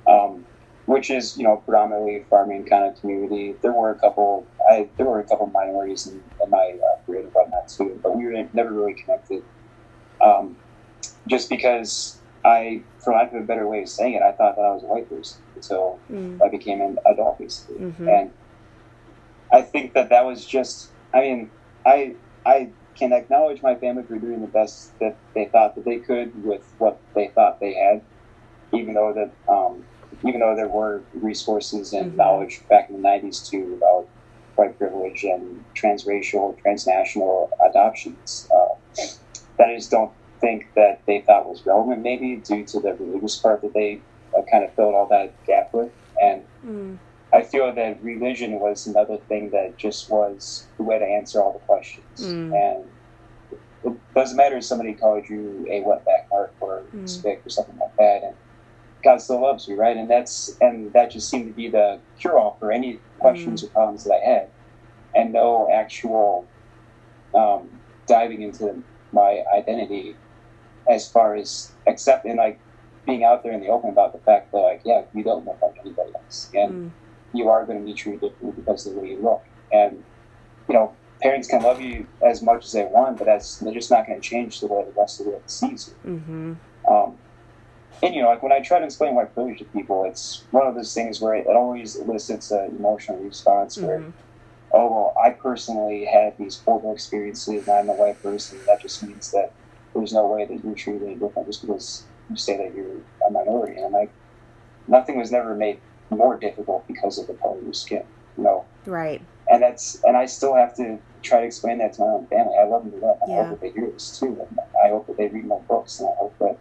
um, 0.06 0.44
which 0.84 1.10
is 1.10 1.38
you 1.38 1.44
know 1.44 1.56
predominantly 1.56 2.26
farming 2.28 2.66
kind 2.66 2.84
of 2.84 3.00
community. 3.00 3.54
There 3.62 3.72
were 3.72 3.90
a 3.90 3.98
couple 3.98 4.46
I 4.70 4.90
there 4.98 5.06
were 5.06 5.20
a 5.20 5.24
couple 5.24 5.46
minorities 5.46 6.06
in, 6.06 6.22
in 6.44 6.50
my 6.50 6.76
uh, 6.76 6.98
grade 7.06 7.24
and 7.24 7.32
whatnot 7.32 7.68
too, 7.68 7.98
but 8.02 8.14
we 8.18 8.26
were 8.26 8.48
never 8.52 8.70
really 8.70 8.94
connected. 8.94 9.42
Um, 10.20 10.56
just 11.26 11.48
because 11.48 12.19
I, 12.44 12.84
for 13.04 13.12
lack 13.12 13.32
of 13.32 13.42
a 13.42 13.44
better 13.44 13.66
way 13.68 13.82
of 13.82 13.88
saying 13.88 14.14
it, 14.14 14.22
I 14.22 14.32
thought 14.32 14.56
that 14.56 14.62
I 14.62 14.72
was 14.72 14.82
a 14.82 14.86
white 14.86 15.08
person 15.08 15.42
until 15.54 16.00
Mm. 16.10 16.40
I 16.42 16.48
became 16.48 16.80
an 16.80 16.96
adult, 17.06 17.38
basically. 17.38 17.78
Mhm. 17.84 18.08
And 18.08 18.30
I 19.52 19.62
think 19.62 19.94
that 19.94 20.10
that 20.10 20.24
was 20.24 20.46
just. 20.46 20.90
I 21.12 21.20
mean, 21.20 21.50
I 21.84 22.14
I 22.46 22.70
can 22.98 23.12
acknowledge 23.12 23.62
my 23.62 23.74
family 23.74 24.04
for 24.04 24.18
doing 24.18 24.40
the 24.40 24.46
best 24.46 24.94
that 25.00 25.16
they 25.34 25.46
thought 25.46 25.74
that 25.74 25.84
they 25.84 25.98
could 25.98 26.44
with 26.44 26.72
what 26.78 27.00
they 27.14 27.28
thought 27.28 27.60
they 27.60 27.74
had, 27.74 28.02
even 28.72 28.94
though 28.94 29.12
that 29.12 29.52
um, 29.52 29.84
even 30.24 30.40
though 30.40 30.54
there 30.56 30.68
were 30.68 31.02
resources 31.14 31.92
and 31.92 32.12
Mhm. 32.12 32.16
knowledge 32.16 32.62
back 32.68 32.88
in 32.90 32.96
the 32.96 33.02
'90s 33.02 33.48
too 33.48 33.74
about 33.74 34.08
white 34.56 34.78
privilege 34.78 35.24
and 35.24 35.64
transracial, 35.74 36.56
transnational 36.58 37.50
adoptions. 37.68 38.48
Uh, 38.52 38.74
that 39.58 39.68
I 39.68 39.76
just 39.76 39.90
don't 39.90 40.12
think 40.40 40.64
that 40.76 41.02
they 41.06 41.22
thought 41.26 41.48
was 41.48 41.62
relevant, 41.66 42.02
maybe 42.02 42.36
due 42.36 42.64
to 42.66 42.80
the 42.80 42.94
religious 42.94 43.38
part 43.38 43.62
that 43.62 43.74
they 43.74 44.04
uh, 44.36 44.42
kind 44.50 44.64
of 44.64 44.74
filled 44.74 44.94
all 44.94 45.08
that 45.10 45.34
gap 45.46 45.70
with. 45.72 45.92
And 46.20 46.42
Mm. 46.64 46.98
I 47.32 47.42
feel 47.42 47.72
that 47.74 48.02
religion 48.02 48.58
was 48.60 48.86
another 48.86 49.16
thing 49.28 49.50
that 49.50 49.78
just 49.78 50.10
was 50.10 50.68
the 50.76 50.84
way 50.84 50.98
to 50.98 51.04
answer 51.04 51.40
all 51.42 51.52
the 51.52 51.58
questions. 51.60 52.20
Mm. 52.20 52.52
And 52.52 52.84
it 53.84 53.92
doesn't 54.14 54.36
matter 54.36 54.56
if 54.56 54.64
somebody 54.64 54.94
called 54.94 55.28
you 55.28 55.66
a 55.70 55.80
wetback 55.82 56.28
mark 56.30 56.54
or 56.60 56.84
Mm. 56.92 57.08
spick 57.08 57.42
or 57.46 57.50
something 57.50 57.78
like 57.78 57.94
that. 57.98 58.22
And 58.24 58.36
God 59.02 59.22
still 59.22 59.40
loves 59.40 59.66
you, 59.68 59.76
right? 59.76 59.96
And 59.96 60.10
that's 60.10 60.56
and 60.60 60.92
that 60.92 61.10
just 61.10 61.30
seemed 61.30 61.46
to 61.46 61.54
be 61.54 61.68
the 61.68 62.02
cure 62.20 62.38
all 62.38 62.56
for 62.58 62.70
any 62.72 63.02
questions 63.18 63.64
or 63.64 63.68
problems 63.68 64.04
that 64.04 64.14
I 64.14 64.28
had, 64.28 64.50
and 65.14 65.32
no 65.32 65.68
actual 65.72 66.50
um, 67.34 67.80
diving 68.06 68.42
into 68.42 68.84
my 69.12 69.42
identity 69.54 70.20
as 70.88 71.10
far 71.10 71.34
as 71.34 71.74
accepting 71.86 72.36
like 72.36 72.60
being 73.06 73.24
out 73.24 73.42
there 73.42 73.52
in 73.52 73.60
the 73.60 73.68
open 73.68 73.90
about 73.90 74.12
the 74.12 74.18
fact 74.20 74.50
that 74.52 74.58
like 74.58 74.82
yeah 74.84 75.02
you 75.14 75.22
don't 75.24 75.44
look 75.44 75.58
like 75.62 75.72
anybody 75.84 76.10
else 76.14 76.50
and 76.54 76.72
Mm. 76.72 76.92
you 77.32 77.48
are 77.48 77.64
going 77.66 77.78
to 77.78 77.84
be 77.84 77.94
treated 77.94 78.20
differently 78.20 78.52
because 78.62 78.86
of 78.86 78.94
the 78.94 79.00
way 79.00 79.08
you 79.08 79.22
look 79.22 79.42
and 79.72 80.04
you 80.68 80.74
know 80.74 80.96
parents 81.22 81.48
can 81.48 81.62
love 81.62 81.80
you 81.80 82.06
as 82.26 82.42
much 82.42 82.64
as 82.64 82.72
they 82.72 82.84
want 82.84 83.18
but 83.18 83.24
that's 83.26 83.58
they're 83.58 83.74
just 83.74 83.90
not 83.90 84.06
going 84.06 84.20
to 84.20 84.26
change 84.26 84.60
the 84.60 84.66
way 84.66 84.84
the 84.84 84.92
rest 85.00 85.20
of 85.20 85.26
the 85.26 85.30
world 85.32 85.48
sees 85.50 85.88
you 86.04 86.10
Mhm. 86.10 86.56
um, 86.88 87.18
and 88.02 88.14
you 88.14 88.22
know, 88.22 88.28
like 88.28 88.42
when 88.42 88.50
I 88.52 88.60
try 88.60 88.78
to 88.78 88.84
explain 88.86 89.14
white 89.14 89.34
privilege 89.34 89.58
to 89.58 89.66
people, 89.66 90.06
it's 90.06 90.46
one 90.52 90.66
of 90.66 90.74
those 90.74 90.94
things 90.94 91.20
where 91.20 91.34
it 91.34 91.46
always 91.46 91.96
elicits 91.96 92.50
an 92.50 92.74
emotional 92.78 93.18
response. 93.18 93.76
Where, 93.76 93.98
Mhm. 93.98 94.14
oh 94.72 94.90
well, 94.90 95.14
I 95.22 95.30
personally 95.30 96.06
had 96.06 96.38
these 96.38 96.62
horrible 96.64 96.92
experiences, 96.94 97.68
and 97.68 97.76
I'm 97.76 97.90
a 97.90 97.94
white 97.94 98.22
person. 98.22 98.64
That 98.66 98.80
just 98.80 99.02
means 99.02 99.30
that 99.32 99.52
there's 100.00 100.12
no 100.12 100.26
way 100.26 100.46
that 100.46 100.64
you're 100.64 100.74
treated 100.74 101.20
different 101.20 101.46
just 101.46 101.60
because 101.60 102.06
you 102.28 102.36
say 102.36 102.56
that 102.56 102.74
you're 102.74 102.96
a 103.28 103.30
minority. 103.30 103.76
And 103.76 103.86
I'm 103.86 103.92
like, 103.92 104.12
nothing 104.88 105.18
was 105.18 105.30
never 105.30 105.54
made 105.54 105.80
more 106.10 106.38
difficult 106.38 106.86
because 106.88 107.18
of 107.18 107.26
the 107.26 107.34
color 107.34 107.58
of 107.58 107.64
your 107.64 107.72
skin. 107.74 108.04
You 108.36 108.44
know, 108.44 108.66
Right. 108.86 109.20
and 109.50 109.62
that's 109.62 110.00
and 110.04 110.16
I 110.16 110.26
still 110.26 110.54
have 110.54 110.74
to 110.76 110.98
try 111.22 111.40
to 111.40 111.46
explain 111.46 111.78
that 111.78 111.92
to 111.94 112.02
my 112.02 112.08
own 112.08 112.26
family. 112.28 112.54
I 112.58 112.64
love 112.64 112.84
them 112.84 112.92
to 112.92 113.00
death. 113.00 113.16
I 113.22 113.30
Yeah. 113.30 113.36
hope 113.42 113.50
that 113.50 113.60
they 113.60 113.72
hear 113.72 113.90
this 113.90 114.18
too. 114.18 114.40
And 114.48 114.58
I 114.82 114.88
hope 114.88 115.06
that 115.06 115.18
they 115.18 115.28
read 115.28 115.44
my 115.44 115.58
books, 115.68 116.00
and 116.00 116.08
I 116.08 116.12
hope 116.18 116.38
that 116.38 116.58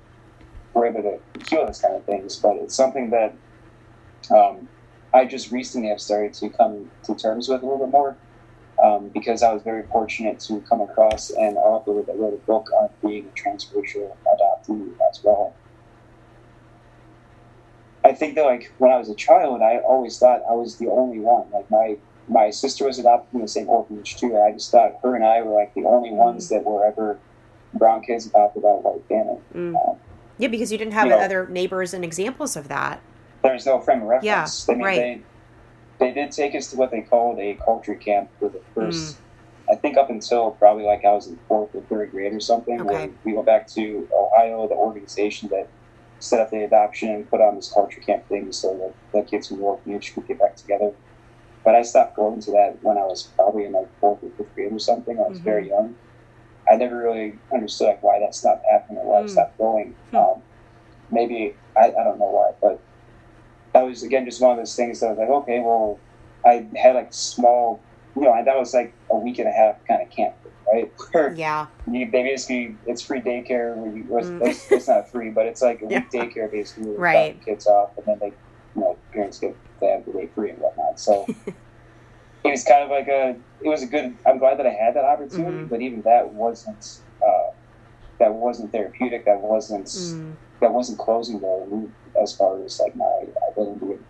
we're 0.73 0.87
able 0.87 1.03
to 1.03 1.19
heal 1.49 1.65
this 1.65 1.81
kind 1.81 1.95
of 1.95 2.05
things. 2.05 2.39
But 2.41 2.57
it's 2.57 2.75
something 2.75 3.09
that 3.11 3.35
um, 4.35 4.67
I 5.13 5.25
just 5.25 5.51
recently 5.51 5.87
have 5.89 6.01
started 6.01 6.33
to 6.33 6.49
come 6.49 6.91
to 7.05 7.15
terms 7.15 7.47
with 7.47 7.61
a 7.61 7.65
little 7.65 7.79
bit 7.85 7.91
more. 7.91 8.17
Um, 8.81 9.09
because 9.09 9.43
I 9.43 9.51
was 9.51 9.61
very 9.63 9.83
fortunate 9.87 10.39
to 10.41 10.61
come 10.61 10.79
across 10.79 11.31
an 11.31 11.57
author 11.57 12.01
that 12.01 12.17
wrote 12.17 12.33
a 12.33 12.37
book 12.45 12.69
on 12.79 12.89
being 13.05 13.25
a 13.27 13.29
transracial 13.37 14.15
adoptee 14.25 14.93
as 15.09 15.21
well. 15.23 15.53
I 18.05 18.13
think 18.13 18.35
that 18.35 18.43
like 18.45 18.71
when 18.77 18.91
I 18.91 18.97
was 18.97 19.09
a 19.09 19.15
child, 19.15 19.61
I 19.61 19.79
always 19.79 20.17
thought 20.17 20.41
I 20.49 20.53
was 20.53 20.77
the 20.77 20.87
only 20.87 21.19
one. 21.19 21.45
Like 21.51 21.69
my 21.69 21.97
my 22.29 22.49
sister 22.51 22.85
was 22.85 22.99
adopted 22.99 23.31
from 23.31 23.41
the 23.41 23.47
same 23.47 23.67
orphanage 23.67 24.15
too. 24.17 24.27
And 24.35 24.43
I 24.43 24.51
just 24.53 24.71
thought 24.71 24.99
her 25.03 25.15
and 25.15 25.25
I 25.25 25.41
were 25.41 25.53
like 25.53 25.73
the 25.73 25.83
only 25.85 26.11
ones 26.11 26.47
that 26.49 26.63
were 26.63 26.85
ever 26.85 27.19
brown 27.73 28.01
kids 28.01 28.27
adopted 28.27 28.63
by 28.63 28.69
a 28.69 28.73
white 28.73 29.05
family. 29.09 29.39
Mm. 29.53 29.89
Um, 29.89 29.97
Yeah, 30.37 30.47
because 30.47 30.71
you 30.71 30.77
didn't 30.77 30.93
have 30.93 31.05
You 31.07 31.11
know- 31.11 31.19
other 31.19 31.47
neighbors 31.49 31.93
and 31.93 32.05
examples 32.05 32.55
of 32.55 32.67
that. 32.69 33.01
there's 33.43 33.65
no 33.65 33.79
frame 33.79 34.01
of 34.03 34.07
reference. 34.07 34.65
Yeah, 34.67 34.73
I 34.73 34.77
mean, 34.77 34.85
right. 34.85 34.97
they 34.97 35.21
they 35.99 36.13
did 36.13 36.31
take 36.31 36.55
us 36.55 36.69
to 36.69 36.77
what 36.77 36.91
they 36.91 37.01
called 37.01 37.39
a 37.39 37.59
culture 37.63 37.95
camp 37.95 38.31
for 38.39 38.49
the 38.49 38.63
first. 38.75 39.21
I 39.71 39.75
think 39.75 39.97
up 39.97 40.09
until 40.09 40.51
probably 40.51 40.85
like 40.85 41.05
I 41.05 41.11
was 41.13 41.27
in 41.27 41.39
fourth 41.47 41.71
or 41.75 41.83
third 41.89 42.11
grade 42.11 42.33
or 42.33 42.39
something. 42.39 42.81
Okay. 42.81 42.85
Where 42.85 43.09
we 43.23 43.33
went 43.33 43.45
back 43.45 43.67
to 43.75 44.09
Ohio, 44.13 44.67
the 44.67 44.75
organization 44.75 45.49
that 45.49 45.71
set 46.19 46.39
up 46.41 46.49
the 46.51 46.63
adoption 46.63 47.09
and 47.11 47.29
put 47.29 47.41
on 47.41 47.55
this 47.55 47.71
culture 47.73 48.01
camp 48.01 48.27
thing 48.27 48.51
so 48.51 48.95
that 49.13 49.19
the 49.19 49.25
kids 49.29 49.47
from 49.47 49.57
the 49.57 49.63
orphanage 49.63 50.13
could 50.13 50.27
get 50.27 50.39
back 50.39 50.55
together. 50.55 50.91
But 51.65 51.75
I 51.75 51.83
stopped 51.83 52.15
going 52.15 52.41
to 52.41 52.51
that 52.51 52.79
when 52.81 52.97
I 52.97 53.03
was 53.05 53.33
probably 53.35 53.65
in 53.65 53.73
like 53.73 53.89
fourth 53.99 54.23
or 54.23 54.31
fifth 54.37 54.53
grade 54.55 54.73
or 54.73 54.79
something. 54.79 55.17
I 55.19 55.23
was 55.29 55.39
Mhm. 55.39 55.43
very 55.43 55.69
young. 55.69 55.97
I 56.69 56.75
never 56.75 56.97
really 56.97 57.41
understood 57.53 57.87
like 57.89 58.03
why 58.03 58.19
that 58.19 58.35
stopped 58.35 58.65
happening 58.71 58.99
or 58.99 59.07
why 59.07 59.19
I 59.21 59.23
Mm. 59.23 59.29
stopped 59.29 59.57
going. 59.57 59.97
Hmm. 60.11 60.17
Um, 60.17 60.43
maybe 61.09 61.59
I, 61.77 61.87
I 61.87 62.03
don't 62.03 62.19
know 62.19 62.31
why, 62.31 62.51
but 62.61 62.85
that 63.73 63.81
was 63.85 64.03
again 64.03 64.25
just 64.25 64.41
one 64.41 64.51
of 64.51 64.57
those 64.57 64.75
things 64.75 64.99
that 64.99 65.07
I 65.07 65.09
was 65.11 65.19
like, 65.19 65.29
okay, 65.29 65.59
well, 65.59 65.99
I 66.45 66.67
had 66.75 66.95
like 66.95 67.13
small, 67.13 67.81
you 68.15 68.23
know, 68.23 68.33
and 68.33 68.45
that 68.47 68.57
was 68.57 68.73
like 68.73 68.93
a 69.11 69.17
week 69.17 69.39
and 69.39 69.47
a 69.47 69.51
half 69.51 69.75
kind 69.87 70.01
of 70.01 70.09
camp, 70.09 70.35
right? 70.71 70.91
Where 71.11 71.33
Yeah. 71.33 71.67
you, 71.91 72.09
they 72.09 72.23
basically 72.23 72.75
it's 72.87 73.01
free 73.01 73.21
daycare. 73.21 73.75
Where 73.75 73.91
you, 73.95 74.17
it's, 74.17 74.29
Mm. 74.29 74.47
it's, 74.47 74.71
it's 74.71 74.87
not 74.87 75.09
free, 75.11 75.29
but 75.29 75.45
it's 75.45 75.61
like 75.61 75.81
a 75.81 75.85
Yeah. 75.89 75.99
week 75.99 76.11
daycare 76.11 76.51
basically. 76.51 76.91
Right. 76.95 77.39
kids 77.43 77.67
off, 77.67 77.91
and 77.97 78.05
then 78.05 78.19
they, 78.19 78.27
you 78.75 78.81
know, 78.81 78.97
parents 79.13 79.39
get 79.39 79.55
they 79.81 79.87
have 79.87 80.05
the 80.05 80.11
day 80.13 80.27
free 80.35 80.49
and 80.51 80.59
whatnot. 80.59 80.99
So 80.99 81.25
it 82.43 82.49
was 82.51 82.63
kind 82.63 82.83
of 82.83 82.89
like 82.89 83.07
a, 83.07 83.35
it 83.61 83.67
was 83.69 83.83
a 83.83 83.87
good. 83.87 84.15
I'm 84.25 84.39
glad 84.39 84.57
that 84.59 84.65
I 84.67 84.71
had 84.71 84.95
that 84.95 85.05
opportunity, 85.05 85.57
Mhm. 85.65 85.69
but 85.69 85.81
even 85.81 86.01
that 86.03 86.33
wasn't. 86.33 86.99
Uh, 87.25 87.51
that 88.19 88.33
wasn't 88.33 88.71
therapeutic. 88.71 89.25
That 89.25 89.41
wasn't 89.41 89.85
Mm. 89.85 90.33
that 90.59 90.73
wasn't 90.73 90.99
closing 90.99 91.39
the 91.39 91.65
loop 91.71 91.91
as 92.21 92.35
far 92.35 92.61
as 92.63 92.79
like 92.79 92.95
my 92.95 93.25
identity 93.49 93.93
and 93.93 94.03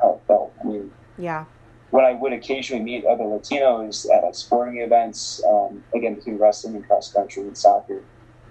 how 0.00 0.12
it 0.14 0.20
felt. 0.26 0.52
I 0.60 0.64
mean, 0.66 0.92
Yeah. 1.18 1.44
when 1.90 2.04
I 2.04 2.12
would 2.12 2.32
occasionally 2.34 2.82
meet 2.84 3.04
other 3.06 3.24
Latinos 3.24 4.06
at 4.14 4.22
like 4.22 4.34
sporting 4.34 4.80
events, 4.82 5.42
um, 5.48 5.82
again 5.94 6.14
between 6.14 6.38
wrestling 6.38 6.76
and 6.76 6.86
cross 6.86 7.10
country 7.12 7.42
and 7.42 7.56
soccer, 7.56 8.02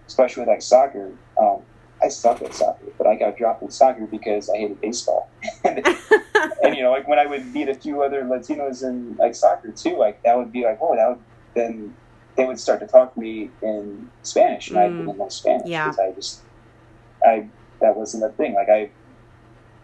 especially 0.08 0.41
with 0.41 0.50
like 0.50 0.62
soccer, 0.62 1.12
um, 1.39 1.62
I 2.04 2.08
suck 2.08 2.41
at 2.41 2.54
soccer, 2.56 2.86
but 2.98 3.06
I 3.06 3.15
got 3.15 3.38
dropped 3.38 3.62
in 3.62 3.70
soccer 3.70 4.08
because 4.08 4.50
I 4.50 4.58
hated 4.58 4.82
baseball. 4.82 5.30
and, 5.63 5.86
and 6.63 6.76
you 6.76 6.82
know, 6.82 6.89
like 6.91 7.08
when 7.08 7.20
I 7.20 7.28
would 7.28 7.46
meet 7.54 7.70
a 7.70 7.76
few 7.76 8.02
other 8.02 8.24
Latinos 8.24 8.84
in 8.84 9.15
like 9.17 9.36
soccer 9.36 9.72
too, 9.72 9.96
like 9.98 10.24
that 10.24 10.36
would 10.36 10.52
be 10.52 10.63
like, 10.63 10.80
oh, 10.82 10.96
that 10.96 11.10
would 11.10 11.20
then 11.54 11.96
they 12.38 12.46
would 12.46 12.60
start 12.60 12.80
to 12.80 12.88
talk 12.88 13.13
to 13.13 13.20
me 13.20 13.52
in 13.62 14.10
Spanish, 14.24 14.70
and 14.70 14.80
I 14.80 14.88
Mm. 14.89 14.98
didn't 14.98 15.17
know 15.17 15.30
Spanish 15.30 15.70
Yeah. 15.70 15.86
because 15.86 16.00
I 16.00 16.12
just 16.13 16.44
I 17.24 17.50
that 17.82 17.96
wasn't 17.98 18.24
a 18.26 18.30
thing. 18.36 18.54
Like 18.54 18.70
I 18.70 18.91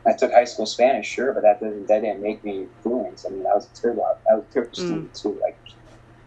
I 0.08 0.14
took 0.14 0.32
high 0.32 0.46
school 0.46 0.66
Spanish, 0.66 1.08
sure, 1.08 1.34
but 1.34 1.42
that 1.44 1.60
didn't 1.60 1.88
that 1.88 2.02
didn't 2.02 2.22
make 2.22 2.44
me 2.44 2.68
fluent. 2.82 3.22
I 3.28 3.32
mean, 3.32 3.46
I 3.46 3.54
was 3.56 3.70
a 3.70 3.82
terrible 3.82 4.06
I 4.30 4.36
was 4.36 4.46
a 4.50 4.54
terrible 4.54 4.72
Mm. 4.72 4.84
student 4.86 5.14
too. 5.14 5.40
Like 5.42 5.60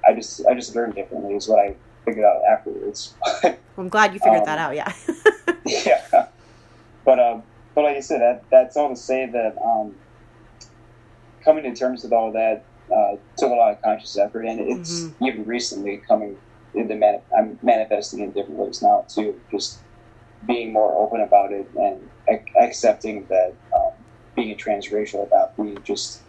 I 0.06 0.14
just 0.14 0.44
I 0.46 0.54
just 0.54 0.74
learned 0.74 0.94
differently 0.94 1.34
is 1.34 1.48
what 1.48 1.58
I 1.58 1.76
figured 2.04 2.24
out 2.24 2.42
afterwards. 2.50 3.16
Well, 3.76 3.84
I'm 3.84 3.88
glad 3.88 4.12
you 4.12 4.18
figured 4.18 4.40
Um, 4.40 4.46
that 4.46 4.58
out. 4.58 4.74
Yeah. 4.74 4.92
yeah, 5.64 6.26
but 7.04 7.18
um, 7.20 7.44
but 7.74 7.84
like 7.84 7.96
I 7.96 8.00
said, 8.00 8.20
that 8.20 8.44
that's 8.50 8.76
all 8.76 8.90
to 8.90 8.96
say 8.96 9.26
that 9.26 9.54
um, 9.64 9.94
coming 11.44 11.62
to 11.64 11.74
terms 11.74 12.02
with 12.02 12.12
all 12.12 12.32
that 12.32 12.66
uh, 12.94 13.16
took 13.38 13.50
a 13.50 13.54
lot 13.54 13.72
of 13.72 13.82
conscious 13.82 14.16
effort, 14.18 14.44
and 14.44 14.60
it's 14.60 15.02
Mhm. 15.04 15.28
even 15.28 15.44
recently 15.44 15.98
coming 16.08 16.36
into 16.74 16.94
mani- 16.96 17.22
I'm 17.36 17.58
manifesting 17.62 18.20
in 18.20 18.32
different 18.32 18.58
ways 18.58 18.82
now 18.82 19.04
too. 19.08 19.40
Just 19.50 19.80
being 20.46 20.72
more 20.72 20.92
open 20.94 21.20
about 21.20 21.52
it 21.52 21.66
and 21.76 22.08
ac- 22.28 22.44
accepting 22.60 23.26
that 23.28 23.54
um, 23.74 23.92
being 24.34 24.50
a 24.52 24.54
transracial 24.56 25.28
adoptee 25.28 25.82
just 25.84 26.22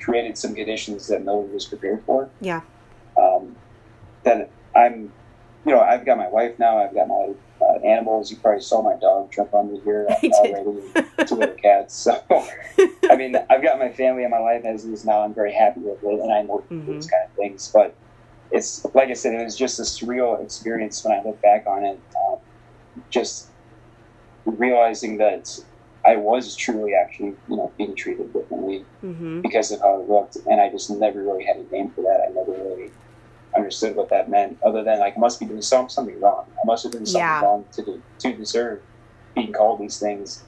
created 0.00 0.36
some 0.36 0.54
conditions 0.54 1.06
that 1.08 1.22
no 1.22 1.36
one 1.36 1.52
was 1.52 1.66
prepared 1.66 2.04
for. 2.04 2.30
Yeah. 2.40 2.62
Um, 3.16 3.56
that 4.24 4.50
I'm, 4.74 5.12
you 5.64 5.72
know, 5.72 5.80
I've 5.80 6.04
got 6.04 6.18
my 6.18 6.28
wife 6.28 6.58
now. 6.58 6.78
I've 6.78 6.94
got 6.94 7.06
my 7.08 7.32
uh, 7.62 7.78
animals. 7.86 8.30
You 8.30 8.38
probably 8.38 8.60
saw 8.62 8.82
my 8.82 8.96
dog 9.00 9.30
jump 9.32 9.54
under 9.54 9.76
here 9.84 10.06
I 10.10 10.28
already. 10.32 10.92
and 10.94 11.28
Two 11.28 11.36
little 11.36 11.54
cats. 11.62 11.94
So, 11.96 12.20
I 13.10 13.16
mean, 13.16 13.36
I've 13.50 13.62
got 13.62 13.78
my 13.78 13.90
family 13.92 14.22
and 14.24 14.30
my 14.30 14.38
life 14.38 14.64
as 14.64 14.84
is 14.84 15.04
now. 15.04 15.22
I'm 15.22 15.34
very 15.34 15.52
happy 15.52 15.80
with 15.80 15.98
it, 16.02 16.20
and 16.20 16.32
I'm 16.32 16.48
working 16.48 16.82
Mhm. 16.82 16.86
these 16.94 17.06
kind 17.06 17.24
of 17.24 17.36
things. 17.36 17.70
But 17.72 17.94
it's 18.50 18.84
like 18.94 19.08
I 19.08 19.14
said, 19.14 19.34
it 19.34 19.44
was 19.44 19.56
just 19.56 19.78
a 19.78 19.82
surreal 19.82 20.42
experience 20.44 21.04
when 21.04 21.14
I 21.18 21.22
look 21.22 21.40
back 21.42 21.66
on 21.66 21.84
it. 21.84 22.00
Um, 22.28 22.38
just 23.10 23.50
realizing 24.44 25.18
that 25.18 25.48
I 26.04 26.16
was 26.16 26.56
truly 26.56 26.92
actually, 26.94 27.34
you 27.48 27.56
know, 27.56 27.72
being 27.78 27.94
treated 27.94 28.32
differently 28.32 28.84
hmm 29.00 29.40
because 29.42 29.72
of 29.72 29.80
how 29.80 30.00
it 30.00 30.08
looked, 30.08 30.36
and 30.46 30.60
I 30.60 30.70
just 30.70 30.88
never 30.90 31.22
really 31.22 31.44
had 31.44 31.56
a 31.56 31.64
name 31.72 31.90
for 31.94 32.02
that. 32.02 32.20
I 32.26 32.32
never 32.32 32.52
really 32.52 32.92
understood 33.56 33.96
what 33.96 34.08
that 34.10 34.28
meant, 34.30 34.58
other 34.64 34.82
than 34.82 34.98
like 35.00 35.16
I 35.16 35.20
must 35.20 35.38
be 35.40 35.46
doing 35.46 35.62
some, 35.62 35.88
something 35.88 36.18
wrong. 36.20 36.44
I 36.50 36.66
must 36.66 36.82
have 36.84 36.92
done 36.92 37.06
something 37.06 37.20
Yeah. 37.20 37.42
wrong 37.42 37.64
to 37.72 37.82
do, 37.84 38.02
to 38.20 38.32
deserve 38.36 38.80
being 39.34 39.52
called 39.52 39.80
these 39.80 39.98
things. 39.98 40.44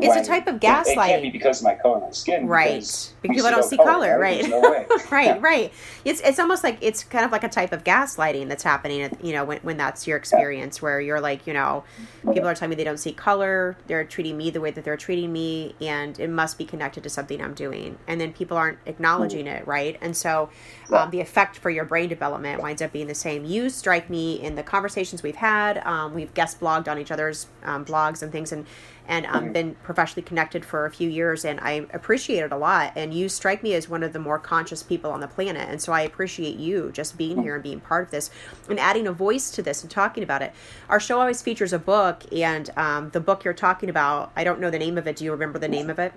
It's 0.00 0.14
a 0.16 0.22
type 0.24 0.46
of 0.46 0.54
it- 0.54 0.58
It 0.58 0.60
can't 0.62 0.86
gaslighting. 0.86 1.22
be 1.22 1.30
because 1.30 1.58
of 1.60 1.64
my 1.64 1.74
color 1.74 2.00
my 2.00 2.10
skin. 2.10 2.46
Right. 2.46 2.74
because 2.76 3.14
Because 3.22 3.36
people 3.36 3.50
don't 3.50 3.64
see 3.64 3.76
color, 3.76 4.18
right? 4.18 4.40
There's 4.42 4.50
no 4.50 4.60
right 5.10 5.24
Yeah. 5.26 5.38
right 5.40 5.72
it's 6.04 6.20
it's 6.20 6.38
almost 6.38 6.62
like 6.64 6.78
it's 6.80 7.04
kind 7.04 7.24
of 7.24 7.32
like 7.32 7.44
a 7.44 7.48
type 7.48 7.72
of 7.72 7.84
gaslighting 7.84 8.48
that's 8.48 8.62
happening 8.62 9.16
you 9.22 9.32
know 9.32 9.44
when, 9.44 9.58
when 9.58 9.76
that's 9.76 10.06
your 10.06 10.16
experience 10.16 10.80
where 10.80 11.00
you're 11.00 11.20
like 11.20 11.46
you 11.46 11.52
know 11.52 11.84
people 12.32 12.46
are 12.48 12.54
telling 12.54 12.70
me 12.70 12.76
they 12.76 12.84
don't 12.84 12.98
see 12.98 13.12
color 13.12 13.76
they're 13.86 14.04
treating 14.04 14.36
me 14.36 14.50
the 14.50 14.60
way 14.60 14.70
that 14.70 14.84
they're 14.84 14.96
treating 14.96 15.32
me 15.32 15.74
and 15.80 16.18
it 16.20 16.28
must 16.30 16.56
be 16.58 16.64
connected 16.64 17.02
to 17.02 17.10
something 17.10 17.40
i'm 17.42 17.54
doing 17.54 17.98
and 18.06 18.20
then 18.20 18.32
people 18.32 18.56
aren't 18.56 18.78
acknowledging 18.86 19.46
it 19.46 19.66
right 19.66 19.96
and 20.00 20.16
so 20.16 20.48
um, 20.92 21.10
the 21.10 21.20
effect 21.20 21.56
for 21.58 21.70
your 21.70 21.84
brain 21.84 22.08
development 22.08 22.62
winds 22.62 22.80
up 22.82 22.92
being 22.92 23.06
the 23.08 23.14
same 23.14 23.44
you 23.44 23.68
strike 23.68 24.08
me 24.08 24.40
in 24.40 24.54
the 24.54 24.62
conversations 24.62 25.22
we've 25.22 25.36
had 25.36 25.78
um, 25.86 26.14
we've 26.14 26.32
guest 26.34 26.60
blogged 26.60 26.88
on 26.88 26.98
each 26.98 27.10
other's 27.10 27.46
um, 27.64 27.84
blogs 27.84 28.22
and 28.22 28.32
things 28.32 28.52
and 28.52 28.66
and 29.06 29.24
um, 29.26 29.52
been 29.52 29.74
professionally 29.88 30.20
connected 30.20 30.66
for 30.66 30.84
a 30.84 30.90
few 30.90 31.08
years 31.08 31.46
and 31.46 31.58
i 31.60 31.86
appreciate 31.94 32.44
it 32.44 32.52
a 32.52 32.56
lot 32.58 32.92
and 32.94 33.14
you 33.14 33.26
strike 33.26 33.62
me 33.62 33.72
as 33.72 33.88
one 33.88 34.02
of 34.02 34.12
the 34.12 34.18
more 34.18 34.38
conscious 34.38 34.82
people 34.82 35.10
on 35.10 35.20
the 35.20 35.26
planet 35.26 35.66
and 35.66 35.80
so 35.80 35.94
i 35.94 36.02
appreciate 36.02 36.56
you 36.56 36.90
just 36.92 37.16
being 37.16 37.42
here 37.42 37.54
and 37.54 37.62
being 37.62 37.80
part 37.80 38.04
of 38.04 38.10
this 38.10 38.30
and 38.68 38.78
adding 38.78 39.06
a 39.06 39.12
voice 39.12 39.50
to 39.50 39.62
this 39.62 39.80
and 39.80 39.90
talking 39.90 40.22
about 40.22 40.42
it 40.42 40.52
our 40.90 41.00
show 41.00 41.18
always 41.18 41.40
features 41.40 41.72
a 41.72 41.78
book 41.78 42.22
and 42.32 42.68
um, 42.76 43.08
the 43.14 43.20
book 43.20 43.44
you're 43.44 43.54
talking 43.54 43.88
about 43.88 44.30
i 44.36 44.44
don't 44.44 44.60
know 44.60 44.68
the 44.68 44.78
name 44.78 44.98
of 44.98 45.06
it 45.06 45.16
do 45.16 45.24
you 45.24 45.32
remember 45.32 45.58
the 45.58 45.66
name 45.68 45.88
of 45.88 45.98
it 45.98 46.12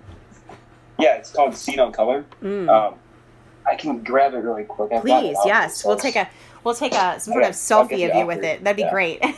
Yeah, 1.00 1.16
it's 1.16 1.32
called 1.32 1.56
See 1.56 1.76
No 1.76 1.92
Color. 1.92 2.26
Mm. 2.44 2.70
Um, 2.70 2.96
I 3.66 3.76
can 3.76 4.04
grab 4.04 4.34
it 4.34 4.38
really 4.38 4.64
quick. 4.64 4.92
I've 4.92 5.02
Please, 5.02 5.38
yes. 5.46 5.86
We'll 5.86 5.96
take 5.98 6.16
a 6.16 6.30
we'll 6.64 6.76
take 6.76 6.94
a 6.94 7.20
some 7.20 7.34
sort 7.34 7.44
Okay, 7.44 7.50
of 7.50 7.56
selfie 7.56 8.10
of 8.10 8.14
you 8.16 8.20
you 8.22 8.26
with 8.26 8.44
it. 8.44 8.64
That'd 8.64 8.78
be 8.78 8.84
Yeah. 8.84 8.92
great. 8.92 9.24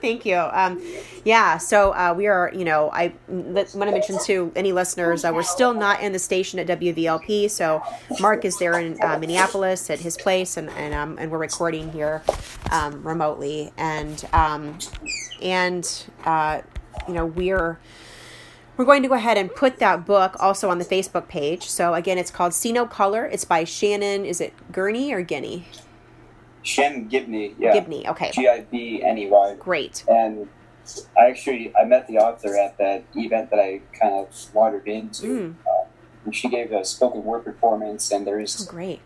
Thank 0.00 0.24
you. 0.26 0.36
Um, 0.36 0.82
yeah. 1.24 1.58
So 1.58 1.92
uh, 1.92 2.14
we 2.16 2.26
are, 2.26 2.50
you 2.54 2.64
know, 2.64 2.90
I 2.92 3.12
want 3.28 3.68
to 3.68 3.90
mention 3.92 4.18
to 4.24 4.52
any 4.56 4.72
listeners, 4.72 5.24
uh, 5.24 5.30
we're 5.34 5.42
still 5.42 5.74
not 5.74 6.00
in 6.02 6.12
the 6.12 6.18
station 6.18 6.58
at 6.58 6.66
WVLP. 6.66 7.50
So 7.50 7.82
Marc 8.20 8.44
is 8.44 8.58
there 8.58 8.78
in 8.78 8.98
uh, 9.02 9.18
Minneapolis 9.18 9.88
at 9.90 10.00
his 10.00 10.16
place, 10.16 10.56
and 10.56 10.70
and 10.70 10.94
um, 10.94 11.18
and 11.18 11.30
we're 11.30 11.38
recording 11.38 11.90
here 11.92 12.22
um, 12.70 13.02
remotely, 13.06 13.72
and 13.78 14.24
um, 14.32 14.78
and 15.40 16.04
uh, 16.24 16.62
you 17.08 17.14
know 17.14 17.26
we're 17.26 17.78
we're 18.82 18.86
going 18.94 19.02
to 19.02 19.08
go 19.08 19.14
ahead 19.14 19.38
and 19.38 19.54
put 19.54 19.78
that 19.78 20.04
book 20.04 20.34
also 20.40 20.68
on 20.68 20.78
the 20.80 20.84
Facebook 20.84 21.28
page. 21.28 21.68
So 21.68 21.94
again, 21.94 22.18
it's 22.18 22.32
called 22.32 22.52
See 22.52 22.72
No 22.72 22.84
Color. 22.84 23.26
It's 23.26 23.44
by 23.44 23.62
Shannon. 23.62 24.24
Is 24.24 24.40
it 24.40 24.52
Gurney 24.72 25.12
or 25.12 25.22
Guinea? 25.22 25.66
Shannon 26.64 27.08
Gibney. 27.08 27.54
Yeah. 27.58 27.72
Gibney. 27.74 28.06
Okay, 28.08 28.30
G 28.32 28.48
I 28.48 28.60
B 28.62 29.02
N 29.04 29.18
E 29.18 29.28
Y. 29.28 29.56
great. 29.58 30.04
And 30.08 30.48
I 31.16 31.26
actually 31.26 31.72
I 31.76 31.84
met 31.84 32.08
the 32.08 32.18
author 32.18 32.56
at 32.56 32.76
that 32.78 33.04
event 33.14 33.50
that 33.50 33.60
I 33.60 33.82
kind 33.98 34.14
of 34.14 34.54
wandered 34.54 34.86
into. 34.88 35.26
Mm. 35.26 35.44
Um, 35.46 35.54
and 36.24 36.34
she 36.34 36.48
gave 36.48 36.72
a 36.72 36.84
spoken 36.84 37.22
word 37.24 37.44
performance, 37.44 38.10
and 38.10 38.22
Oh, 38.22 38.30
there's 38.30 38.64
great. 38.64 39.00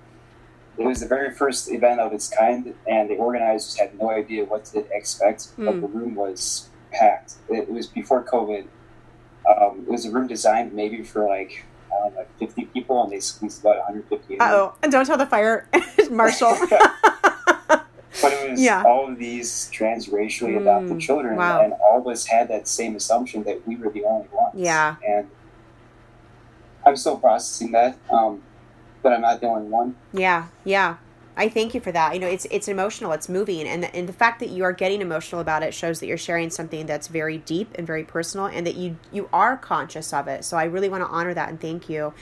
it 0.79 0.85
was 0.87 1.01
the 1.01 1.07
very 1.09 1.33
first 1.35 1.71
event 1.71 2.01
of 2.01 2.13
its 2.15 2.29
kind, 2.29 2.75
and 2.87 3.09
the 3.11 3.17
organizers 3.17 3.77
had 3.79 3.99
no 3.99 4.11
idea 4.11 4.45
what 4.45 4.65
to 4.67 4.87
expect. 4.91 5.49
But 5.59 5.75
Mm. 5.77 5.81
the 5.83 5.87
room 5.89 6.15
was 6.15 6.69
packed. 6.93 7.35
It 7.51 7.71
was 7.71 7.87
before 7.87 8.23
COVID. 8.23 8.67
Um, 9.49 9.81
it 9.87 9.91
was 9.91 10.05
a 10.07 10.11
room 10.11 10.27
designed 10.27 10.73
maybe 10.73 11.03
for 11.03 11.27
like 11.29 11.65
I 11.93 11.99
don't 12.03 12.15
know, 12.15 12.19
like 12.21 12.39
50 12.39 12.65
people, 12.67 13.03
and 13.05 13.13
they 13.13 13.21
squeezed 13.21 13.61
about 13.61 13.77
150. 13.79 14.35
in 14.35 14.41
Uh 14.41 14.45
there. 14.49 14.55
oh, 14.57 14.75
and 14.83 14.91
don't 14.93 15.07
tell 15.07 15.17
the 15.17 15.27
fire 15.27 15.69
marshal. 16.11 16.57
But 18.23 18.33
it 18.33 18.51
was 18.51 18.61
Yeah. 18.63 18.83
all 18.83 19.07
of 19.13 19.19
these 19.19 19.71
transracially 19.75 20.55
Mm, 20.57 20.63
adopted 20.63 21.01
children, 21.01 21.37
wow. 21.37 21.61
and 21.61 21.75
all 21.75 21.99
of 22.01 22.07
us 22.07 22.25
had 22.25 22.49
that 22.49 22.67
same 22.67 22.97
assumption 22.97 23.43
that 23.45 23.67
we 23.69 23.77
were 23.77 23.91
the 23.91 24.05
only 24.05 24.27
ones. 24.33 24.55
Yeah. 24.55 24.97
And 25.07 25.29
I'm 26.87 26.97
still 26.97 27.19
processing 27.19 27.73
that, 27.73 27.99
um, 28.11 28.43
but 29.03 29.13
I'm 29.13 29.21
not 29.21 29.41
the 29.43 29.49
only 29.49 29.69
one. 29.69 29.97
yeah, 30.15 30.47
yeah. 30.65 30.97
I 31.39 31.51
thank 31.51 31.75
you 31.75 31.81
for 31.81 31.93
that. 31.93 32.15
You 32.15 32.21
know, 32.21 32.29
it's 32.29 32.47
it's 32.51 32.67
emotional, 32.67 33.13
it's 33.13 33.29
moving, 33.29 33.67
and 33.69 33.83
the, 33.83 33.95
and 33.95 34.09
the 34.09 34.13
fact 34.13 34.41
that 34.41 34.49
you 34.49 34.65
are 34.65 34.73
getting 34.73 35.03
emotional 35.03 35.41
about 35.41 35.63
it 35.63 35.75
shows 35.75 36.01
that 36.01 36.07
you're 36.07 36.17
sharing 36.17 36.49
something 36.49 36.87
that's 36.87 37.09
very 37.09 37.39
deep 37.39 37.73
and 37.75 37.87
very 37.87 38.05
personal, 38.05 38.47
and 38.47 38.67
that 38.67 38.77
you 38.77 38.97
you 39.13 39.29
are 39.33 39.57
conscious 39.57 40.15
of 40.15 40.29
it. 40.29 40.45
So 40.45 40.57
I 40.57 40.65
really 40.65 40.89
want 40.89 41.05
to 41.05 41.09
honor 41.09 41.35
that 41.35 41.51
and 41.51 41.61
thank 41.61 41.91
you. 41.91 42.15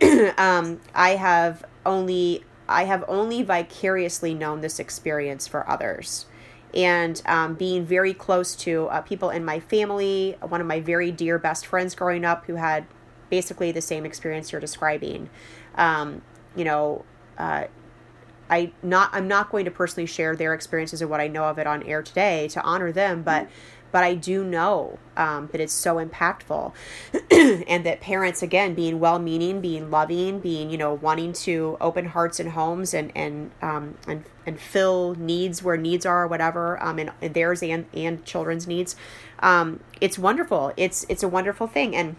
um, 0.38 0.80
I 0.94 1.10
have 1.10 1.64
only 1.86 2.44
I 2.68 2.84
have 2.84 3.04
only 3.08 3.42
vicariously 3.42 4.34
known 4.34 4.60
this 4.60 4.78
experience 4.78 5.46
for 5.46 5.68
others. 5.68 6.26
And 6.74 7.22
um, 7.26 7.54
being 7.54 7.86
very 7.86 8.12
close 8.12 8.56
to 8.56 8.88
uh, 8.88 9.00
people 9.02 9.30
in 9.30 9.44
my 9.44 9.60
family, 9.60 10.36
one 10.40 10.60
of 10.60 10.66
my 10.66 10.80
very 10.80 11.12
dear 11.12 11.38
best 11.38 11.66
friends 11.66 11.94
growing 11.94 12.24
up 12.24 12.46
who 12.46 12.56
had 12.56 12.86
basically 13.30 13.70
the 13.70 13.80
same 13.80 14.04
experience 14.04 14.50
you're 14.50 14.60
describing. 14.60 15.30
Um, 15.76 16.22
you 16.56 16.64
know, 16.64 17.04
uh, 17.38 17.64
I 18.54 18.72
not 18.82 19.10
I'm 19.12 19.28
not 19.28 19.50
going 19.50 19.64
to 19.64 19.70
personally 19.70 20.06
share 20.06 20.36
their 20.36 20.54
experiences 20.54 21.02
or 21.02 21.08
what 21.08 21.20
I 21.20 21.28
know 21.28 21.44
of 21.44 21.58
it 21.58 21.66
on 21.66 21.82
air 21.82 22.02
today 22.02 22.48
to 22.48 22.62
honor 22.62 22.92
them, 22.92 23.22
but 23.22 23.48
but 23.94 24.02
I 24.02 24.14
do 24.14 24.42
know 24.42 24.98
um, 25.16 25.48
that 25.52 25.60
it's 25.60 25.72
so 25.72 26.04
impactful, 26.04 26.72
and 27.30 27.86
that 27.86 28.00
parents 28.00 28.42
again 28.42 28.74
being 28.74 28.98
well-meaning, 28.98 29.60
being 29.60 29.88
loving, 29.88 30.40
being 30.40 30.70
you 30.70 30.76
know 30.78 30.94
wanting 30.94 31.32
to 31.44 31.76
open 31.80 32.06
hearts 32.06 32.40
and 32.40 32.50
homes 32.50 32.94
and 32.94 33.12
and 33.14 33.52
um, 33.62 33.96
and 34.08 34.24
and 34.46 34.58
fill 34.58 35.14
needs 35.14 35.62
where 35.62 35.76
needs 35.76 36.04
are 36.04 36.24
or 36.24 36.26
whatever, 36.26 36.82
um, 36.82 36.98
and, 36.98 37.12
and 37.22 37.34
theirs 37.34 37.62
and 37.62 37.86
and 37.92 38.24
children's 38.24 38.66
needs. 38.66 38.96
Um, 39.38 39.80
it's 40.00 40.18
wonderful. 40.18 40.72
It's 40.76 41.06
it's 41.08 41.22
a 41.22 41.28
wonderful 41.28 41.66
thing, 41.66 41.94
and 41.94 42.16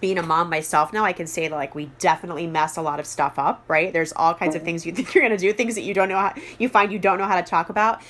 being 0.00 0.18
a 0.18 0.22
mom 0.22 0.50
myself 0.50 0.92
now, 0.92 1.04
I 1.04 1.12
can 1.12 1.26
say 1.26 1.48
that 1.48 1.54
like 1.54 1.74
we 1.74 1.90
definitely 1.98 2.46
mess 2.46 2.76
a 2.76 2.82
lot 2.82 3.00
of 3.00 3.06
stuff 3.06 3.38
up, 3.38 3.64
right? 3.68 3.92
There's 3.92 4.12
all 4.14 4.34
kinds 4.34 4.54
of 4.54 4.62
things 4.62 4.84
you 4.84 4.92
think 4.92 5.14
you're 5.14 5.22
gonna 5.22 5.38
do, 5.38 5.52
things 5.52 5.74
that 5.74 5.82
you 5.82 5.94
don't 5.94 6.08
know 6.08 6.18
how 6.18 6.34
you 6.58 6.68
find 6.68 6.92
you 6.92 6.98
don't 6.98 7.18
know 7.18 7.24
how 7.24 7.40
to 7.40 7.46
talk 7.46 7.68
about. 7.68 8.02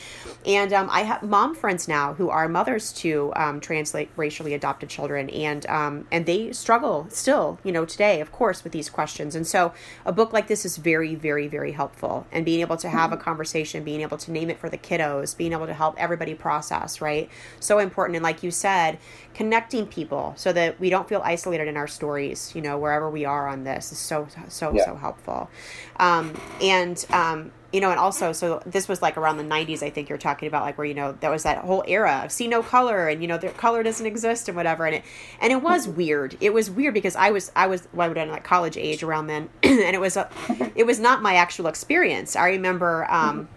And 0.44 0.72
um, 0.72 0.88
I 0.90 1.02
have 1.02 1.22
mom 1.22 1.54
friends 1.54 1.88
now 1.88 2.14
who 2.14 2.30
are 2.30 2.48
mothers 2.48 2.92
to 2.94 3.32
um, 3.36 3.60
transracially 3.60 4.54
adopted 4.54 4.88
children, 4.88 5.28
and 5.30 5.66
um, 5.66 6.06
and 6.10 6.26
they 6.26 6.52
struggle 6.52 7.06
still, 7.10 7.58
you 7.64 7.72
know, 7.72 7.84
today, 7.84 8.20
of 8.20 8.32
course, 8.32 8.62
with 8.64 8.72
these 8.72 8.88
questions. 8.88 9.34
And 9.34 9.46
so 9.46 9.72
a 10.04 10.12
book 10.12 10.32
like 10.32 10.46
this 10.46 10.64
is 10.64 10.76
very, 10.76 11.14
very, 11.14 11.48
very 11.48 11.72
helpful. 11.72 12.26
And 12.32 12.44
being 12.44 12.60
able 12.60 12.76
to 12.78 12.88
have 12.88 13.12
a 13.12 13.16
conversation, 13.16 13.84
being 13.84 14.00
able 14.00 14.18
to 14.18 14.30
name 14.30 14.50
it 14.50 14.58
for 14.58 14.68
the 14.68 14.78
kiddos, 14.78 15.36
being 15.36 15.52
able 15.52 15.66
to 15.66 15.74
help 15.74 15.96
everybody 15.98 16.34
process, 16.34 17.00
right? 17.00 17.28
So 17.60 17.78
important. 17.78 18.16
And 18.16 18.22
like 18.22 18.42
you 18.42 18.50
said, 18.50 18.98
connecting 19.34 19.86
people 19.86 20.32
so 20.36 20.52
that 20.52 20.80
we 20.80 20.90
don't 20.90 21.08
feel 21.08 21.20
isolated 21.24 21.68
in 21.76 21.80
our 21.80 21.86
stories, 21.86 22.52
you 22.54 22.62
know, 22.62 22.78
wherever 22.78 23.10
we 23.10 23.26
are 23.26 23.46
on 23.46 23.64
this 23.64 23.92
is 23.92 23.98
so, 23.98 24.26
so, 24.48 24.72
Yeah. 24.74 24.84
so 24.86 24.96
helpful. 24.96 25.50
Um, 25.98 26.32
and, 26.62 27.04
um, 27.10 27.52
you 27.70 27.80
know, 27.82 27.90
and 27.90 28.00
also, 28.00 28.32
so 28.32 28.62
this 28.64 28.88
was 28.88 29.02
like 29.02 29.18
around 29.18 29.36
the 29.36 29.44
90s, 29.44 29.82
I 29.82 29.90
think 29.90 30.08
you're 30.08 30.16
talking 30.16 30.48
about, 30.48 30.62
like 30.62 30.78
where, 30.78 30.86
you 30.86 30.94
know, 30.94 31.12
that 31.20 31.30
was 31.30 31.42
that 31.42 31.58
whole 31.58 31.84
era 31.86 32.22
of 32.24 32.32
see 32.32 32.48
no 32.48 32.62
color 32.62 33.08
and, 33.08 33.20
you 33.20 33.28
know, 33.28 33.36
the 33.36 33.48
color 33.50 33.82
doesn't 33.82 34.06
exist 34.06 34.48
and 34.48 34.56
whatever. 34.56 34.86
And 34.86 34.96
it, 34.96 35.04
and 35.40 35.52
it 35.52 35.62
was 35.62 35.86
weird. 35.86 36.38
It 36.40 36.54
was 36.54 36.70
weird 36.70 36.94
because 36.94 37.14
I 37.14 37.30
was, 37.30 37.52
I 37.54 37.66
was, 37.66 37.86
well, 37.92 38.06
I 38.06 38.08
would 38.08 38.16
have 38.16 38.28
like 38.30 38.44
college 38.44 38.78
age 38.78 39.02
around 39.02 39.26
then. 39.26 39.50
and 39.62 39.94
it 39.94 40.00
was, 40.00 40.16
a, 40.16 40.30
it 40.74 40.86
was 40.86 40.98
not 40.98 41.20
my 41.20 41.34
actual 41.34 41.66
experience. 41.66 42.36
I 42.36 42.48
remember, 42.48 43.06
um, 43.10 43.48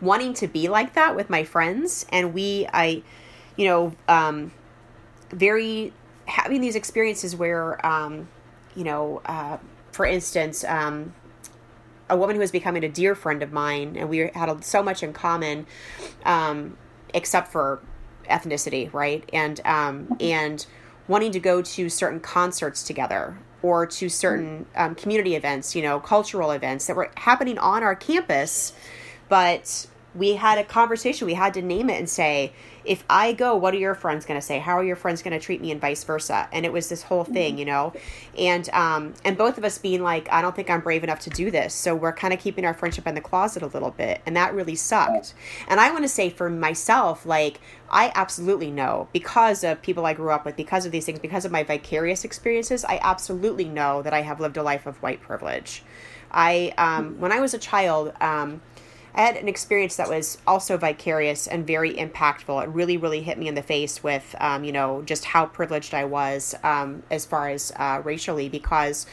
wanting 0.00 0.34
to 0.34 0.48
be 0.48 0.68
like 0.68 0.94
that 0.94 1.14
with 1.14 1.30
my 1.30 1.44
friends. 1.44 2.06
And 2.10 2.34
we, 2.34 2.66
I, 2.72 3.02
you 3.56 3.66
know, 3.68 3.94
um, 4.08 4.50
very 5.30 5.92
having 6.30 6.60
these 6.60 6.76
experiences 6.76 7.34
where 7.36 7.84
um, 7.84 8.28
you 8.74 8.84
know 8.84 9.20
uh, 9.26 9.58
for 9.92 10.06
instance 10.06 10.64
um, 10.64 11.12
a 12.08 12.16
woman 12.16 12.36
who 12.36 12.40
was 12.40 12.50
becoming 12.50 12.84
a 12.84 12.88
dear 12.88 13.14
friend 13.14 13.42
of 13.42 13.52
mine 13.52 13.96
and 13.96 14.08
we 14.08 14.18
had 14.34 14.64
so 14.64 14.82
much 14.82 15.02
in 15.02 15.12
common 15.12 15.66
um, 16.24 16.76
except 17.12 17.50
for 17.52 17.82
ethnicity 18.28 18.92
right? 18.92 19.28
And 19.32 19.60
um, 19.64 20.16
and 20.20 20.64
wanting 21.08 21.32
to 21.32 21.40
go 21.40 21.60
to 21.60 21.88
certain 21.88 22.20
concerts 22.20 22.84
together 22.84 23.36
or 23.62 23.84
to 23.84 24.08
certain 24.08 24.64
um, 24.76 24.94
community 24.94 25.34
events 25.34 25.74
you 25.74 25.82
know 25.82 25.98
cultural 25.98 26.52
events 26.52 26.86
that 26.86 26.96
were 26.96 27.10
happening 27.16 27.58
on 27.58 27.82
our 27.82 27.96
campus 27.96 28.72
but 29.28 29.86
we 30.14 30.34
had 30.34 30.58
a 30.58 30.64
conversation 30.64 31.26
we 31.26 31.34
had 31.34 31.54
to 31.54 31.62
name 31.62 31.88
it 31.88 31.98
and 31.98 32.08
say 32.08 32.52
if 32.84 33.04
i 33.08 33.32
go 33.32 33.54
what 33.54 33.74
are 33.74 33.78
your 33.78 33.94
friends 33.94 34.24
going 34.24 34.40
to 34.40 34.46
say? 34.46 34.58
How 34.58 34.78
are 34.78 34.84
your 34.84 34.96
friends 34.96 35.22
going 35.22 35.38
to 35.38 35.44
treat 35.44 35.60
me? 35.60 35.70
and 35.70 35.80
vice 35.80 36.02
versa. 36.04 36.48
And 36.52 36.66
it 36.66 36.72
was 36.72 36.88
this 36.88 37.02
whole 37.02 37.24
thing 37.24 37.58
you 37.58 37.64
know? 37.64 37.92
And 38.36 38.68
um 38.70 39.14
and 39.24 39.36
both 39.36 39.58
of 39.58 39.64
us 39.64 39.78
being 39.78 40.02
like 40.02 40.28
i 40.32 40.42
don't 40.42 40.56
think 40.56 40.70
i'm 40.70 40.80
brave 40.80 41.04
enough 41.04 41.20
to 41.20 41.30
do 41.30 41.50
this. 41.50 41.74
So 41.74 41.94
we're 41.94 42.12
kind 42.12 42.32
of 42.32 42.40
keeping 42.40 42.64
our 42.64 42.74
friendship 42.74 43.06
in 43.06 43.14
the 43.14 43.20
closet 43.20 43.62
a 43.62 43.66
little 43.66 43.90
bit 43.90 44.20
and 44.26 44.36
that 44.36 44.54
really 44.54 44.74
sucked. 44.74 45.34
And 45.68 45.80
i 45.80 45.90
want 45.90 46.02
to 46.02 46.08
say 46.08 46.30
for 46.30 46.50
myself 46.50 47.26
like 47.26 47.60
i 47.90 48.12
absolutely 48.14 48.70
know 48.70 49.08
because 49.12 49.64
of 49.64 49.82
people 49.82 50.06
i 50.06 50.14
grew 50.14 50.30
up 50.30 50.44
with 50.44 50.56
because 50.56 50.86
of 50.86 50.92
these 50.92 51.04
things 51.04 51.18
because 51.18 51.44
of 51.44 51.52
my 51.52 51.62
vicarious 51.64 52.24
experiences 52.24 52.84
i 52.84 52.98
absolutely 53.02 53.64
know 53.64 54.02
that 54.02 54.14
i 54.14 54.22
have 54.22 54.40
lived 54.40 54.56
a 54.56 54.62
life 54.62 54.86
of 54.86 55.02
white 55.02 55.20
privilege. 55.20 55.82
I 56.30 56.72
um, 56.78 57.18
when 57.20 57.32
I 57.32 57.40
was 57.40 57.54
a 57.54 57.58
child, 57.58 58.12
um, 58.20 58.60
I 59.14 59.22
had 59.22 59.36
an 59.36 59.48
experience 59.48 59.96
that 59.96 60.08
was 60.08 60.38
also 60.46 60.76
vicarious 60.76 61.46
and 61.46 61.66
very 61.66 61.94
impactful. 61.94 62.62
It 62.62 62.68
really, 62.68 62.96
really 62.96 63.22
hit 63.22 63.38
me 63.38 63.48
in 63.48 63.54
the 63.54 63.62
face 63.62 64.02
with, 64.02 64.34
um, 64.38 64.64
you 64.64 64.72
know, 64.72 65.02
just 65.02 65.24
how 65.24 65.46
privileged 65.46 65.94
I 65.94 66.04
was 66.04 66.54
um, 66.62 67.02
as 67.10 67.26
far 67.26 67.48
as 67.48 67.72
uh, 67.76 68.00
racially 68.04 68.48
because 68.48 69.06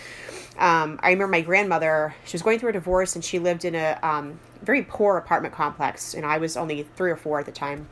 um, 0.57 0.99
I 1.01 1.09
remember 1.09 1.27
my 1.27 1.41
grandmother, 1.41 2.15
she 2.25 2.33
was 2.33 2.41
going 2.41 2.59
through 2.59 2.69
a 2.69 2.73
divorce 2.73 3.15
and 3.15 3.23
she 3.23 3.39
lived 3.39 3.65
in 3.65 3.75
a 3.75 3.99
um, 4.03 4.39
very 4.61 4.83
poor 4.83 5.17
apartment 5.17 5.53
complex. 5.53 6.13
And 6.13 6.25
I 6.25 6.37
was 6.37 6.55
only 6.55 6.83
three 6.95 7.11
or 7.11 7.17
four 7.17 7.39
at 7.39 7.45
the 7.45 7.51
time. 7.51 7.87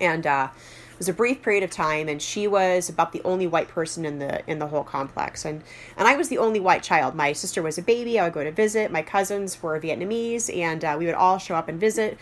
And, 0.00 0.26
uh, 0.26 0.48
was 1.02 1.08
a 1.08 1.12
brief 1.12 1.42
period 1.42 1.64
of 1.64 1.70
time 1.70 2.08
and 2.08 2.22
she 2.22 2.46
was 2.46 2.88
about 2.88 3.10
the 3.10 3.20
only 3.24 3.44
white 3.44 3.66
person 3.66 4.04
in 4.04 4.20
the 4.20 4.48
in 4.48 4.60
the 4.60 4.68
whole 4.68 4.84
complex. 4.84 5.44
And 5.44 5.64
and 5.96 6.06
I 6.06 6.14
was 6.14 6.28
the 6.28 6.38
only 6.38 6.60
white 6.60 6.84
child. 6.84 7.16
My 7.16 7.32
sister 7.32 7.60
was 7.60 7.76
a 7.76 7.82
baby. 7.82 8.20
I 8.20 8.24
would 8.24 8.32
go 8.32 8.44
to 8.44 8.52
visit. 8.52 8.92
My 8.92 9.02
cousins 9.02 9.60
were 9.60 9.80
Vietnamese 9.80 10.56
and 10.56 10.84
uh, 10.84 10.94
we 10.96 11.06
would 11.06 11.16
all 11.16 11.38
show 11.38 11.56
up 11.56 11.66
and 11.66 11.80
visit. 11.80 12.18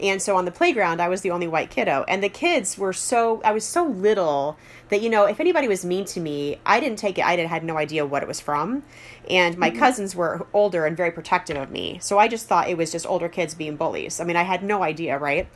And 0.00 0.22
so 0.22 0.36
on 0.36 0.46
the 0.46 0.50
playground 0.50 1.02
I 1.02 1.08
was 1.08 1.20
the 1.20 1.32
only 1.32 1.46
white 1.46 1.68
kiddo. 1.68 2.06
And 2.08 2.24
the 2.24 2.30
kids 2.30 2.78
were 2.78 2.94
so 2.94 3.42
I 3.44 3.52
was 3.52 3.62
so 3.62 3.84
little 3.84 4.56
that 4.88 5.02
you 5.02 5.10
know 5.10 5.26
if 5.26 5.38
anybody 5.38 5.68
was 5.68 5.84
mean 5.84 6.06
to 6.06 6.20
me 6.20 6.58
I 6.64 6.80
didn't 6.80 6.98
take 6.98 7.18
it. 7.18 7.26
I 7.26 7.36
did, 7.36 7.46
had 7.48 7.62
no 7.62 7.76
idea 7.76 8.06
what 8.06 8.22
it 8.22 8.26
was 8.26 8.40
from. 8.40 8.84
And 9.28 9.58
my 9.58 9.68
mm-hmm. 9.68 9.78
cousins 9.80 10.16
were 10.16 10.46
older 10.54 10.86
and 10.86 10.96
very 10.96 11.10
protective 11.10 11.58
of 11.58 11.70
me. 11.70 11.98
So 12.00 12.18
I 12.18 12.28
just 12.28 12.46
thought 12.46 12.70
it 12.70 12.78
was 12.78 12.90
just 12.90 13.04
older 13.04 13.28
kids 13.28 13.54
being 13.54 13.76
bullies. 13.76 14.18
I 14.18 14.24
mean 14.24 14.36
I 14.36 14.44
had 14.44 14.62
no 14.62 14.82
idea 14.82 15.18
right? 15.18 15.46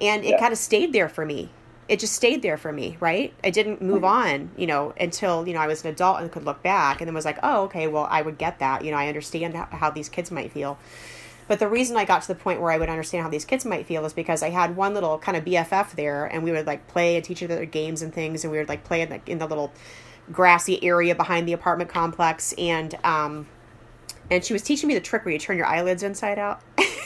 And 0.00 0.24
it 0.24 0.30
yeah. 0.30 0.38
kind 0.38 0.52
of 0.52 0.58
stayed 0.58 0.92
there 0.92 1.08
for 1.08 1.26
me 1.26 1.50
it 1.88 1.98
just 1.98 2.14
stayed 2.14 2.42
there 2.42 2.56
for 2.56 2.72
me, 2.72 2.96
right? 3.00 3.34
I 3.42 3.50
didn't 3.50 3.82
move 3.82 4.04
on, 4.04 4.50
you 4.56 4.66
know, 4.66 4.94
until, 4.98 5.46
you 5.46 5.54
know, 5.54 5.60
I 5.60 5.66
was 5.66 5.84
an 5.84 5.90
adult 5.90 6.20
and 6.20 6.30
could 6.30 6.44
look 6.44 6.62
back 6.62 7.00
and 7.00 7.08
then 7.08 7.14
was 7.14 7.24
like, 7.24 7.38
oh, 7.42 7.64
okay, 7.64 7.88
well, 7.88 8.06
I 8.08 8.22
would 8.22 8.38
get 8.38 8.60
that. 8.60 8.84
You 8.84 8.92
know, 8.92 8.96
I 8.96 9.08
understand 9.08 9.54
how, 9.54 9.66
how 9.70 9.90
these 9.90 10.08
kids 10.08 10.30
might 10.30 10.52
feel. 10.52 10.78
But 11.48 11.58
the 11.58 11.68
reason 11.68 11.96
I 11.96 12.04
got 12.04 12.22
to 12.22 12.28
the 12.28 12.36
point 12.36 12.60
where 12.60 12.70
I 12.70 12.78
would 12.78 12.88
understand 12.88 13.24
how 13.24 13.28
these 13.28 13.44
kids 13.44 13.64
might 13.64 13.84
feel 13.84 14.04
is 14.04 14.12
because 14.12 14.42
I 14.42 14.50
had 14.50 14.76
one 14.76 14.94
little 14.94 15.18
kind 15.18 15.36
of 15.36 15.44
BFF 15.44 15.92
there 15.96 16.24
and 16.24 16.44
we 16.44 16.52
would 16.52 16.66
like 16.66 16.86
play 16.86 17.16
and 17.16 17.24
teach 17.24 17.42
each 17.42 17.50
other 17.50 17.66
games 17.66 18.00
and 18.00 18.14
things 18.14 18.44
and 18.44 18.52
we 18.52 18.58
would 18.58 18.68
like 18.68 18.84
play 18.84 19.02
in 19.02 19.10
the, 19.10 19.20
in 19.26 19.38
the 19.38 19.46
little 19.46 19.72
grassy 20.30 20.82
area 20.84 21.16
behind 21.16 21.48
the 21.48 21.52
apartment 21.52 21.90
complex 21.90 22.54
and, 22.54 22.94
um, 23.04 23.48
and 24.30 24.44
she 24.44 24.52
was 24.52 24.62
teaching 24.62 24.86
me 24.86 24.94
the 24.94 25.00
trick 25.00 25.24
where 25.24 25.32
you 25.32 25.38
turn 25.38 25.56
your 25.56 25.66
eyelids 25.66 26.02
inside 26.02 26.38
out. 26.38 26.62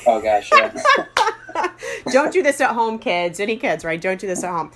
Oh 0.07 0.21
gosh, 0.21 0.51
yeah. 0.53 1.07
Don't 2.11 2.33
do 2.33 2.43
this 2.43 2.61
at 2.61 2.75
home, 2.75 2.99
kids. 2.99 3.41
Any 3.41 3.57
kids, 3.57 3.85
right? 3.85 4.01
Don't 4.01 4.21
do 4.21 4.27
this 4.27 4.45
at 4.45 4.51
home. 4.51 4.71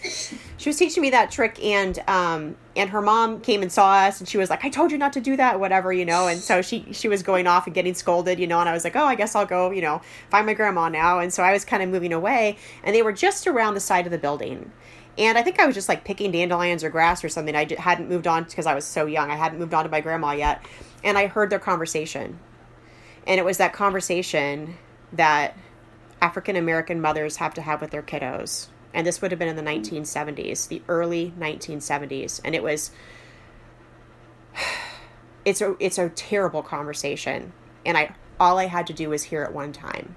She 0.57 0.69
was 0.69 0.77
teaching 0.77 1.03
me 1.03 1.11
that 1.11 1.31
trick, 1.31 1.63
and 1.63 1.99
um, 2.09 2.57
and 2.77 2.91
her 2.91 3.01
mom 3.01 3.41
came 3.41 3.63
and 3.63 3.71
saw 3.71 3.95
us, 3.95 4.21
and 4.21 4.29
she 4.29 4.39
was 4.39 4.51
like, 4.51 4.65
"I 4.65 4.69
told 4.69 4.93
you 4.93 4.99
not 4.99 5.13
to 5.15 5.21
do 5.21 5.37
that, 5.37 5.61
whatever, 5.61 5.93
you 5.93 6.05
know." 6.05 6.29
And 6.29 6.41
so 6.41 6.63
she 6.63 6.87
she 6.93 7.09
was 7.09 7.23
going 7.23 7.47
off 7.47 7.67
and 7.67 7.75
getting 7.75 7.95
scolded, 7.95 8.39
you 8.39 8.47
know. 8.47 8.61
And 8.61 8.69
I 8.69 8.73
was 8.73 8.85
like, 8.85 8.97
"Oh, 8.97 9.05
I 9.05 9.15
guess 9.15 9.35
I'll 9.35 9.47
go, 9.47 9.71
you 9.71 9.83
know, 9.83 10.01
find 10.31 10.47
my 10.47 10.55
grandma 10.55 10.89
now." 10.89 11.19
And 11.19 11.33
so 11.33 11.43
I 11.43 11.53
was 11.53 11.65
kind 11.65 11.83
of 11.83 11.89
moving 11.89 12.13
away, 12.13 12.57
and 12.83 12.95
they 12.95 13.03
were 13.03 13.13
just 13.13 13.47
around 13.47 13.75
the 13.75 13.81
side 13.81 14.07
of 14.07 14.13
the 14.13 14.19
building. 14.19 14.73
And 15.19 15.37
I 15.37 15.43
think 15.43 15.61
I 15.61 15.67
was 15.67 15.75
just 15.75 15.89
like 15.89 16.05
picking 16.05 16.33
dandelions 16.33 16.85
or 16.85 16.91
grass 16.91 17.25
or 17.25 17.29
something. 17.29 17.55
I 17.55 17.67
hadn't 17.79 18.09
moved 18.09 18.27
on 18.27 18.45
because 18.45 18.67
I 18.67 18.75
was 18.75 18.85
so 18.85 19.07
young. 19.07 19.31
I 19.31 19.37
hadn't 19.37 19.59
moved 19.59 19.75
on 19.75 19.85
to 19.85 19.91
my 19.91 20.01
grandma 20.01 20.33
yet. 20.33 20.65
And 21.05 21.19
I 21.19 21.27
heard 21.27 21.51
their 21.51 21.59
conversation. 21.59 22.39
And 23.27 23.39
it 23.39 23.45
was 23.45 23.59
that 23.59 23.73
conversation 23.73 24.77
that 25.13 25.57
African 26.21 26.57
American 26.57 27.01
mothers 27.01 27.37
have 27.37 27.55
to 27.55 27.63
have 27.63 27.81
with 27.81 27.91
their 27.91 28.03
kiddos. 28.03 28.69
And 28.93 29.07
this 29.07 29.23
would 29.23 29.31
have 29.31 29.39
been 29.39 29.49
in 29.49 29.57
the 29.57 29.63
1970s, 29.63 30.69
the 30.69 30.83
early 30.89 31.33
1970s. 31.39 32.41
And 32.45 32.55
it 32.55 32.63
was 32.63 32.91
it's 35.45 35.61
a 35.61 35.77
it's 35.79 35.99
a 35.99 36.09
terrible 36.11 36.63
conversation. 36.63 37.53
And 37.85 37.97
I 37.97 38.15
all 38.39 38.59
I 38.59 38.67
had 38.67 38.87
to 38.89 38.93
do 38.93 39.11
was 39.11 39.25
hear 39.25 39.43
it 39.45 39.53
one 39.53 39.73
time. 39.73 40.17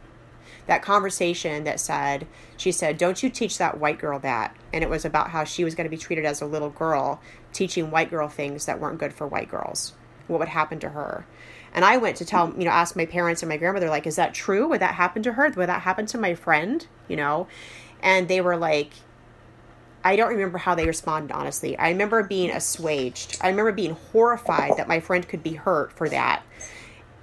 That 0.65 0.81
conversation 0.81 1.65
that 1.65 1.81
said, 1.81 2.25
she 2.55 2.71
said, 2.71 2.97
Don't 2.97 3.21
you 3.21 3.29
teach 3.29 3.57
that 3.57 3.79
white 3.79 3.99
girl 3.99 4.17
that. 4.19 4.55
And 4.71 4.81
it 4.81 4.89
was 4.89 5.03
about 5.03 5.31
how 5.31 5.43
she 5.43 5.65
was 5.65 5.75
going 5.75 5.85
to 5.85 5.89
be 5.89 5.97
treated 5.97 6.23
as 6.25 6.41
a 6.41 6.45
little 6.45 6.69
girl, 6.69 7.21
teaching 7.51 7.91
white 7.91 8.09
girl 8.09 8.29
things 8.29 8.65
that 8.65 8.79
weren't 8.79 8.97
good 8.97 9.13
for 9.13 9.27
white 9.27 9.49
girls. 9.49 9.93
What 10.27 10.39
would 10.39 10.47
happen 10.49 10.79
to 10.79 10.89
her? 10.89 11.25
And 11.73 11.83
I 11.83 11.97
went 11.97 12.17
to 12.17 12.25
tell, 12.25 12.53
you 12.57 12.65
know, 12.65 12.71
ask 12.71 12.95
my 12.95 13.05
parents 13.05 13.41
and 13.41 13.49
my 13.49 13.57
grandmother, 13.57 13.89
like, 13.89 14.05
is 14.07 14.15
that 14.15 14.33
true? 14.33 14.67
Would 14.69 14.81
that 14.81 14.95
happen 14.95 15.23
to 15.23 15.33
her? 15.33 15.49
Would 15.49 15.69
that 15.69 15.81
happen 15.81 16.05
to 16.07 16.17
my 16.17 16.35
friend? 16.35 16.85
You 17.07 17.15
know? 17.17 17.47
And 18.01 18.27
they 18.27 18.41
were 18.41 18.57
like, 18.57 18.93
I 20.03 20.15
don't 20.15 20.29
remember 20.29 20.57
how 20.57 20.75
they 20.75 20.85
responded, 20.85 21.33
honestly. 21.33 21.77
I 21.77 21.89
remember 21.89 22.23
being 22.23 22.51
assuaged. 22.51 23.37
I 23.41 23.47
remember 23.47 23.71
being 23.71 23.95
horrified 24.11 24.77
that 24.77 24.87
my 24.87 24.99
friend 24.99 25.27
could 25.27 25.41
be 25.41 25.53
hurt 25.53 25.93
for 25.93 26.09
that. 26.09 26.43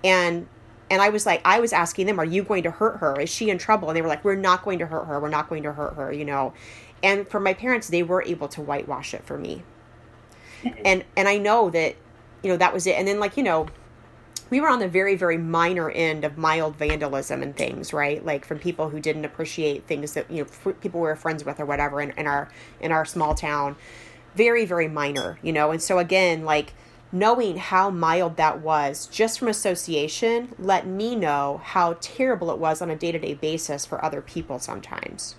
And 0.02 0.48
and 0.90 1.00
I 1.00 1.10
was 1.10 1.24
like, 1.24 1.40
I 1.44 1.60
was 1.60 1.72
asking 1.72 2.06
them, 2.06 2.18
are 2.18 2.24
you 2.24 2.42
going 2.42 2.64
to 2.64 2.70
hurt 2.70 2.96
her? 2.96 3.20
Is 3.20 3.30
she 3.30 3.48
in 3.48 3.58
trouble? 3.58 3.88
And 3.88 3.96
they 3.96 4.02
were 4.02 4.08
like, 4.08 4.24
we're 4.24 4.34
not 4.34 4.64
going 4.64 4.80
to 4.80 4.86
hurt 4.86 5.04
her. 5.04 5.20
We're 5.20 5.28
not 5.28 5.48
going 5.48 5.62
to 5.62 5.72
hurt 5.72 5.94
her, 5.94 6.12
you 6.12 6.24
know. 6.24 6.52
And 7.02 7.28
for 7.28 7.38
my 7.38 7.54
parents, 7.54 7.88
they 7.88 8.02
were 8.02 8.22
able 8.22 8.48
to 8.48 8.60
whitewash 8.60 9.14
it 9.14 9.24
for 9.24 9.38
me. 9.38 9.62
And 10.84 11.04
and 11.16 11.28
I 11.28 11.36
know 11.36 11.70
that, 11.70 11.96
you 12.42 12.50
know, 12.50 12.56
that 12.56 12.72
was 12.72 12.86
it. 12.86 12.96
And 12.96 13.06
then 13.06 13.20
like, 13.20 13.36
you 13.36 13.42
know, 13.42 13.68
we 14.50 14.60
were 14.60 14.68
on 14.68 14.80
the 14.80 14.88
very 14.88 15.14
very 15.14 15.38
minor 15.38 15.90
end 15.90 16.24
of 16.24 16.36
mild 16.36 16.76
vandalism 16.76 17.42
and 17.42 17.56
things 17.56 17.92
right? 17.92 18.24
Like 18.24 18.44
from 18.44 18.58
people 18.58 18.90
who 18.90 19.00
didn't 19.00 19.24
appreciate 19.24 19.86
things 19.86 20.12
that 20.14 20.30
you 20.30 20.44
know 20.44 20.72
people 20.74 21.00
we 21.00 21.06
were 21.06 21.16
friends 21.16 21.44
with 21.44 21.60
or 21.60 21.64
whatever 21.64 22.00
in, 22.00 22.10
in 22.12 22.26
our 22.26 22.50
in 22.80 22.92
our 22.92 23.04
small 23.04 23.34
town. 23.34 23.76
Very 24.34 24.64
very 24.64 24.88
minor 24.88 25.38
you 25.42 25.52
know? 25.52 25.70
And 25.70 25.82
so 25.82 25.98
again 25.98 26.44
like 26.44 26.74
knowing 27.12 27.56
how 27.56 27.90
mild 27.90 28.36
that 28.36 28.60
was 28.60 29.06
just 29.06 29.38
from 29.38 29.48
association 29.48 30.54
let 30.58 30.86
me 30.86 31.16
know 31.16 31.60
how 31.64 31.96
terrible 32.00 32.50
it 32.50 32.58
was 32.58 32.80
on 32.80 32.90
a 32.90 32.96
day-to-day 32.96 33.34
basis 33.34 33.84
for 33.84 34.04
other 34.04 34.20
people 34.20 34.58
sometimes. 34.60 35.34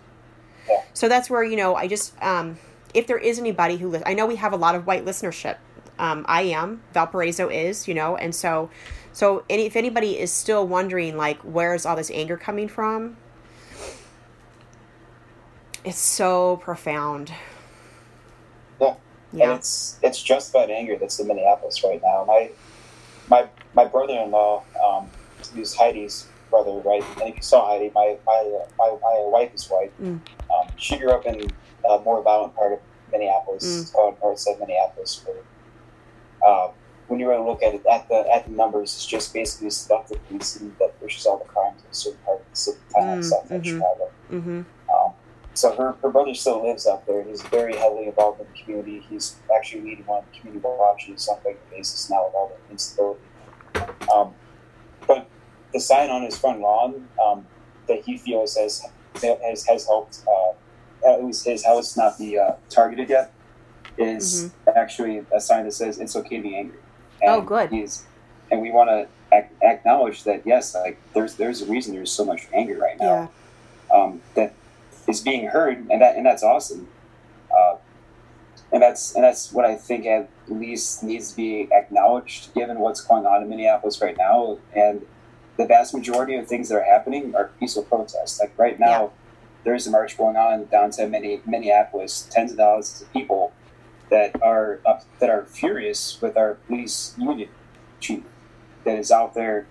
So 0.94 1.08
that's 1.08 1.30
where 1.30 1.44
you 1.44 1.56
know 1.56 1.76
i 1.76 1.88
just 1.88 2.22
um 2.22 2.58
if 2.94 3.08
there 3.08 3.18
is 3.18 3.40
anybody 3.40 3.78
who 3.78 3.90
li- 3.90 4.04
i 4.06 4.14
know 4.14 4.26
we 4.26 4.36
have 4.36 4.54
a 4.54 4.58
lot 4.58 4.76
of 4.76 4.86
white 4.86 5.06
listenership 5.06 5.58
um, 6.02 6.26
i 6.28 6.42
am 6.42 6.82
valparaiso 6.94 7.48
is 7.48 7.88
you 7.88 7.94
know 7.94 8.18
and 8.18 8.36
so 8.36 8.70
so 9.14 9.44
any, 9.50 9.66
if 9.66 9.76
anybody 9.76 10.18
is 10.18 10.32
still 10.32 10.68
wondering, 10.68 11.18
like, 11.18 11.40
where's 11.42 11.86
all 11.86 11.96
this 11.96 12.12
anger 12.12 12.38
coming 12.38 12.68
from? 12.68 13.18
It's 15.84 15.98
so 15.98 16.58
profound. 16.58 17.34
Yeah. 18.80 18.96
yeah. 19.34 19.44
And 19.50 19.54
it's 19.54 19.98
it's 20.04 20.22
just 20.22 20.52
about 20.52 20.70
anger 20.70 20.96
that's 20.98 21.20
in 21.20 21.28
Minneapolis 21.28 21.84
right 21.84 22.00
now. 22.02 22.24
My 22.28 22.52
my 23.28 23.48
my 23.74 23.86
brother 23.86 24.14
in 24.14 24.32
law, 24.32 24.64
um, 24.86 25.10
is 25.56 25.74
Heidi's 25.74 26.28
brother, 26.50 26.72
right? 26.72 27.04
And 27.20 27.30
if 27.30 27.36
you 27.38 27.42
saw 27.42 27.68
Heidi, 27.68 27.92
my 27.96 28.18
my 28.26 28.60
my, 28.78 28.96
my 29.02 29.24
wife 29.26 29.54
is 29.56 29.68
white. 29.68 29.92
Mm. 30.02 30.20
Um, 30.54 30.68
she 30.78 30.98
grew 30.98 31.12
up 31.12 31.26
in 31.26 31.50
a 31.90 32.00
more 32.00 32.22
violent 32.22 32.56
part 32.56 32.74
of 32.74 32.80
Minneapolis. 33.12 33.66
Mm. 33.66 33.94
Called 33.94 34.18
North 34.22 34.40
Side 34.40 34.60
Minneapolis. 34.60 35.24
Where, 35.26 35.38
um, 36.46 36.72
when 37.08 37.20
you 37.20 37.28
really 37.28 37.44
look 37.44 37.62
at 37.62 37.74
it 37.74 37.86
at 37.86 38.08
the 38.08 38.26
at 38.34 38.46
the 38.46 38.52
numbers, 38.52 38.96
it's 38.96 39.06
just 39.06 39.34
basically 39.34 39.68
a 39.68 39.72
selective 39.72 40.26
policing 40.28 40.76
that 40.80 41.00
pushes 41.00 41.26
all 41.26 41.38
the 41.38 41.46
crimes 41.46 41.82
in 41.84 41.92
a 41.92 41.94
certain 41.94 42.20
part 42.24 42.40
of 42.40 42.50
the 42.50 42.56
city, 42.56 42.78
kind 42.96 43.20
of 43.20 43.20
mm, 43.20 43.30
South 43.30 43.50
mm-hmm. 43.50 43.64
Chicago. 43.64 44.12
Mm-hmm. 44.32 44.62
Um, 44.94 45.14
so 45.54 45.76
her, 45.76 45.92
her 46.02 46.10
brother 46.10 46.34
still 46.34 46.66
lives 46.66 46.88
out 46.88 47.06
there. 47.06 47.22
He's 47.24 47.42
very 47.44 47.76
heavily 47.76 48.06
involved 48.06 48.40
in 48.40 48.48
the 48.48 48.60
community. 48.64 49.06
He's 49.10 49.36
actually 49.54 49.82
leading 49.82 50.06
one 50.06 50.20
of 50.20 50.26
the 50.32 50.40
community 50.40 50.66
watches 50.66 51.28
on 51.28 51.38
a 51.40 51.50
regular 51.50 51.68
basis 51.70 52.10
now 52.10 52.26
with 52.26 52.34
all 52.34 52.52
the 52.68 52.72
instability. 52.72 53.22
Um, 54.14 54.34
but 55.06 55.28
the 55.74 55.80
sign 55.82 56.10
on 56.10 56.24
his 56.24 56.38
front 56.38 56.62
lawn 56.62 57.08
um, 57.22 57.46
that 57.88 58.04
he 58.04 58.18
feels 58.18 58.56
has 58.56 58.84
has, 59.22 59.66
has 59.68 59.86
helped. 59.86 60.24
Uh, 60.26 60.54
at 61.08 61.24
least 61.24 61.46
his 61.46 61.66
house 61.66 61.98
not 61.98 62.18
be 62.20 62.38
uh, 62.38 62.52
targeted 62.70 63.10
yet 63.10 63.34
is 63.98 64.46
mm-hmm. 64.46 64.78
actually 64.78 65.26
a 65.34 65.40
sign 65.40 65.66
that 65.66 65.74
says 65.74 66.00
it's 66.00 66.16
okay 66.16 66.38
to 66.38 66.44
be 66.44 66.56
angry. 66.56 66.78
Oh, 67.24 67.34
and 67.34 67.42
oh, 67.44 67.46
good. 67.46 67.70
He's, 67.70 68.06
and 68.52 68.62
we 68.62 68.72
want 68.72 68.90
to 68.90 69.08
ac- 69.36 69.54
acknowledge 69.62 70.24
that 70.24 70.46
yes, 70.46 70.76
like 70.76 71.00
there's 71.14 71.36
there's 71.36 71.62
a 71.62 71.66
reason 71.66 71.94
there's 71.94 72.12
so 72.12 72.26
much 72.26 72.48
anger 72.54 72.78
right 72.78 73.00
now 73.00 73.32
yeah. 73.90 73.96
um, 73.96 74.22
that 74.36 74.54
is 75.08 75.22
being 75.22 75.48
heard, 75.48 75.78
and 75.90 76.02
that 76.02 76.16
and 76.16 76.26
that's 76.26 76.44
awesome. 76.44 76.88
Uh, 77.56 77.76
and 78.72 78.82
that's 78.82 79.16
and 79.16 79.24
that's 79.24 79.52
what 79.52 79.66
I 79.66 79.76
think 79.76 80.06
at 80.06 80.30
least 80.48 81.04
needs 81.04 81.32
to 81.32 81.36
be 81.36 81.70
acknowledged, 81.72 82.54
given 82.54 82.80
what's 82.80 83.02
going 83.02 83.26
on 83.26 83.44
in 83.44 83.50
Minneapolis 83.50 84.02
right 84.02 84.18
now, 84.18 84.58
and 84.76 85.06
the 85.58 85.66
vast 85.66 85.94
majority 85.94 86.36
of 86.36 86.48
things 86.48 86.70
that 86.70 86.76
are 86.76 86.84
happening 86.84 87.36
are 87.36 87.52
peaceful 87.60 87.84
protests. 87.84 88.40
Like 88.40 88.58
right 88.58 88.80
now, 88.80 89.02
yeah. 89.02 89.10
there's 89.66 89.88
a 89.88 89.92
march 89.92 90.18
going 90.18 90.38
on 90.38 90.66
downtown 90.66 91.12
Minneapolis, 91.12 92.28
tens 92.32 92.52
of 92.52 92.58
thousands 92.58 93.02
of 93.02 93.14
people 93.14 93.52
that 94.12 94.40
are 94.44 94.80
up, 94.86 95.04
that 95.20 95.30
are 95.30 95.46
furious 95.46 96.22
with 96.22 96.38
our 96.38 96.56
police 96.68 97.16
union 97.18 97.50
chief 98.00 98.24
that 98.84 99.00
is 99.00 99.12
out 99.12 99.34
there 99.34 99.66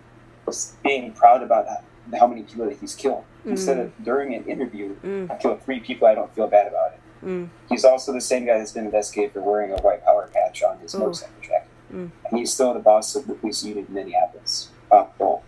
being 0.82 1.12
proud 1.12 1.42
about 1.42 1.66
how 2.18 2.26
many 2.26 2.42
people 2.42 2.64
that 2.66 2.78
he's 2.78 2.94
killed. 2.94 3.24
Mm. 3.46 3.50
Instead 3.52 3.78
of 3.78 3.92
during 4.02 4.34
an 4.34 4.44
interview, 4.46 4.96
mm. 4.96 5.30
I 5.30 5.36
killed 5.36 5.62
three 5.62 5.78
people. 5.78 6.08
I 6.08 6.14
don't 6.14 6.34
feel 6.34 6.48
bad 6.48 6.66
about 6.66 6.92
it. 6.92 7.00
Mm. 7.24 7.50
He's 7.68 7.84
also 7.84 8.12
the 8.12 8.20
same 8.20 8.46
guy 8.46 8.58
that's 8.58 8.72
been 8.72 8.86
investigated 8.86 9.32
for 9.32 9.42
wearing 9.42 9.72
a 9.72 9.80
white 9.82 10.04
power 10.04 10.28
patch 10.32 10.62
on 10.62 10.78
his 10.78 10.94
Ooh. 10.94 11.00
motorcycle 11.00 11.34
jacket, 11.42 11.68
mm. 11.92 12.10
and 12.28 12.38
he's 12.38 12.52
still 12.52 12.74
the 12.74 12.80
boss 12.80 13.14
of 13.14 13.26
the 13.26 13.34
police 13.34 13.62
union 13.62 13.86
in 13.86 13.94
Minneapolis. 13.94 14.70
Bob 14.88 15.16
Kroll. 15.16 15.44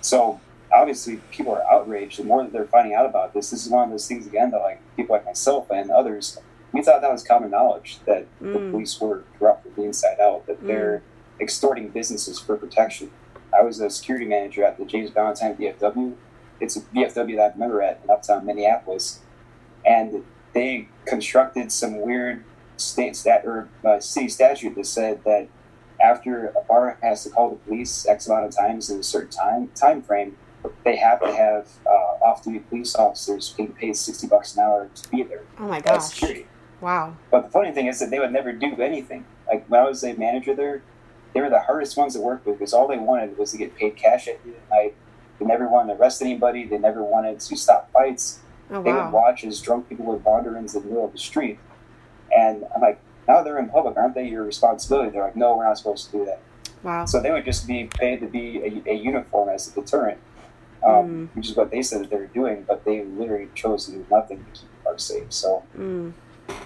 So 0.00 0.40
obviously 0.74 1.20
people 1.30 1.54
are 1.54 1.62
outraged. 1.70 2.18
The 2.18 2.24
more 2.24 2.42
that 2.42 2.52
they're 2.52 2.66
finding 2.66 2.94
out 2.94 3.06
about 3.06 3.32
this, 3.32 3.50
this 3.50 3.64
is 3.64 3.70
one 3.70 3.84
of 3.84 3.90
those 3.90 4.08
things 4.08 4.26
again 4.26 4.50
that 4.50 4.60
like 4.60 4.80
people 4.96 5.14
like 5.14 5.24
myself 5.24 5.70
and 5.70 5.90
others, 5.90 6.38
we 6.74 6.82
thought 6.82 7.00
that 7.00 7.10
was 7.12 7.22
common 7.22 7.50
knowledge 7.50 8.00
that 8.04 8.26
the 8.40 8.46
Mm. 8.58 8.70
police 8.72 9.00
were 9.00 9.22
corrupt 9.38 9.62
from 9.62 9.72
the 9.76 9.84
inside 9.84 10.18
out, 10.20 10.44
that 10.46 10.62
they're 10.66 11.02
extorting 11.40 11.88
businesses 11.88 12.38
for 12.38 12.56
protection. 12.56 13.10
I 13.56 13.62
was 13.62 13.80
a 13.80 13.88
security 13.88 14.26
manager 14.26 14.64
at 14.64 14.76
the 14.76 14.84
James 14.84 15.10
Ballentine 15.10 15.56
VFW. 15.56 16.14
It's 16.60 16.76
a 16.76 16.80
VFW 16.80 17.36
that 17.36 17.50
I 17.50 17.52
remember 17.54 17.80
at 17.80 18.00
in 18.04 18.10
Uptown 18.10 18.44
Minneapolis, 18.44 19.20
and 19.86 20.24
they 20.52 20.88
constructed 21.06 21.70
some 21.72 22.00
weird 22.00 22.44
state 22.76 23.14
stat 23.16 23.42
or 23.46 23.68
uh, 23.84 24.00
city 24.00 24.28
statute 24.28 24.74
that 24.74 24.86
said 24.86 25.22
that 25.24 25.46
after 26.00 26.46
a 26.48 26.60
bar 26.62 26.98
has 27.02 27.22
to 27.24 27.30
call 27.30 27.50
the 27.50 27.56
police 27.56 28.04
X 28.06 28.26
amount 28.26 28.46
of 28.46 28.56
times 28.56 28.90
in 28.90 28.98
a 28.98 29.02
certain 29.02 29.30
time 29.30 29.68
time 29.76 30.02
frame, 30.02 30.36
they 30.84 30.96
have 30.96 31.20
to 31.20 31.32
have 31.32 31.68
uh, 31.86 32.24
off-duty 32.24 32.58
police 32.60 32.96
officers 32.96 33.50
being 33.56 33.72
paid 33.72 33.96
sixty 33.96 34.26
bucks 34.26 34.56
an 34.56 34.62
hour 34.64 34.88
to 34.94 35.08
be 35.10 35.22
there. 35.22 35.42
Oh 35.58 35.68
my 35.68 35.80
gosh. 35.80 36.04
security. 36.06 36.46
Wow. 36.84 37.16
But 37.30 37.44
the 37.44 37.50
funny 37.50 37.72
thing 37.72 37.86
is 37.86 37.98
that 38.00 38.10
they 38.10 38.18
would 38.18 38.30
never 38.30 38.52
do 38.52 38.76
anything. 38.76 39.24
Like 39.48 39.64
when 39.68 39.80
I 39.80 39.88
was 39.88 40.04
a 40.04 40.12
manager 40.12 40.54
there, 40.54 40.82
they 41.32 41.40
were 41.40 41.48
the 41.48 41.60
hardest 41.60 41.96
ones 41.96 42.12
to 42.12 42.20
work 42.20 42.44
with 42.44 42.58
because 42.58 42.74
all 42.74 42.86
they 42.86 42.98
wanted 42.98 43.38
was 43.38 43.52
to 43.52 43.56
get 43.56 43.74
paid 43.74 43.96
cash 43.96 44.28
at 44.28 44.42
the 44.42 44.50
end 44.50 44.56
of 44.58 44.68
the 44.68 44.74
night. 44.74 44.94
They 45.38 45.46
never 45.46 45.66
wanted 45.66 45.94
to 45.94 45.98
arrest 46.00 46.20
anybody. 46.20 46.66
They 46.66 46.76
never 46.76 47.02
wanted 47.02 47.40
to 47.40 47.56
stop 47.56 47.90
fights. 47.90 48.40
Oh 48.70 48.82
They 48.82 48.92
would 48.92 49.12
watch 49.12 49.44
as 49.44 49.62
drunk 49.62 49.88
people 49.88 50.04
would 50.04 50.22
wander 50.24 50.58
into 50.58 50.78
the 50.78 50.86
middle 50.86 51.06
of 51.06 51.12
the 51.12 51.18
street. 51.18 51.58
And 52.36 52.66
I'm 52.74 52.82
like, 52.82 53.00
now 53.26 53.42
they're 53.42 53.58
in 53.58 53.70
public. 53.70 53.96
Aren't 53.96 54.14
they 54.14 54.28
your 54.28 54.44
responsibility? 54.44 55.08
They're 55.10 55.22
like, 55.24 55.36
no, 55.36 55.56
we're 55.56 55.64
not 55.64 55.78
supposed 55.78 56.10
to 56.10 56.18
do 56.18 56.24
that. 56.26 56.40
Wow. 56.82 57.06
So 57.06 57.18
they 57.18 57.30
would 57.30 57.46
just 57.46 57.66
be 57.66 57.84
paid 57.84 58.20
to 58.20 58.26
be 58.26 58.82
a, 58.86 58.90
a 58.90 58.94
uniform 58.94 59.48
as 59.48 59.68
a 59.68 59.80
deterrent, 59.80 60.18
um, 60.86 61.30
which 61.32 61.48
is 61.48 61.56
what 61.56 61.70
they 61.70 61.80
said 61.80 62.02
that 62.02 62.10
they 62.10 62.16
were 62.16 62.26
doing, 62.26 62.64
but 62.68 62.84
they 62.84 63.02
literally 63.04 63.48
chose 63.54 63.86
to 63.86 63.92
do 63.92 64.06
nothing 64.10 64.44
to 64.44 64.60
keep 64.60 64.68
the 64.70 64.84
park 64.84 65.00
safe. 65.00 65.32
So 65.32 65.62
Mm. 65.78 66.12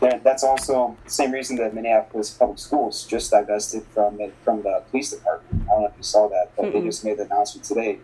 That, 0.01 0.23
that's 0.25 0.45
also 0.45 0.97
the 1.05 1.11
same 1.11 1.33
reason 1.33 1.57
that 1.57 1.75
Minneapolis 1.75 2.31
public 2.31 2.59
schools 2.59 3.05
just 3.07 3.31
divested 3.31 3.85
from 3.95 4.21
it 4.21 4.35
from 4.45 4.63
the 4.63 4.83
police 4.91 5.11
department. 5.11 5.63
I 5.65 5.67
don't 5.67 5.81
know 5.83 5.87
if 5.89 5.97
you 5.97 6.03
saw 6.03 6.29
that, 6.29 6.53
but 6.57 6.73
they 6.73 6.81
Mm-mm. 6.81 6.85
just 6.85 7.05
made 7.05 7.19
the 7.19 7.25
announcement 7.25 7.65
today 7.65 7.99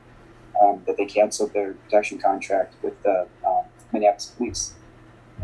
um, 0.63 0.83
that 0.87 0.97
they 0.97 1.05
canceled 1.07 1.53
their 1.53 1.75
protection 1.75 2.19
contract 2.19 2.75
with 2.83 3.01
the 3.03 3.27
um, 3.47 3.65
Minneapolis 3.93 4.33
police, 4.37 4.75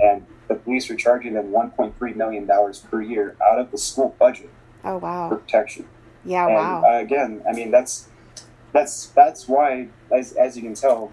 and 0.03 0.25
the 0.49 0.55
police 0.57 0.89
were 0.89 0.97
charging 0.97 1.35
them 1.35 1.51
1.3 1.51 2.17
million 2.17 2.47
dollars 2.47 2.81
per 2.81 3.01
year 3.03 3.37
out 3.51 3.59
of 3.59 3.71
the 3.71 3.79
school 3.79 4.15
budget 4.19 4.51
Oh 4.85 4.99
for 4.99 5.07
wow. 5.07 5.29
protection. 5.29 5.87
Yeah. 6.25 6.47
and 6.47 6.55
Wow. 6.55 6.83
uh, 6.85 6.99
again, 7.01 7.43
I 7.49 7.53
mean 7.53 7.71
that's 7.71 8.09
that's 8.73 9.07
that's 9.07 9.49
why, 9.49 9.89
as, 10.13 10.33
as 10.33 10.57
you 10.57 10.63
can 10.63 10.75
tell, 10.75 11.13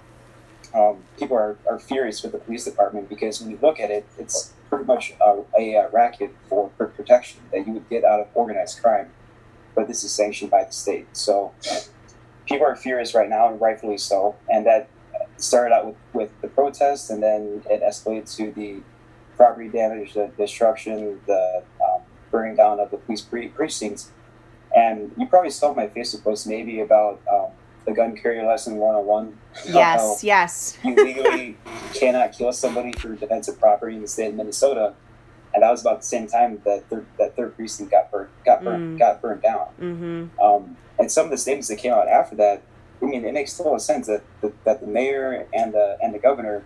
um, 0.75 0.97
people 1.17 1.35
are, 1.37 1.57
are 1.69 1.79
furious 1.79 2.21
with 2.23 2.31
the 2.33 2.37
police 2.39 2.65
department 2.65 3.09
because 3.09 3.41
when 3.41 3.49
you 3.49 3.57
look 3.61 3.79
at 3.79 3.89
it, 3.89 4.05
it's 4.19 4.53
pretty 4.69 4.85
much 4.85 5.13
a, 5.21 5.43
a, 5.57 5.89
racket 5.91 6.35
for, 6.49 6.71
for 6.77 6.87
protection 6.87 7.41
that 7.51 7.65
you 7.65 7.73
would 7.73 7.89
get 7.89 8.03
out 8.03 8.19
of 8.19 8.27
organized 8.33 8.81
crime, 8.81 9.11
but 9.75 9.87
this 9.87 10.03
is 10.03 10.11
sanctioned 10.11 10.51
by 10.51 10.63
the 10.63 10.71
state. 10.71 11.07
So 11.13 11.53
people 12.47 12.65
are 12.65 12.75
furious 12.75 13.13
right 13.13 13.29
now, 13.29 13.49
and 13.49 13.59
rightfully 13.59 13.97
so. 13.97 14.35
And 14.49 14.65
that 14.65 14.89
started 15.37 15.73
out 15.73 15.85
with, 15.85 15.95
with 16.13 16.41
the 16.41 16.47
protest, 16.47 17.09
and 17.09 17.21
then 17.21 17.63
it 17.69 17.81
escalated 17.81 18.35
to 18.37 18.51
the 18.51 18.81
property 19.35 19.69
damage, 19.69 20.13
the 20.13 20.31
destruction, 20.37 21.21
the 21.27 21.63
um, 21.83 22.01
burning 22.31 22.55
down 22.55 22.79
of 22.79 22.91
the 22.91 22.97
police 22.97 23.21
pre- 23.21 23.49
precincts. 23.49 24.11
And 24.75 25.11
you 25.17 25.27
probably 25.27 25.49
saw 25.49 25.73
my 25.73 25.87
Facebook 25.87 26.23
post 26.23 26.47
maybe 26.47 26.81
about 26.81 27.21
um, 27.31 27.46
the 27.87 27.93
gun 27.93 28.15
carrier 28.15 28.45
lesson 28.45 28.75
101. 28.75 29.35
yes. 29.73 30.23
Yes. 30.23 30.77
you 30.83 30.93
legally 30.93 31.57
cannot 31.95 32.33
kill 32.33 32.51
somebody 32.51 32.91
for 32.91 33.15
defensive 33.15 33.59
property 33.59 33.95
in 33.95 34.01
the 34.03 34.07
state 34.07 34.27
of 34.29 34.35
Minnesota. 34.35 34.93
And 35.53 35.63
that 35.63 35.71
was 35.71 35.81
about 35.81 36.01
the 36.01 36.05
same 36.05 36.27
time 36.27 36.61
that 36.65 36.87
third, 36.89 37.05
that 37.17 37.35
third 37.35 37.55
precinct 37.55 37.89
got 37.91 38.11
burned, 38.11 38.29
got 38.45 38.63
burned, 38.63 38.97
Mm. 38.97 38.99
got 38.99 39.21
burned 39.21 39.41
down. 39.41 39.67
Mm-hmm. 39.81 40.39
Um, 40.39 40.77
and 40.99 41.09
some 41.11 41.25
of 41.25 41.31
the 41.31 41.37
statements 41.37 41.69
that 41.69 41.77
came 41.77 41.93
out 41.93 42.07
after 42.09 42.35
that, 42.35 42.61
I 43.01 43.05
mean, 43.05 43.23
it 43.25 43.33
makes 43.33 43.57
total 43.57 43.79
sense 43.79 44.07
that 44.07 44.21
the, 44.41 44.51
that 44.65 44.81
the 44.81 44.87
mayor 44.87 45.47
and 45.53 45.73
the 45.73 45.97
and 46.01 46.13
the 46.13 46.19
governor 46.19 46.63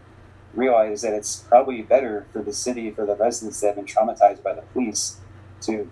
realize 0.55 1.03
that 1.03 1.13
it's 1.13 1.35
probably 1.37 1.81
better 1.83 2.25
for 2.33 2.41
the 2.41 2.51
city, 2.53 2.89
for 2.91 3.05
the 3.05 3.15
residents 3.15 3.61
that 3.61 3.67
have 3.67 3.75
been 3.75 3.85
traumatized 3.85 4.41
by 4.41 4.53
the 4.53 4.61
police, 4.73 5.17
to 5.61 5.89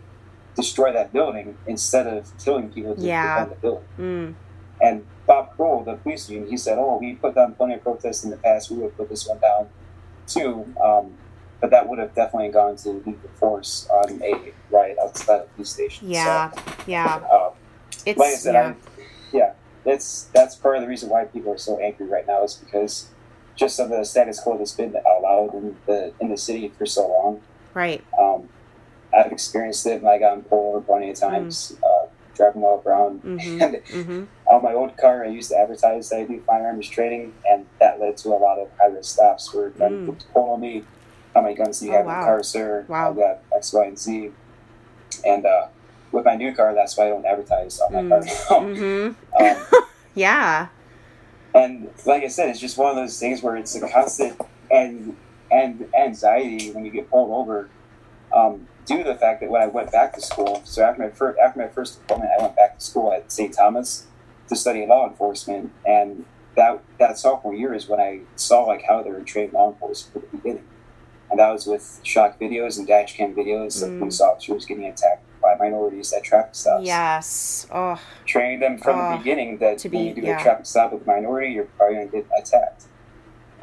destroy 0.56 0.92
that 0.92 1.14
building 1.14 1.58
instead 1.68 2.08
of 2.08 2.32
killing 2.44 2.70
people 2.72 2.96
to 2.96 3.02
Yeah. 3.02 3.44
defend 3.46 3.52
the 3.52 3.62
building. 3.62 3.86
Mm. 4.00 4.34
And 4.82 5.06
Bob 5.28 5.56
Kroll, 5.56 5.84
the 5.84 5.96
police 5.96 6.30
union, 6.30 6.50
he 6.50 6.58
said, 6.58 6.78
"Oh, 6.78 6.98
we 7.00 7.16
put 7.16 7.36
down 7.36 7.54
plenty 7.56 7.76
of 7.76 7.84
protests 7.84 8.24
in 8.24 8.30
the 8.30 8.38
past. 8.38 8.72
We 8.72 8.78
would 8.78 8.86
have 8.86 8.98
put 8.98 9.10
this 9.10 9.28
one 9.28 9.40
down 9.40 9.70
too." 10.28 10.66
Um, 10.84 11.16
but 11.62 11.72
that 11.72 11.90
would 11.90 12.00
have 12.00 12.16
definitely 12.16 12.50
gone 12.50 12.78
to 12.78 12.90
lethal 12.90 13.30
force 13.36 13.88
on 13.92 14.22
a 14.24 14.54
riot 14.72 14.98
outside 15.04 15.42
of 15.42 15.48
the 15.48 15.54
police 15.56 15.70
station. 15.72 16.10
Yeah. 16.10 16.52
Yeah. 16.88 17.22
Um, 17.32 17.52
It's 18.06 18.18
like 18.18 18.30
I 18.32 18.36
said, 18.36 18.54
yeah. 18.54 18.74
I, 18.98 19.04
yeah, 19.34 19.54
that's 19.84 20.24
that's 20.34 20.56
part 20.56 20.76
of 20.78 20.82
the 20.82 20.88
reason 20.88 21.10
why 21.10 21.26
people 21.26 21.52
are 21.52 21.58
so 21.58 21.78
angry 21.80 22.08
right 22.08 22.26
now 22.26 22.44
is 22.44 22.56
because 22.56 23.10
just 23.58 23.78
of 23.80 23.90
the 23.90 24.06
status 24.06 24.40
quo 24.40 24.58
that's 24.58 24.72
been 24.72 24.96
allowed 25.06 25.54
in 25.54 25.76
the 25.86 26.14
in 26.22 26.30
the 26.30 26.38
city 26.38 26.70
for 26.78 26.86
so 26.86 27.08
long. 27.10 27.42
right. 27.74 28.04
Um, 28.18 28.48
I've 29.14 29.32
experienced 29.32 29.86
it, 29.88 30.00
and 30.02 30.08
I 30.08 30.18
got 30.20 30.48
pulled 30.50 30.76
over 30.76 30.86
plenty 30.86 31.10
of 31.10 31.18
times 31.20 31.76
uh, 31.84 32.06
driving 32.36 32.62
while 32.62 32.78
brown. 32.78 33.20
Mm-hmm. 33.20 33.62
And 33.62 33.76
Mm-hmm. 33.84 34.24
On 34.50 34.64
my 34.64 34.74
old 34.74 34.98
car, 34.98 35.24
I 35.24 35.28
used 35.28 35.52
to 35.52 35.58
advertise 35.58 36.10
that 36.10 36.20
I 36.22 36.24
do 36.26 36.42
firearms 36.46 36.90
training, 36.90 37.34
and 37.50 37.66
that 37.80 38.00
led 38.00 38.18
to 38.18 38.30
a 38.30 38.40
lot 38.40 38.58
of 38.58 38.70
high 38.80 38.88
risk 38.88 39.14
stops 39.14 39.54
where 39.54 39.70
Mm. 39.72 40.08
mm. 40.08 40.16
pull 40.34 40.52
on 40.54 40.60
me. 40.62 40.84
How 41.36 41.42
many 41.42 41.54
guns 41.56 41.80
do 41.80 41.86
you 41.86 41.94
Oh, 41.94 41.98
have 41.98 42.06
wow. 42.08 42.14
in 42.16 42.20
the 42.22 42.26
car, 42.26 42.44
sir? 42.44 42.86
Wow. 42.88 43.10
I've 43.12 43.16
got 43.16 43.40
X, 43.56 43.72
Y, 43.74 43.86
and 43.86 44.00
Z. 44.00 44.32
And 45.26 45.46
uh, 45.46 45.68
with 46.12 46.26
my 46.26 46.36
new 46.36 46.54
car, 46.56 46.74
that's 46.74 46.98
why 46.98 47.06
I 47.06 47.10
don't 47.10 47.26
advertise 47.26 47.80
on 47.80 47.94
my 47.94 48.02
Mm. 48.02 48.10
car 48.10 48.60
now. 48.62 48.68
Mm-hmm. 48.74 49.44
um, 49.44 49.84
Yeah. 50.16 50.68
and 51.54 51.90
like 52.06 52.24
I 52.24 52.28
said, 52.28 52.50
it's 52.50 52.60
just 52.60 52.78
one 52.78 52.90
of 52.90 52.96
those 52.96 53.20
things 53.20 53.42
where 53.44 53.56
it's 53.56 53.76
a 53.76 53.88
constant 53.88 54.40
and 54.72 55.16
and 55.52 55.88
anxiety 55.98 56.72
when 56.72 56.86
you 56.86 56.92
get 56.92 57.10
pulled 57.10 57.32
over. 57.32 57.70
Um, 58.36 58.68
due 58.86 59.00
to 59.00 59.04
the 59.04 59.16
fact 59.16 59.42
that 59.42 59.50
when 59.50 59.62
I 59.62 59.66
went 59.68 59.92
back 59.92 60.14
to 60.14 60.22
school, 60.22 60.62
so 60.64 60.84
after 60.84 61.02
my 61.02 61.10
first 61.10 61.40
after 61.40 61.60
my 61.60 61.68
first 61.68 62.00
deployment, 62.00 62.32
I 62.38 62.42
went 62.44 62.56
back 62.56 62.78
to 62.78 62.84
school 62.84 63.12
at 63.14 63.32
St. 63.32 63.54
Thomas 63.54 64.06
to 64.50 64.56
study 64.56 64.86
law 64.86 65.08
enforcement, 65.08 65.72
and 65.86 66.26
that 66.56 66.82
that 67.00 67.18
sophomore 67.18 67.54
year 67.56 67.74
is 67.74 67.88
when 67.88 68.00
I 68.00 68.22
saw 68.36 68.64
like 68.64 68.84
how 68.84 69.02
they 69.02 69.12
were 69.12 69.22
trained 69.22 69.54
law 69.54 69.70
enforcement 69.72 70.26
at 70.26 70.32
the 70.32 70.38
beginning, 70.38 70.64
and 71.32 71.40
that 71.40 71.50
was 71.52 71.66
with 71.68 72.00
shock 72.04 72.40
videos 72.40 72.78
and 72.78 72.88
dash 72.88 73.16
cam 73.16 73.34
videos 73.34 73.82
of 73.84 73.90
Mm. 73.90 74.00
police 74.00 74.20
officers 74.22 74.66
getting 74.66 74.86
attacked 74.86 75.24
by 75.42 75.56
minorities 75.56 76.12
at 76.12 76.24
traffic 76.24 76.54
stops 76.56 76.86
Yes. 76.86 77.68
Oh. 77.72 77.98
training 78.26 78.60
them 78.60 78.78
from 78.78 79.00
Oh, 79.00 79.12
the 79.12 79.18
beginning 79.20 79.58
that 79.60 79.78
to 79.80 79.88
when 79.90 80.02
be- 80.02 80.08
you 80.10 80.14
do 80.16 80.22
yeah. 80.22 80.38
a 80.40 80.44
traffic 80.44 80.66
stop 80.66 80.92
with 80.92 81.04
a 81.04 81.06
minority, 81.06 81.54
you're 81.54 81.64
probably 81.78 81.96
going 81.96 82.10
to 82.10 82.18
get 82.18 82.26
attacked. 82.38 82.84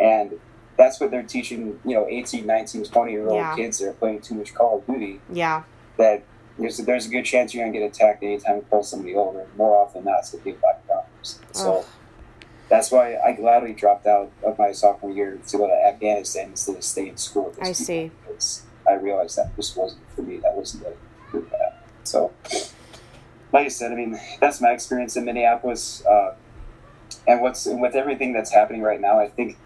And 0.01 0.41
that's 0.79 0.99
what 1.01 1.11
they're 1.11 1.23
teaching, 1.23 1.79
you 1.85 1.95
know, 1.95 2.07
18, 2.09 2.47
19, 2.47 2.85
20 2.85 3.13
year 3.13 3.27
old 3.29 3.37
Yeah. 3.37 3.55
kids 3.57 3.79
that 3.79 3.89
are 3.91 3.93
playing 3.93 4.21
too 4.23 4.37
much 4.37 4.55
Call 4.55 4.79
of 4.79 4.87
Duty 4.87 5.21
Yeah. 5.31 5.65
that 5.99 6.23
there's 6.59 6.79
a, 6.81 6.83
there's 6.85 7.07
a 7.07 7.11
good 7.11 7.25
chance 7.25 7.55
you're 7.55 7.65
going 7.65 7.73
to 7.73 7.79
get 7.79 7.87
attacked 7.87 8.23
anytime 8.23 8.57
you 8.57 8.63
pull 8.63 8.83
somebody 8.83 9.15
over. 9.15 9.47
More 9.57 9.77
often 9.77 10.05
than 10.05 10.13
not, 10.13 10.21
it's 10.21 10.31
to 10.31 10.39
be 10.39 10.51
a 10.51 10.55
black. 10.55 10.83
So 11.53 11.79
Ugh. 11.79 11.87
that's 12.69 12.91
why 12.91 13.17
I 13.17 13.33
gladly 13.33 13.73
dropped 13.73 14.07
out 14.07 14.31
of 14.43 14.59
my 14.59 14.73
sophomore 14.73 15.11
year 15.11 15.39
to 15.49 15.59
go 15.59 15.67
to 15.67 15.73
Afghanistan 15.73 16.51
instead 16.51 16.77
of 16.77 16.85
stay 16.85 17.09
in 17.09 17.17
school. 17.17 17.53
I 17.55 17.59
people, 17.59 17.75
see. 17.75 18.11
Because 18.27 18.63
I 18.89 18.95
realized 18.95 19.37
that 19.37 19.57
this 19.57 19.75
wasn't 19.75 20.03
for 20.15 20.23
me. 20.23 20.39
That 20.39 20.55
wasn't 20.55 20.85
the 20.85 20.95
good 21.33 21.51
path. 21.51 21.75
So, 22.05 22.33
like 23.53 23.67
I 23.67 23.69
said, 23.69 23.93
I 23.93 23.97
mean, 23.97 24.21
that's 24.41 24.61
my 24.61 24.71
experience 24.71 25.17
in 25.17 25.25
Minneapolis. 25.25 26.05
Uh, 26.07 26.35
and 27.27 27.41
what's 27.41 27.67
and 27.67 27.81
with 27.81 27.95
everything 27.95 28.33
that's 28.33 28.53
happening 28.53 28.83
right 28.83 29.01
now, 29.01 29.19
I 29.19 29.29
think 29.29 29.59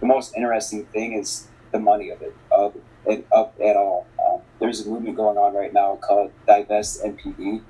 the 0.00 0.06
most 0.06 0.34
interesting 0.36 0.84
thing 0.86 1.14
is 1.14 1.48
the 1.72 1.78
money 1.78 2.10
of 2.10 2.20
it, 2.20 2.36
of 2.50 2.76
it, 3.08 3.26
of 3.32 3.52
it 3.58 3.76
all. 3.76 4.06
Um, 4.24 4.40
there's 4.60 4.86
a 4.86 4.88
movement 4.90 5.16
going 5.16 5.36
on 5.38 5.54
right 5.54 5.72
now 5.72 5.96
called 5.96 6.30
Divest 6.46 7.02
MPD, 7.04 7.62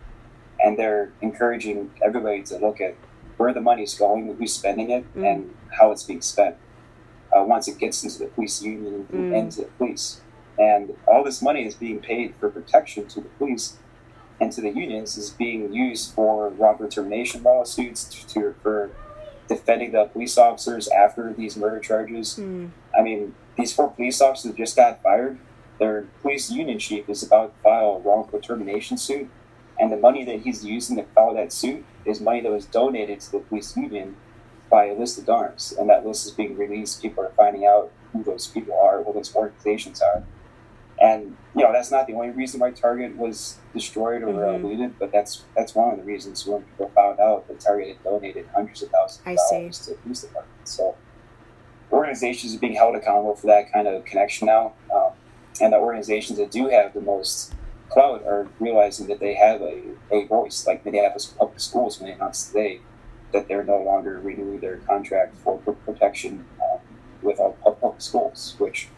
and 0.63 0.79
they're 0.79 1.13
encouraging 1.23 1.91
everybody 2.03 2.43
to 2.45 2.59
look 2.59 2.81
at 2.81 2.95
where 3.37 3.53
the 3.55 3.61
money 3.61 3.83
is 3.85 3.95
going, 3.95 4.35
who's 4.37 4.53
spending 4.53 4.91
it, 4.91 5.05
Mm. 5.15 5.25
and 5.33 5.55
how 5.79 5.93
it's 5.93 6.03
being 6.03 6.21
spent. 6.21 6.57
Uh, 7.35 7.45
once 7.45 7.69
it 7.69 7.79
gets 7.79 8.03
into 8.03 8.19
the 8.21 8.27
police 8.27 8.63
union 8.63 9.07
and 9.13 9.33
Mm. 9.33 9.37
into 9.39 9.61
the 9.63 9.69
police, 9.79 10.21
and 10.59 10.97
all 11.07 11.23
this 11.23 11.41
money 11.41 11.65
is 11.67 11.75
being 11.75 12.01
paid 12.01 12.35
for 12.37 12.49
protection 12.51 13.07
to 13.07 13.21
the 13.21 13.29
police 13.39 13.77
and 14.41 14.51
to 14.53 14.61
the 14.61 14.71
unions 14.71 15.17
is 15.17 15.31
being 15.31 15.73
used 15.73 16.15
for 16.15 16.49
wrongful 16.49 16.89
termination 16.89 17.43
lawsuits 17.43 18.05
to, 18.05 18.27
to 18.29 18.55
for 18.63 18.91
defending 19.49 19.93
the 19.93 20.05
police 20.07 20.37
officers 20.39 20.89
after 20.89 21.33
these 21.33 21.57
murder 21.57 21.79
charges. 21.81 22.37
Mm. 22.41 22.71
I 22.99 23.03
mean, 23.03 23.35
these 23.59 23.73
four 23.73 23.91
police 23.91 24.21
officers 24.21 24.55
just 24.55 24.77
got 24.77 25.03
fired. 25.03 25.39
Their 25.79 26.07
police 26.23 26.51
union 26.51 26.79
chief 26.79 27.09
is 27.09 27.23
about 27.23 27.55
to 27.57 27.63
file 27.63 27.97
a 27.97 28.09
wrongful 28.09 28.41
termination 28.41 28.97
suit 28.97 29.29
And 29.81 29.93
the 29.93 29.97
money 29.97 30.25
that 30.25 30.41
he's 30.41 30.65
using 30.65 30.97
to 30.97 31.05
file 31.15 31.35
that 31.35 31.53
suit 31.53 31.85
is 32.05 32.21
money 32.21 32.41
that 32.41 32.51
was 32.51 32.67
donated 32.67 33.21
to 33.21 33.33
the 33.33 33.39
police 33.39 33.77
union 33.77 34.17
by 34.71 34.87
a 34.87 34.95
list 34.95 35.19
of 35.19 35.29
arms. 35.29 35.73
And 35.79 35.89
that 35.89 36.05
list 36.05 36.27
is 36.27 36.33
being 36.33 36.57
released. 36.57 37.01
People 37.01 37.25
are 37.25 37.33
finding 37.37 37.65
out 37.65 37.93
who 38.13 38.25
those 38.25 38.47
people 38.47 38.75
are, 38.75 39.03
what 39.03 39.15
those 39.15 39.35
organizations 39.35 40.01
are. 40.03 40.25
And 41.01 41.37
you 41.55 41.63
know 41.63 41.73
that's 41.73 41.93
not 41.93 42.09
the 42.09 42.15
only 42.15 42.31
reason 42.31 42.59
why 42.59 42.73
Target 42.73 43.17
was 43.17 43.59
destroyed 43.73 44.23
or 44.23 44.33
mm-hmm. 44.33 44.67
looted, 44.67 44.99
but 44.99 45.13
that's 45.13 45.45
that's 45.57 45.73
one 45.73 45.93
of 45.93 45.99
the 45.99 46.05
reasons 46.05 46.45
when 46.45 46.63
people 46.63 46.91
found 46.93 47.21
out 47.21 47.47
that 47.47 47.61
Target 47.61 47.89
had 47.89 48.03
donated 48.03 48.49
hundreds 48.53 48.83
of 48.83 48.91
thousands 48.91 49.21
of 49.25 49.37
dollars 49.37 49.79
to 49.87 49.91
the 49.91 49.97
police 49.99 50.23
department. 50.23 50.69
So 50.69 50.97
organizations 51.93 52.55
are 52.55 52.59
being 52.59 52.75
held 52.75 52.95
accountable 52.97 53.35
for 53.35 53.47
that 53.49 53.73
kind 53.73 53.89
of 53.89 54.05
connection 54.05 54.47
now, 54.47 54.73
um, 54.95 55.13
and 55.61 55.73
the 55.73 55.79
organizations 55.79 56.39
that 56.39 56.51
do 56.51 56.69
have 56.69 56.95
the 56.95 57.01
most 57.01 57.55
clout 57.89 58.23
are 58.27 58.49
realizing 58.61 59.07
that 59.09 59.21
they 59.21 59.35
have 59.35 59.61
a, 59.63 59.83
a 60.11 60.27
voice, 60.27 60.67
like 60.67 60.85
Minneapolis 60.85 61.27
Public 61.27 61.59
Schools 61.61 61.99
when 61.99 62.11
they 62.11 62.15
announced 62.15 62.49
today 62.49 62.81
that 63.33 63.49
they're 63.49 63.65
no 63.65 63.83
longer 63.83 64.21
renewing 64.21 64.61
their 64.61 64.79
contract 64.79 65.37
for 65.39 65.59
protection 65.59 66.45
um, 66.63 66.79
with 67.23 67.39
our 67.41 67.53
public 67.53 68.01
schools, 68.01 68.55
which 68.59 68.89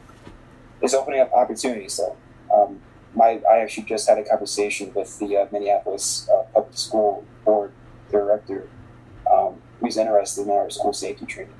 is 0.82 0.95
opening 0.95 1.20
up 1.20 1.32
opportunities. 1.32 1.95
So, 1.95 2.16
um, 2.55 2.80
my 3.14 3.41
I 3.51 3.59
actually 3.59 3.84
just 3.84 4.09
had 4.09 4.18
a 4.18 4.24
conversation 4.24 4.93
with 4.95 5.18
the 5.18 5.36
uh, 5.36 5.47
Minneapolis 5.51 6.28
uh, 6.32 6.45
Public 6.55 6.76
School 6.76 7.24
Board 7.45 7.72
director, 8.11 8.68
um, 9.32 9.61
who's 9.80 9.97
interested 9.97 10.43
in 10.43 10.51
our 10.51 10.70
school 10.70 10.93
safety 10.93 11.26
training. 11.26 11.55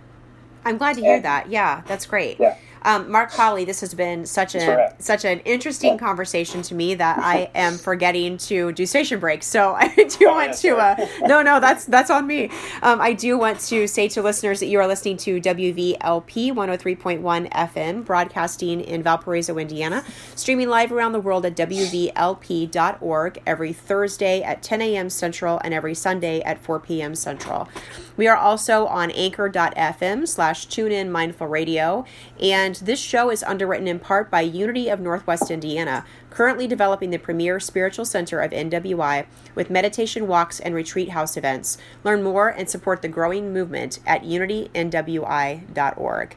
I'm 0.65 0.79
glad 0.79 0.97
to 0.97 1.01
hear 1.01 1.17
and, 1.17 1.25
that. 1.25 1.51
Yeah, 1.51 1.83
that's 1.87 2.07
great. 2.07 2.39
Yeah. 2.39 2.57
Um, 2.83 3.11
Marc 3.11 3.31
Holley, 3.33 3.65
this 3.65 3.81
has 3.81 3.95
been 3.95 4.27
such 4.27 4.55
a 4.55 4.95
such 4.99 5.25
an 5.25 5.41
interesting 5.41 5.99
conversation 5.99 6.63
to 6.63 6.75
me 6.75 6.95
that 6.95 7.19
I 7.19 7.51
am 7.55 7.79
forgetting 7.79 8.39
to 8.39 8.73
do 8.73 8.87
station 8.87 9.21
breaks. 9.21 9.47
So 9.47 9.75
I 9.79 9.89
do 9.95 10.29
oh, 10.29 10.35
want 10.35 10.55
to. 10.59 10.77
Uh, 10.77 11.07
no, 11.23 11.43
no, 11.43 11.61
that's 11.61 11.85
that's 11.85 12.11
on 12.11 12.27
me. 12.27 12.51
Um, 12.83 13.01
I 13.01 13.13
do 13.13 13.39
want 13.39 13.61
to 13.61 13.87
say 13.87 14.09
to 14.09 14.23
listeners 14.23 14.61
that 14.61 14.67
you 14.67 14.79
are 14.79 14.87
listening 14.87 15.17
to 15.19 15.41
WVLP 15.41 16.53
103.1 16.53 17.51
FM, 17.51 18.05
broadcasting 18.05 18.81
in 18.81 19.03
Valparaiso, 19.03 19.59
Indiana, 19.59 20.05
streaming 20.35 20.69
live 20.69 20.93
around 20.93 21.13
the 21.13 21.21
world 21.21 21.45
at 21.45 21.57
WVLP.org 21.57 23.43
every 23.47 23.73
Thursday 23.73 24.43
at 24.43 24.63
10 24.63 24.83
a.m. 24.83 25.11
Central 25.11 25.61
and 25.65 25.75
every 25.75 25.95
Sunday 25.95 26.41
at 26.43 26.59
4 26.59 26.81
p.m. 26.81 27.15
Central. 27.15 27.69
We 28.17 28.27
are 28.27 28.37
also 28.37 28.87
on 28.87 29.11
Anchor.fm 29.13 30.29
slash 30.29 30.67
TuneIn 30.67 31.09
Mindful 31.11 31.47
Radio 31.47 32.05
and 32.39 32.70
and 32.71 32.87
this 32.87 33.01
show 33.01 33.31
is 33.31 33.43
underwritten 33.43 33.89
in 33.89 33.99
part 33.99 34.31
by 34.31 34.43
Unity 34.43 34.89
of 34.89 35.01
Northwest 35.01 35.51
Indiana, 35.51 36.05
currently 36.31 36.69
developing 36.69 37.11
the 37.11 37.19
premier 37.19 37.59
spiritual 37.59 38.05
center 38.05 38.39
of 38.39 38.53
NWI 38.53 39.27
with 39.57 39.71
meditation 39.71 40.29
walks 40.29 40.61
and 40.61 40.73
retreat 40.73 41.09
house 41.09 41.37
events. 41.37 41.79
Learn 42.05 42.23
more 42.23 42.49
and 42.49 42.71
support 42.71 43.03
the 43.03 43.09
growing 43.09 43.53
movement 43.53 43.99
at 44.07 44.23
unitynwi.org. 44.23 46.37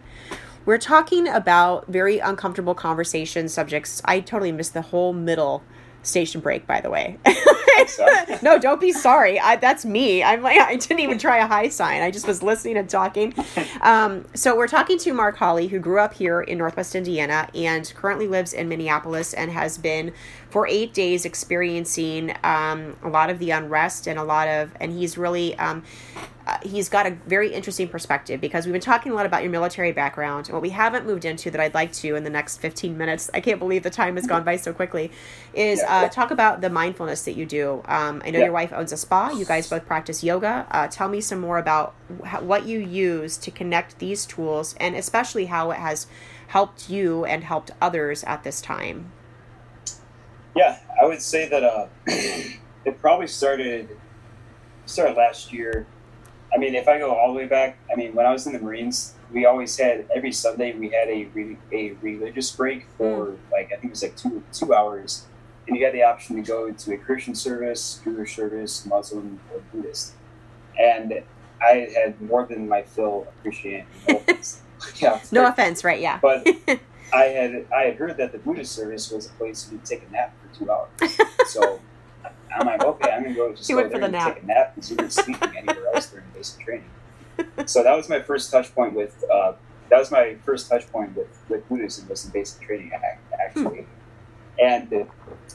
We're 0.65 0.77
talking 0.79 1.27
about 1.27 1.85
very 1.85 2.17
uncomfortable 2.17 2.73
conversation 2.73 3.47
subjects. 3.47 4.01
I 4.03 4.19
totally 4.19 4.51
missed 4.51 4.73
the 4.73 4.81
whole 4.81 5.13
middle 5.13 5.61
station 6.03 6.41
break, 6.41 6.67
by 6.67 6.81
the 6.81 6.89
way. 6.89 7.17
no, 8.41 8.59
don't 8.59 8.79
be 8.79 8.91
sorry. 8.91 9.39
I, 9.39 9.55
that's 9.55 9.85
me. 9.85 10.23
I'm 10.23 10.41
like, 10.41 10.59
I 10.59 10.75
didn't 10.75 10.99
even 10.99 11.17
try 11.17 11.37
a 11.37 11.47
high 11.47 11.69
sign. 11.69 12.01
I 12.01 12.11
just 12.11 12.27
was 12.27 12.43
listening 12.43 12.77
and 12.77 12.89
talking. 12.89 13.33
Um, 13.81 14.25
so 14.33 14.55
we're 14.55 14.67
talking 14.67 14.97
to 14.99 15.13
Marc 15.13 15.35
Holley, 15.35 15.67
who 15.67 15.77
grew 15.77 15.99
up 15.99 16.13
here 16.13 16.39
in 16.39 16.57
Northwest 16.57 16.95
Indiana 16.95 17.49
and 17.53 17.91
currently 17.95 18.27
lives 18.27 18.53
in 18.53 18.69
Minneapolis 18.69 19.33
and 19.33 19.51
has 19.51 19.77
been 19.77 20.13
for 20.53 20.67
eight 20.67 20.93
days 20.93 21.25
experiencing 21.25 22.31
um, 22.43 22.95
a 23.01 23.09
lot 23.09 23.31
of 23.31 23.39
the 23.39 23.49
unrest 23.49 24.05
and 24.05 24.19
a 24.19 24.23
lot 24.23 24.47
of, 24.47 24.71
and 24.79 24.91
he's 24.91 25.17
really 25.17 25.57
um, 25.57 25.81
uh, 26.45 26.59
he's 26.61 26.89
got 26.89 27.07
a 27.07 27.17
very 27.25 27.51
interesting 27.51 27.87
perspective 27.87 28.39
because 28.39 28.67
we've 28.67 28.73
been 28.73 28.79
talking 28.79 29.11
a 29.11 29.15
lot 29.15 29.25
about 29.25 29.41
your 29.41 29.49
military 29.49 29.91
background. 29.91 30.45
And 30.45 30.53
what 30.53 30.61
we 30.61 30.69
haven't 30.69 31.07
moved 31.07 31.25
into 31.25 31.49
that 31.49 31.59
I'd 31.59 31.73
like 31.73 31.91
to 31.93 32.15
in 32.15 32.23
the 32.23 32.29
next 32.29 32.57
15 32.57 32.95
minutes, 32.95 33.31
I 33.33 33.41
can't 33.41 33.57
believe 33.57 33.81
the 33.81 33.89
time 33.89 34.15
has 34.15 34.27
gone 34.27 34.43
by 34.43 34.57
so 34.57 34.73
quickly, 34.73 35.11
is 35.55 35.81
uh, 35.87 36.07
talk 36.09 36.29
about 36.29 36.61
the 36.61 36.69
mindfulness 36.69 37.23
that 37.23 37.33
you 37.33 37.47
do. 37.47 37.81
Um, 37.85 38.21
I 38.23 38.29
know 38.29 38.37
yeah. 38.37 38.45
your 38.45 38.53
wife 38.53 38.71
owns 38.73 38.91
a 38.91 38.97
spa. 38.97 39.31
You 39.31 39.45
guys 39.45 39.67
both 39.67 39.87
practice 39.87 40.23
yoga. 40.23 40.67
Uh, 40.69 40.87
tell 40.87 41.09
me 41.09 41.19
some 41.19 41.39
more 41.39 41.57
about 41.57 41.95
wh- 42.23 42.43
what 42.43 42.67
you 42.67 42.77
use 42.77 43.37
to 43.37 43.49
connect 43.49 43.97
these 43.97 44.27
tools 44.27 44.75
and 44.79 44.95
especially 44.95 45.45
how 45.45 45.71
it 45.71 45.79
has 45.79 46.05
helped 46.45 46.91
you 46.91 47.25
and 47.25 47.43
helped 47.43 47.71
others 47.81 48.23
at 48.25 48.43
this 48.43 48.61
time. 48.61 49.11
Yeah, 50.55 50.79
I 51.01 51.05
would 51.05 51.21
say 51.21 51.49
that 51.49 51.63
uh, 51.63 51.87
it 52.07 52.99
probably 52.99 53.27
started 53.27 53.89
started 54.85 55.15
last 55.15 55.53
year 55.53 55.87
I 56.53 56.57
mean, 56.57 56.75
if 56.75 56.87
I 56.87 56.99
go 56.99 57.13
all 57.13 57.33
the 57.33 57.37
way 57.37 57.47
back, 57.47 57.77
I 57.91 57.95
mean, 57.95 58.13
when 58.13 58.25
I 58.25 58.31
was 58.31 58.45
in 58.45 58.53
the 58.53 58.59
Marines, 58.59 59.15
we 59.31 59.45
always 59.45 59.75
had 59.77 60.05
every 60.15 60.31
Sunday 60.31 60.73
we 60.73 60.89
had 60.89 61.09
a 61.09 61.25
re- 61.33 61.57
a 61.71 61.91
religious 62.01 62.51
break 62.51 62.85
for 62.97 63.27
mm. 63.27 63.37
like 63.51 63.67
I 63.67 63.77
think 63.77 63.85
it 63.85 63.89
was 63.89 64.03
like 64.03 64.15
two 64.15 64.43
two 64.53 64.73
hours, 64.73 65.25
and 65.67 65.75
you 65.75 65.83
had 65.83 65.93
the 65.93 66.03
option 66.03 66.35
to 66.35 66.41
go 66.43 66.71
to 66.71 66.93
a 66.93 66.97
Christian 66.97 67.33
service, 67.33 67.99
Jewish 68.03 68.35
service, 68.35 68.85
Muslim, 68.85 69.39
or 69.51 69.61
Buddhist, 69.71 70.13
and 70.79 71.23
I 71.61 71.89
had 71.95 72.21
more 72.21 72.45
than 72.45 72.67
my 72.67 72.83
fill 72.83 73.27
of 73.27 73.41
Christianity. 73.41 73.87
No 74.07 74.15
offense, 74.17 74.61
yeah, 74.97 75.21
no 75.31 75.47
offense 75.47 75.83
right? 75.83 75.99
Yeah, 75.99 76.19
but 76.21 76.47
I 77.13 77.23
had 77.25 77.67
I 77.75 77.83
had 77.83 77.95
heard 77.95 78.17
that 78.17 78.31
the 78.31 78.39
Buddhist 78.39 78.73
service 78.73 79.11
was 79.11 79.27
a 79.27 79.29
place 79.33 79.69
you 79.71 79.77
could 79.77 79.85
take 79.85 80.03
a 80.07 80.11
nap 80.11 80.33
for 80.41 80.59
two 80.59 80.71
hours, 80.71 81.17
so. 81.47 81.79
I'm 82.55 82.67
like, 82.67 82.83
okay, 82.83 83.09
I'm 83.09 83.23
gonna 83.23 83.33
go 83.33 83.51
just 83.51 83.67
go 83.67 83.87
there 83.87 84.03
and 84.03 84.11
nap. 84.11 84.35
take 84.35 84.43
a 84.43 84.45
nap 84.45 84.75
because 84.75 84.91
you 84.91 84.95
weren't 84.97 85.11
sleeping 85.11 85.57
anywhere 85.57 85.87
else 85.91 86.11
during 86.11 86.25
basic 86.35 86.63
training. 86.63 86.89
so 87.65 87.81
that 87.81 87.97
was 87.97 88.09
my 88.09 88.21
first 88.21 88.51
touch 88.51 88.73
point 88.75 88.93
with. 88.93 89.23
Uh, 89.31 89.53
that 89.89 89.99
was 89.99 90.11
my 90.11 90.35
first 90.43 90.69
touch 90.69 90.89
point 90.91 91.15
with, 91.15 91.27
with 91.49 91.67
Buddhism 91.67 92.07
was 92.07 92.25
in 92.25 92.31
basic 92.31 92.61
training 92.61 92.91
actually. 93.43 93.81
Hmm. 93.81 93.85
And 94.59 95.07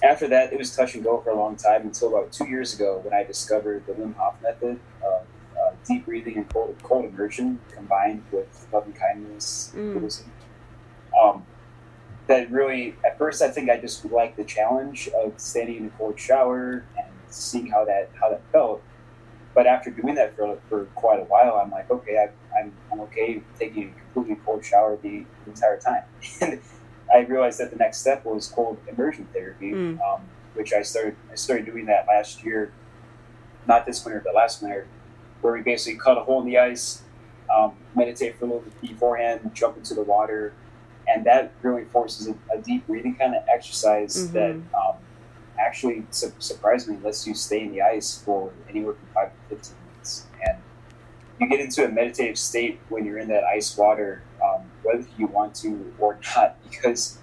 after 0.03 0.27
that, 0.29 0.53
it 0.53 0.59
was 0.59 0.75
touch 0.75 0.95
and 0.95 1.05
go 1.05 1.21
for 1.21 1.31
a 1.31 1.37
long 1.37 1.57
time 1.57 1.83
until 1.83 2.09
about 2.09 2.33
two 2.33 2.49
years 2.49 2.75
ago 2.75 3.01
when 3.05 3.15
I 3.15 3.25
discovered 3.25 3.87
the 3.87 3.93
Wim 3.93 4.15
Hof 4.17 4.35
method 4.43 4.79
of 5.03 5.23
uh, 5.57 5.75
deep 5.87 6.05
breathing 6.05 6.37
and 6.37 6.49
cold, 6.53 6.77
cold 6.83 7.05
immersion 7.05 7.61
combined 7.71 8.25
with 8.33 8.67
loving 8.73 8.93
kindness 8.93 9.73
mm. 9.75 9.95
Buddhism. 9.95 10.31
Um, 11.21 11.45
that 12.27 12.51
really, 12.51 12.95
at 13.05 13.19
first, 13.19 13.43
I 13.43 13.49
think 13.49 13.71
I 13.71 13.79
just 13.79 14.05
liked 14.05 14.37
the 14.37 14.45
challenge 14.45 15.09
of 15.09 15.33
standing 15.39 15.77
in 15.77 15.87
a 15.87 15.91
cold 15.91 16.21
shower 16.21 16.85
and 16.97 17.07
seeing 17.29 17.69
how 17.69 17.85
that 17.87 18.11
how 18.21 18.31
that 18.31 18.43
felt. 18.53 18.83
But 19.55 19.67
after 19.67 19.91
doing 19.91 20.15
that 20.15 20.37
for, 20.37 20.59
for 20.69 20.85
quite 20.95 21.21
a 21.21 21.25
while, 21.25 21.61
I'm 21.63 21.71
like, 21.71 21.91
okay, 21.91 22.17
I, 22.19 22.61
I'm, 22.61 22.73
I'm 22.93 23.01
okay 23.01 23.43
taking 23.59 23.89
a 23.89 24.13
completely 24.13 24.41
cold 24.45 24.65
shower 24.65 24.97
the, 25.03 25.25
the 25.45 25.51
entire 25.51 25.81
time. 25.81 26.03
and 26.41 26.61
I 27.13 27.21
realized 27.21 27.59
that 27.59 27.71
the 27.71 27.77
next 27.77 27.99
step 27.99 28.25
was 28.25 28.47
cold 28.47 28.79
immersion 28.87 29.27
therapy, 29.33 29.73
mm. 29.73 29.99
um, 30.01 30.23
which 30.55 30.73
I 30.73 30.83
started 30.83 31.17
I 31.33 31.35
started 31.35 31.67
doing 31.67 31.87
that 31.87 32.07
last 32.07 32.45
year, 32.45 32.73
not 33.67 33.87
this 33.87 34.05
winter, 34.05 34.21
but 34.25 34.35
last 34.35 34.63
winter, 34.63 34.87
where 35.41 35.55
we 35.55 35.63
basically 35.63 35.99
cut 35.99 36.19
a 36.19 36.21
hole 36.23 36.41
in 36.41 36.47
the 36.47 36.59
ice, 36.59 37.03
um, 37.55 37.73
meditate 37.97 38.39
for 38.39 38.45
a 38.45 38.49
little 38.49 38.63
bit 38.63 38.81
beforehand, 38.81 39.51
jump 39.55 39.77
into 39.77 39.95
the 39.95 40.03
water, 40.03 40.53
and 41.09 41.25
that 41.25 41.53
really 41.63 41.85
forces 41.85 42.29
a, 42.29 42.35
a 42.55 42.61
deep 42.61 42.87
breathing 42.87 43.15
kind 43.15 43.35
of 43.35 43.43
exercise 43.53 44.17
mm-hmm. 44.17 44.35
that 44.35 44.79
um, 44.79 44.97
actually 45.59 46.05
su- 46.11 46.33
surprisingly 46.39 47.01
lets 47.03 47.27
you 47.27 47.35
stay 47.35 47.63
in 47.63 47.73
the 47.73 47.83
ice 47.83 48.23
for 48.25 48.53
anywhere 48.69 48.95
from 48.95 49.09
five 49.15 49.31
to 49.31 49.57
fifteen 49.57 49.77
minutes, 49.93 50.27
and 50.47 50.59
you 51.41 51.49
get 51.49 51.61
into 51.61 51.85
a 51.85 51.89
meditative 51.89 52.39
state 52.39 52.81
when 52.89 53.05
you're 53.05 53.19
in 53.19 53.29
that 53.29 53.45
ice 53.45 53.77
water, 53.77 54.23
um, 54.45 54.63
whether 54.83 55.05
you 55.17 55.27
want 55.27 55.55
to 55.55 55.93
or 55.99 56.19
not, 56.37 56.57
because 56.69 57.19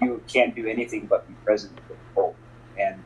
you 0.00 0.22
can't 0.28 0.54
do 0.54 0.66
anything 0.66 1.06
but 1.06 1.26
be 1.28 1.34
present 1.44 1.74
with 1.74 1.88
the 1.88 1.94
cold. 2.14 2.34
And 2.78 3.02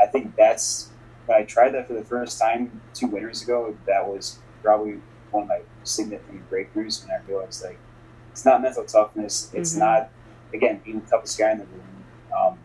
I 0.00 0.06
think 0.06 0.34
that's 0.36 0.90
when 1.26 1.38
I 1.38 1.44
tried 1.44 1.70
that 1.70 1.86
for 1.86 1.94
the 1.94 2.04
first 2.04 2.40
time 2.40 2.80
two 2.92 3.06
winters 3.06 3.42
ago. 3.42 3.76
That 3.86 4.06
was 4.06 4.38
probably 4.62 5.00
one 5.30 5.44
of 5.44 5.48
my 5.48 5.60
significant 5.84 6.50
breakthroughs 6.50 7.02
when 7.02 7.16
I 7.16 7.20
realized 7.28 7.64
like 7.64 7.78
it's 8.34 8.44
not 8.44 8.60
mental 8.62 8.84
toughness. 8.84 9.48
It's 9.54 9.74
mm-hmm. 9.74 9.78
not 9.78 10.10
again 10.52 10.80
being 10.84 10.98
the 10.98 11.06
toughest 11.06 11.38
guy 11.38 11.52
in 11.52 11.58
the 11.58 11.66
room. 11.66 12.04
Um, 12.36 12.58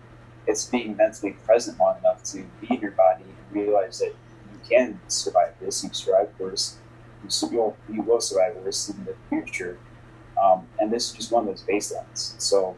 it's 0.47 0.65
being 0.65 0.97
mentally 0.97 1.33
present 1.45 1.77
long 1.77 1.99
enough 1.99 2.23
to 2.23 2.43
be 2.59 2.73
in 2.73 2.81
your 2.81 2.91
body 2.91 3.21
and 3.23 3.35
realize 3.51 3.99
that 3.99 4.15
you 4.51 4.59
can 4.67 4.99
survive 5.07 5.53
this. 5.61 5.83
You 5.83 5.91
survive 5.93 6.29
worse. 6.39 6.77
You 7.23 7.49
will, 7.55 7.77
you 7.87 8.01
will 8.01 8.19
survive 8.19 8.55
worse 8.55 8.89
in 8.89 9.05
the 9.05 9.15
future. 9.29 9.77
Um, 10.43 10.65
and 10.79 10.91
this 10.91 11.11
is 11.11 11.13
just 11.13 11.31
one 11.31 11.47
of 11.47 11.49
those 11.49 11.61
baselines. 11.61 12.33
So 12.41 12.75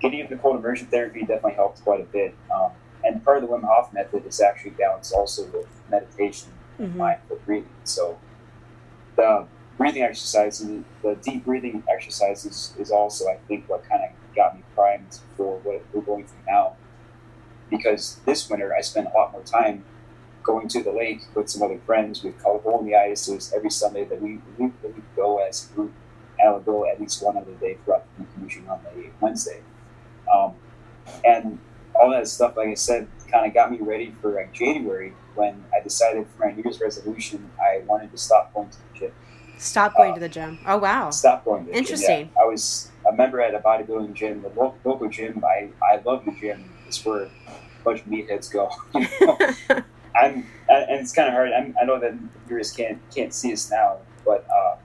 getting 0.00 0.18
into 0.18 0.36
cold 0.36 0.56
immersion 0.56 0.88
therapy 0.88 1.20
definitely 1.20 1.52
helped 1.52 1.84
quite 1.84 2.00
a 2.00 2.04
bit. 2.04 2.34
Um, 2.52 2.72
and 3.04 3.22
part 3.22 3.44
of 3.44 3.48
the 3.48 3.54
Wim 3.54 3.62
Hof 3.62 3.92
method 3.92 4.26
is 4.26 4.40
actually 4.40 4.72
balanced 4.72 5.14
also 5.14 5.44
with 5.52 5.68
meditation 5.88 6.50
and 6.78 6.88
mm-hmm. 6.88 6.98
mindful 6.98 7.38
breathing. 7.46 7.68
So 7.84 8.18
the 9.14 9.46
breathing 9.76 10.02
exercises, 10.02 10.84
the 11.02 11.14
deep 11.16 11.44
breathing 11.44 11.82
exercises 11.88 12.74
is 12.78 12.90
also, 12.90 13.26
I 13.28 13.36
think, 13.48 13.68
what 13.68 13.84
kind 13.88 14.02
of 14.04 14.10
got 14.34 14.56
me 14.56 14.62
primed 14.74 15.20
for 15.36 15.58
what 15.60 15.82
we're 15.92 16.02
going 16.02 16.26
through 16.26 16.38
now. 16.46 16.76
because 17.70 18.20
this 18.26 18.48
winter 18.48 18.74
I 18.74 18.80
spent 18.82 19.08
a 19.08 19.16
lot 19.16 19.32
more 19.32 19.42
time 19.42 19.84
going 20.42 20.68
to 20.68 20.82
the 20.82 20.92
lake 20.92 21.22
with 21.34 21.48
some 21.48 21.62
other 21.62 21.78
friends. 21.86 22.22
We'd 22.22 22.38
call 22.38 22.58
it 22.58 22.66
on 22.66 22.84
the 22.86 22.94
ice. 22.94 23.28
It 23.28 23.34
was 23.34 23.52
every 23.52 23.70
Sunday 23.70 24.04
that 24.04 24.20
we 24.20 24.40
we 24.58 24.66
would 24.82 25.02
go 25.16 25.38
as 25.38 25.70
a 25.70 25.74
group, 25.74 25.92
and 26.38 26.48
I 26.48 26.52
would 26.52 26.64
go 26.64 26.88
at 26.88 27.00
least 27.00 27.22
one 27.22 27.36
other 27.36 27.52
day 27.52 27.78
throughout 27.84 28.04
the 28.16 28.24
week, 28.42 28.62
on 28.68 28.80
the 28.84 29.06
Wednesday. 29.20 29.60
Um, 30.32 30.54
and 31.24 31.58
all 31.94 32.10
that 32.10 32.28
stuff, 32.28 32.56
like 32.56 32.68
I 32.68 32.74
said, 32.74 33.08
kind 33.30 33.46
of 33.46 33.54
got 33.54 33.70
me 33.70 33.78
ready 33.80 34.14
for 34.20 34.32
like 34.32 34.52
January 34.52 35.14
when 35.34 35.64
I 35.74 35.82
decided 35.82 36.26
for 36.28 36.46
my 36.46 36.52
New 36.52 36.62
Year's 36.62 36.80
resolution 36.80 37.50
I 37.60 37.82
wanted 37.86 38.10
to 38.12 38.18
stop 38.18 38.52
going 38.54 38.70
to 38.70 38.78
the 38.78 38.98
gym. 38.98 39.12
Stop 39.64 39.96
going 39.96 40.12
uh, 40.12 40.14
to 40.14 40.20
the 40.20 40.28
gym. 40.28 40.58
Oh 40.66 40.76
wow! 40.76 41.10
Stop 41.10 41.44
going 41.44 41.64
to 41.64 41.72
the 41.72 41.76
Interesting. 41.78 42.26
Gym. 42.26 42.30
Yeah. 42.36 42.42
I 42.42 42.46
was 42.46 42.90
a 43.08 43.12
member 43.12 43.40
at 43.40 43.54
a 43.54 43.60
bodybuilding 43.60 44.12
gym, 44.12 44.42
the 44.42 44.50
local 44.50 45.08
gym. 45.08 45.42
I 45.44 45.70
I 45.82 46.02
love 46.04 46.24
the 46.26 46.32
gym. 46.32 46.70
It's 46.86 47.04
where 47.04 47.22
a 47.22 47.30
bunch 47.82 48.00
of 48.00 48.06
meatheads 48.06 48.52
go. 48.52 48.70
I'm, 50.14 50.46
and 50.68 51.00
it's 51.00 51.12
kind 51.12 51.28
of 51.28 51.34
hard. 51.34 51.50
I'm, 51.52 51.74
i 51.80 51.84
know 51.84 51.98
that 51.98 52.14
viewers 52.46 52.72
can't 52.72 52.98
can't 53.14 53.32
see 53.32 53.52
us 53.52 53.70
now, 53.70 53.98
but. 54.24 54.46
Uh, 54.48 54.76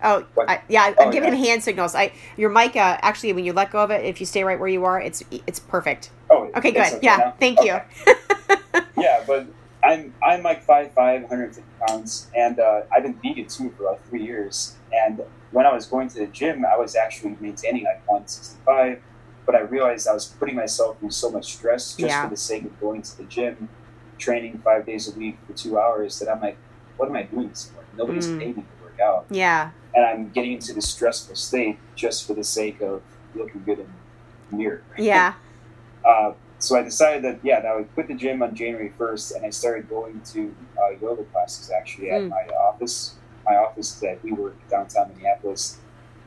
Oh, 0.00 0.24
I, 0.46 0.62
yeah, 0.68 0.94
I'm 0.96 1.08
oh, 1.08 1.10
giving 1.10 1.32
yeah. 1.32 1.44
hand 1.46 1.64
signals. 1.64 1.96
I 1.96 2.12
your 2.36 2.50
mic 2.50 2.76
uh, 2.76 2.98
actually 3.02 3.32
when 3.32 3.44
you 3.44 3.52
let 3.52 3.72
go 3.72 3.80
of 3.80 3.90
it, 3.90 4.04
if 4.04 4.20
you 4.20 4.26
stay 4.26 4.44
right 4.44 4.56
where 4.56 4.68
you 4.68 4.84
are, 4.84 5.00
it's 5.00 5.24
it's 5.48 5.58
perfect. 5.58 6.12
Oh, 6.30 6.48
okay, 6.54 6.70
good. 6.70 6.86
Okay 6.86 6.98
yeah, 7.02 7.16
now? 7.16 7.34
thank 7.40 7.58
okay. 7.58 7.82
you. 8.06 8.80
yeah, 9.02 9.24
but 9.26 9.48
I'm 9.82 10.14
I'm 10.22 10.42
like 10.42 10.66
5'5", 10.66 10.94
150 10.94 11.62
pounds, 11.86 12.30
and 12.36 12.58
uh, 12.58 12.82
I've 12.92 13.02
been 13.02 13.18
vegan 13.22 13.46
too 13.46 13.70
for 13.70 13.84
about 13.84 14.04
three 14.06 14.24
years. 14.24 14.76
And 14.92 15.22
when 15.52 15.66
I 15.66 15.72
was 15.72 15.86
going 15.86 16.08
to 16.08 16.18
the 16.20 16.26
gym, 16.26 16.64
I 16.64 16.76
was 16.76 16.96
actually 16.96 17.36
maintaining 17.40 17.84
like 17.84 18.06
165 18.08 19.02
but 19.48 19.54
I 19.54 19.60
realized 19.60 20.06
I 20.06 20.12
was 20.12 20.26
putting 20.26 20.56
myself 20.56 20.98
through 20.98 21.10
so 21.10 21.30
much 21.30 21.54
stress 21.54 21.96
just 21.96 22.10
yeah. 22.10 22.22
for 22.22 22.28
the 22.28 22.36
sake 22.36 22.66
of 22.66 22.78
going 22.78 23.00
to 23.00 23.16
the 23.16 23.24
gym, 23.24 23.70
training 24.18 24.60
five 24.62 24.84
days 24.84 25.08
a 25.08 25.18
week 25.18 25.38
for 25.46 25.54
two 25.54 25.78
hours 25.78 26.18
that 26.18 26.28
I'm 26.28 26.42
like, 26.42 26.58
what 26.98 27.08
am 27.08 27.16
I 27.16 27.22
doing 27.22 27.48
this 27.48 27.70
for? 27.70 27.82
Nobody's 27.96 28.26
mm. 28.26 28.38
paying 28.38 28.56
me 28.56 28.62
to 28.62 28.84
work 28.84 29.00
out. 29.00 29.24
Yeah. 29.30 29.70
And 29.94 30.04
I'm 30.04 30.28
getting 30.28 30.52
into 30.52 30.74
this 30.74 30.90
stressful 30.90 31.34
state 31.34 31.78
just 31.96 32.26
for 32.26 32.34
the 32.34 32.44
sake 32.44 32.82
of 32.82 33.00
looking 33.34 33.62
good 33.64 33.78
in 33.78 33.90
the 34.50 34.56
mirror. 34.58 34.82
Yeah. 34.98 35.32
uh, 36.04 36.32
so 36.58 36.76
I 36.76 36.82
decided 36.82 37.22
that, 37.24 37.40
yeah, 37.42 37.60
that 37.60 37.68
I 37.68 37.76
would 37.76 37.92
quit 37.94 38.08
the 38.08 38.14
gym 38.14 38.42
on 38.42 38.54
January 38.54 38.92
1st 38.98 39.36
and 39.36 39.46
I 39.46 39.50
started 39.50 39.88
going 39.88 40.20
to 40.32 40.54
uh, 40.76 40.90
yoga 41.00 41.24
classes 41.24 41.70
actually 41.70 42.10
at 42.10 42.22
mm. 42.22 42.30
my 42.30 42.46
office. 42.54 43.14
My 43.46 43.56
office 43.56 43.94
that 44.00 44.22
we 44.22 44.32
work 44.32 44.56
downtown 44.68 45.10
Minneapolis 45.14 45.78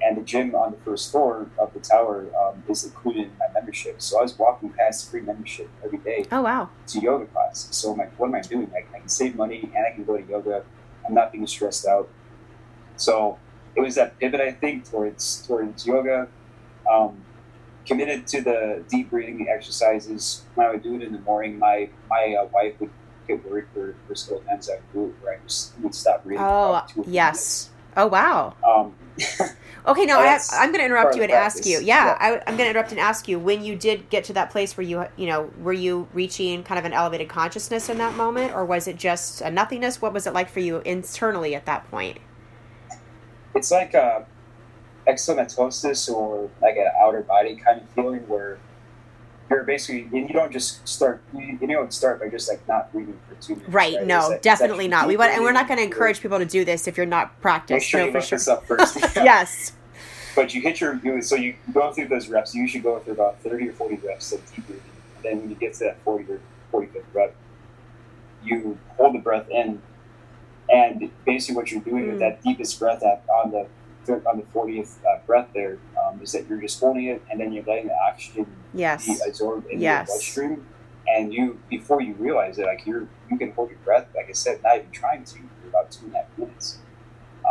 and 0.02 0.18
the 0.18 0.22
gym 0.22 0.56
on 0.56 0.72
the 0.72 0.78
first 0.78 1.12
floor 1.12 1.48
of 1.60 1.74
the 1.74 1.80
tower 1.80 2.26
um, 2.42 2.64
is 2.68 2.84
included 2.84 3.24
in 3.24 3.38
my 3.38 3.46
membership. 3.54 4.02
So 4.02 4.20
I 4.20 4.24
was 4.24 4.38
walking 4.38 4.70
past 4.70 5.10
free 5.12 5.22
membership 5.22 5.70
every 5.84 6.00
day. 6.00 6.26
Oh 6.32 6.42
wow! 6.42 6.70
To 6.88 7.00
yoga 7.00 7.26
class. 7.26 7.68
So 7.72 7.92
I'm 7.92 7.98
like, 8.00 8.18
what 8.20 8.28
am 8.28 8.36
I 8.36 8.42
doing? 8.42 8.72
I, 8.74 8.96
I 8.96 9.00
can 9.00 9.10
save 9.10 9.36
money 9.36 9.70
and 9.76 9.86
I 9.86 9.92
can 9.92 10.04
go 10.04 10.18
to 10.18 10.24
yoga. 10.24 10.64
I'm 11.08 11.14
not 11.14 11.32
being 11.32 11.46
stressed 11.48 11.86
out. 11.86 12.10
So 12.96 13.38
it 13.76 13.82
was 13.82 13.96
that 13.96 14.20
pivot, 14.20 14.42
I 14.42 14.52
think, 14.52 14.90
towards 14.90 15.46
towards 15.46 15.86
yoga. 15.86 16.28
Um, 16.92 17.24
committed 17.86 18.28
to 18.28 18.42
the 18.42 18.84
deep 18.90 19.10
breathing 19.10 19.48
exercises. 19.50 20.44
When 20.56 20.68
I 20.68 20.72
would 20.72 20.84
do 20.84 20.96
it 20.96 21.02
in 21.02 21.12
the 21.12 21.20
morning, 21.20 21.60
my 21.60 21.90
my 22.10 22.36
uh, 22.40 22.46
wife 22.48 22.80
would 22.80 22.92
get 23.28 23.44
worried 23.46 23.66
for 23.74 23.96
for 24.08 24.16
slow 24.16 24.40
times 24.40 24.70
I 24.70 24.76
would 24.76 24.94
do 24.94 25.06
it 25.06 25.24
where 25.24 25.34
I 25.36 25.38
just 25.44 25.78
would 25.80 25.96
stop 25.96 26.24
breathing. 26.24 26.44
Oh 26.44 26.86
yes. 27.08 27.70
Oh 27.98 28.08
wow. 28.08 28.56
Um, 28.64 28.96
Okay, 29.88 30.06
now 30.06 30.20
I 30.20 30.40
am 30.54 30.68
going 30.68 30.80
to 30.80 30.86
interrupt 30.86 31.16
you 31.16 31.24
and 31.24 31.32
ask 31.32 31.66
you. 31.66 31.80
Yeah, 31.80 32.06
yeah. 32.06 32.18
I, 32.20 32.32
am 32.50 32.56
going 32.56 32.66
to 32.66 32.70
interrupt 32.70 32.92
and 32.92 33.00
ask 33.00 33.28
you 33.28 33.40
when 33.40 33.64
you 33.64 33.76
did 33.76 34.10
get 34.10 34.24
to 34.26 34.34
that 34.34 34.52
place 34.52 34.78
where 34.78 34.86
you, 34.86 35.06
you 35.16 35.26
know, 35.26 35.52
were 35.60 35.74
you 35.74 36.08
reaching 36.14 36.64
kind 36.64 36.78
of 36.78 36.86
an 36.86 36.94
elevated 36.94 37.30
consciousness 37.30 37.90
in 37.90 37.98
that 37.98 38.16
moment, 38.16 38.54
or 38.54 38.64
was 38.64 38.88
it 38.88 38.98
just 38.98 39.42
a 39.42 39.50
nothingness? 39.50 40.02
What 40.02 40.14
was 40.14 40.28
it 40.28 40.34
like 40.34 40.50
for 40.50 40.60
you 40.60 40.80
internally 40.86 41.56
at 41.56 41.66
that 41.66 41.90
point? 41.90 42.20
It's 43.56 43.72
like 43.72 43.96
a 43.96 44.26
exomatosis 45.08 46.10
or 46.10 46.50
like 46.62 46.76
an 46.76 46.88
outer 47.00 47.22
body 47.22 47.56
kind 47.56 47.82
of 47.82 47.90
feeling 47.90 48.22
where 48.28 48.60
you're 49.52 49.64
basically 49.64 50.04
and 50.18 50.30
you 50.30 50.34
don't 50.34 50.52
just 50.52 50.88
start 50.88 51.22
you, 51.34 51.58
you 51.60 51.68
don't 51.68 51.94
start 51.94 52.20
by 52.20 52.30
just 52.30 52.50
like 52.50 52.66
not 52.68 52.92
breathing 52.92 53.20
for 53.28 53.36
two 53.36 53.56
minutes. 53.56 53.74
Right? 53.74 53.96
right? 53.96 54.08
No, 54.08 54.30
that, 54.30 54.42
definitely 54.42 54.88
not. 54.88 55.08
We 55.08 55.18
want 55.18 55.32
and 55.32 55.44
we're 55.44 55.52
not 55.52 55.68
going 55.68 55.78
to 55.78 55.84
encourage 55.84 56.22
people 56.22 56.40
to 56.40 56.46
do 56.46 56.64
this 56.64 56.88
if 56.88 56.98
you're 56.98 57.06
not 57.06 57.40
practiced. 57.42 57.76
Make 57.76 57.84
sure 57.84 58.00
no, 58.00 58.06
you 58.08 58.12
for 58.14 58.22
sure. 58.22 58.38
this 58.38 58.48
up 58.48 58.66
first. 58.66 58.98
yes. 59.16 59.74
But 60.36 60.54
you 60.54 60.62
hit 60.62 60.80
your 60.80 61.00
you, 61.04 61.22
so 61.22 61.36
you 61.36 61.56
go 61.74 61.92
through 61.92 62.08
those 62.08 62.30
reps. 62.30 62.56
You 62.56 62.62
usually 62.62 62.82
go 62.82 63.00
through 63.00 63.14
about 63.14 63.42
thirty 63.42 63.68
or 63.68 63.74
forty 63.74 63.96
reps 63.96 64.32
of 64.32 64.40
deep 64.56 64.66
breathing. 64.66 64.84
And 65.18 65.24
then 65.26 65.40
when 65.42 65.50
you 65.50 65.56
get 65.56 65.74
to 65.76 65.80
that 65.86 66.02
forty 66.04 66.32
or 66.32 66.40
forty 66.72 66.88
fifth 66.88 67.06
rep, 67.14 67.36
you 68.44 68.78
hold 68.96 69.16
the 69.16 69.20
breath 69.20 69.50
in, 69.50 69.82
and 70.72 71.12
basically 71.26 71.58
what 71.58 71.72
you're 71.72 71.82
doing 71.82 72.06
mm. 72.06 72.12
with 72.12 72.20
that 72.20 72.42
deepest 72.42 72.80
breath 72.80 73.04
on 73.04 73.52
the 73.52 73.68
on 74.10 74.38
the 74.38 74.44
40th 74.54 74.98
uh, 75.06 75.20
breath 75.26 75.50
there 75.54 75.78
um, 76.04 76.22
is 76.22 76.32
that 76.32 76.48
you're 76.48 76.62
just 76.62 76.80
holding 76.80 77.06
it 77.06 77.22
and 77.30 77.40
then 77.40 77.52
you're 77.52 77.64
letting 77.64 77.88
the 77.88 77.98
oxygen 78.08 78.46
yes. 78.74 79.06
be 79.06 79.18
absorbed 79.28 79.68
in 79.70 79.80
yes. 79.80 80.08
your 80.08 80.16
bloodstream. 80.16 80.68
And 81.08 81.34
you, 81.34 81.60
before 81.70 82.02
you 82.02 82.14
realize 82.14 82.58
it, 82.58 82.66
like 82.66 82.86
you're, 82.86 83.08
you 83.30 83.38
can 83.38 83.52
hold 83.52 83.70
your 83.70 83.80
breath, 83.80 84.08
like 84.16 84.30
I 84.30 84.34
said, 84.34 84.62
not 84.64 84.78
even 84.78 84.92
trying 84.92 85.24
to, 85.26 85.34
for 85.34 85.68
about 85.68 85.92
two 85.92 86.06
and 86.06 86.16
a 86.16 86.18
half 86.20 86.38
minutes. 86.38 86.78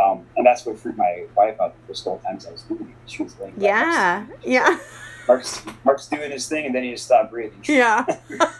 Um, 0.01 0.24
and 0.36 0.46
that's 0.46 0.64
what 0.64 0.78
freaked 0.78 0.96
my 0.96 1.26
wife 1.36 1.61
out 1.61 1.74
the 1.78 1.86
first 1.86 2.05
couple 2.05 2.20
times 2.20 2.46
I 2.46 2.53
was 2.53 2.62
doing 2.62 2.82
it. 2.82 3.11
She 3.11 3.22
was 3.22 3.38
laying 3.38 3.55
Yeah, 3.59 4.26
yeah. 4.42 4.78
Marc's, 5.30 5.62
Marc's 5.84 6.08
doing 6.08 6.32
his 6.32 6.48
thing 6.48 6.66
and 6.66 6.74
then 6.74 6.82
he 6.82 6.90
just 6.90 7.04
stopped 7.04 7.30
breathing. 7.30 7.62
Yeah. 7.62 8.04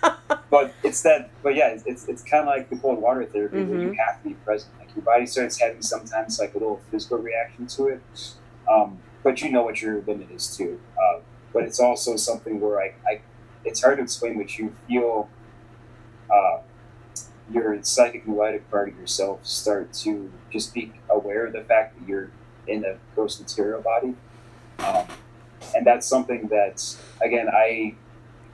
but 0.51 0.73
it's 0.85 1.03
that, 1.03 1.31
but 1.43 1.57
yeah, 1.57 1.71
it's, 1.71 1.85
it's, 1.85 2.09
it's 2.09 2.23
kind 2.23 2.43
of 2.43 2.47
like 2.47 2.71
the 2.71 2.77
cold 2.77 3.01
water 3.03 3.25
therapy 3.25 3.57
mm-hmm. 3.57 3.71
where 3.71 3.81
you 3.81 3.87
mm-hmm. 3.89 3.95
have 3.97 4.23
to 4.23 4.29
be 4.29 4.35
present 4.35 4.73
Like 4.79 4.95
your 4.95 5.05
body 5.05 5.27
starts 5.27 5.61
having 5.61 5.83
sometimes 5.83 6.39
like 6.39 6.55
a 6.55 6.59
little 6.59 6.81
physical 6.89 7.19
reaction 7.19 7.67
to 7.67 7.89
it. 7.89 8.03
Um, 8.71 9.01
but 9.25 9.43
you 9.43 9.51
know 9.51 9.65
what 9.65 9.83
your 9.83 10.01
limit 10.03 10.31
is 10.31 10.57
too. 10.57 10.81
Uh, 10.97 11.19
but 11.53 11.65
it's 11.65 11.81
also 11.81 12.15
something 12.15 12.61
where 12.61 12.81
I, 12.81 12.95
I, 13.05 13.21
it's 13.65 13.83
hard 13.83 13.99
to 13.99 14.05
explain, 14.05 14.39
but 14.39 14.57
you 14.57 14.73
feel 14.87 15.29
uh, 16.33 16.59
your 17.53 17.83
psychic 17.83 18.27
and 18.27 18.71
part 18.71 18.91
of 18.91 18.97
yourself 18.97 19.45
start 19.45 19.93
to 19.95 20.33
just 20.53 20.73
be 20.73 20.93
aware 21.09 21.47
of 21.47 21.53
the 21.53 21.63
fact 21.63 21.99
that 21.99 22.09
you're 22.09 22.31
in 22.69 22.85
a 22.85 22.97
gross 23.17 23.41
material 23.41 23.83
body. 23.83 24.15
And 25.81 25.87
that's 25.87 26.07
something 26.07 26.47
that, 26.49 26.95
again, 27.23 27.49
I 27.49 27.95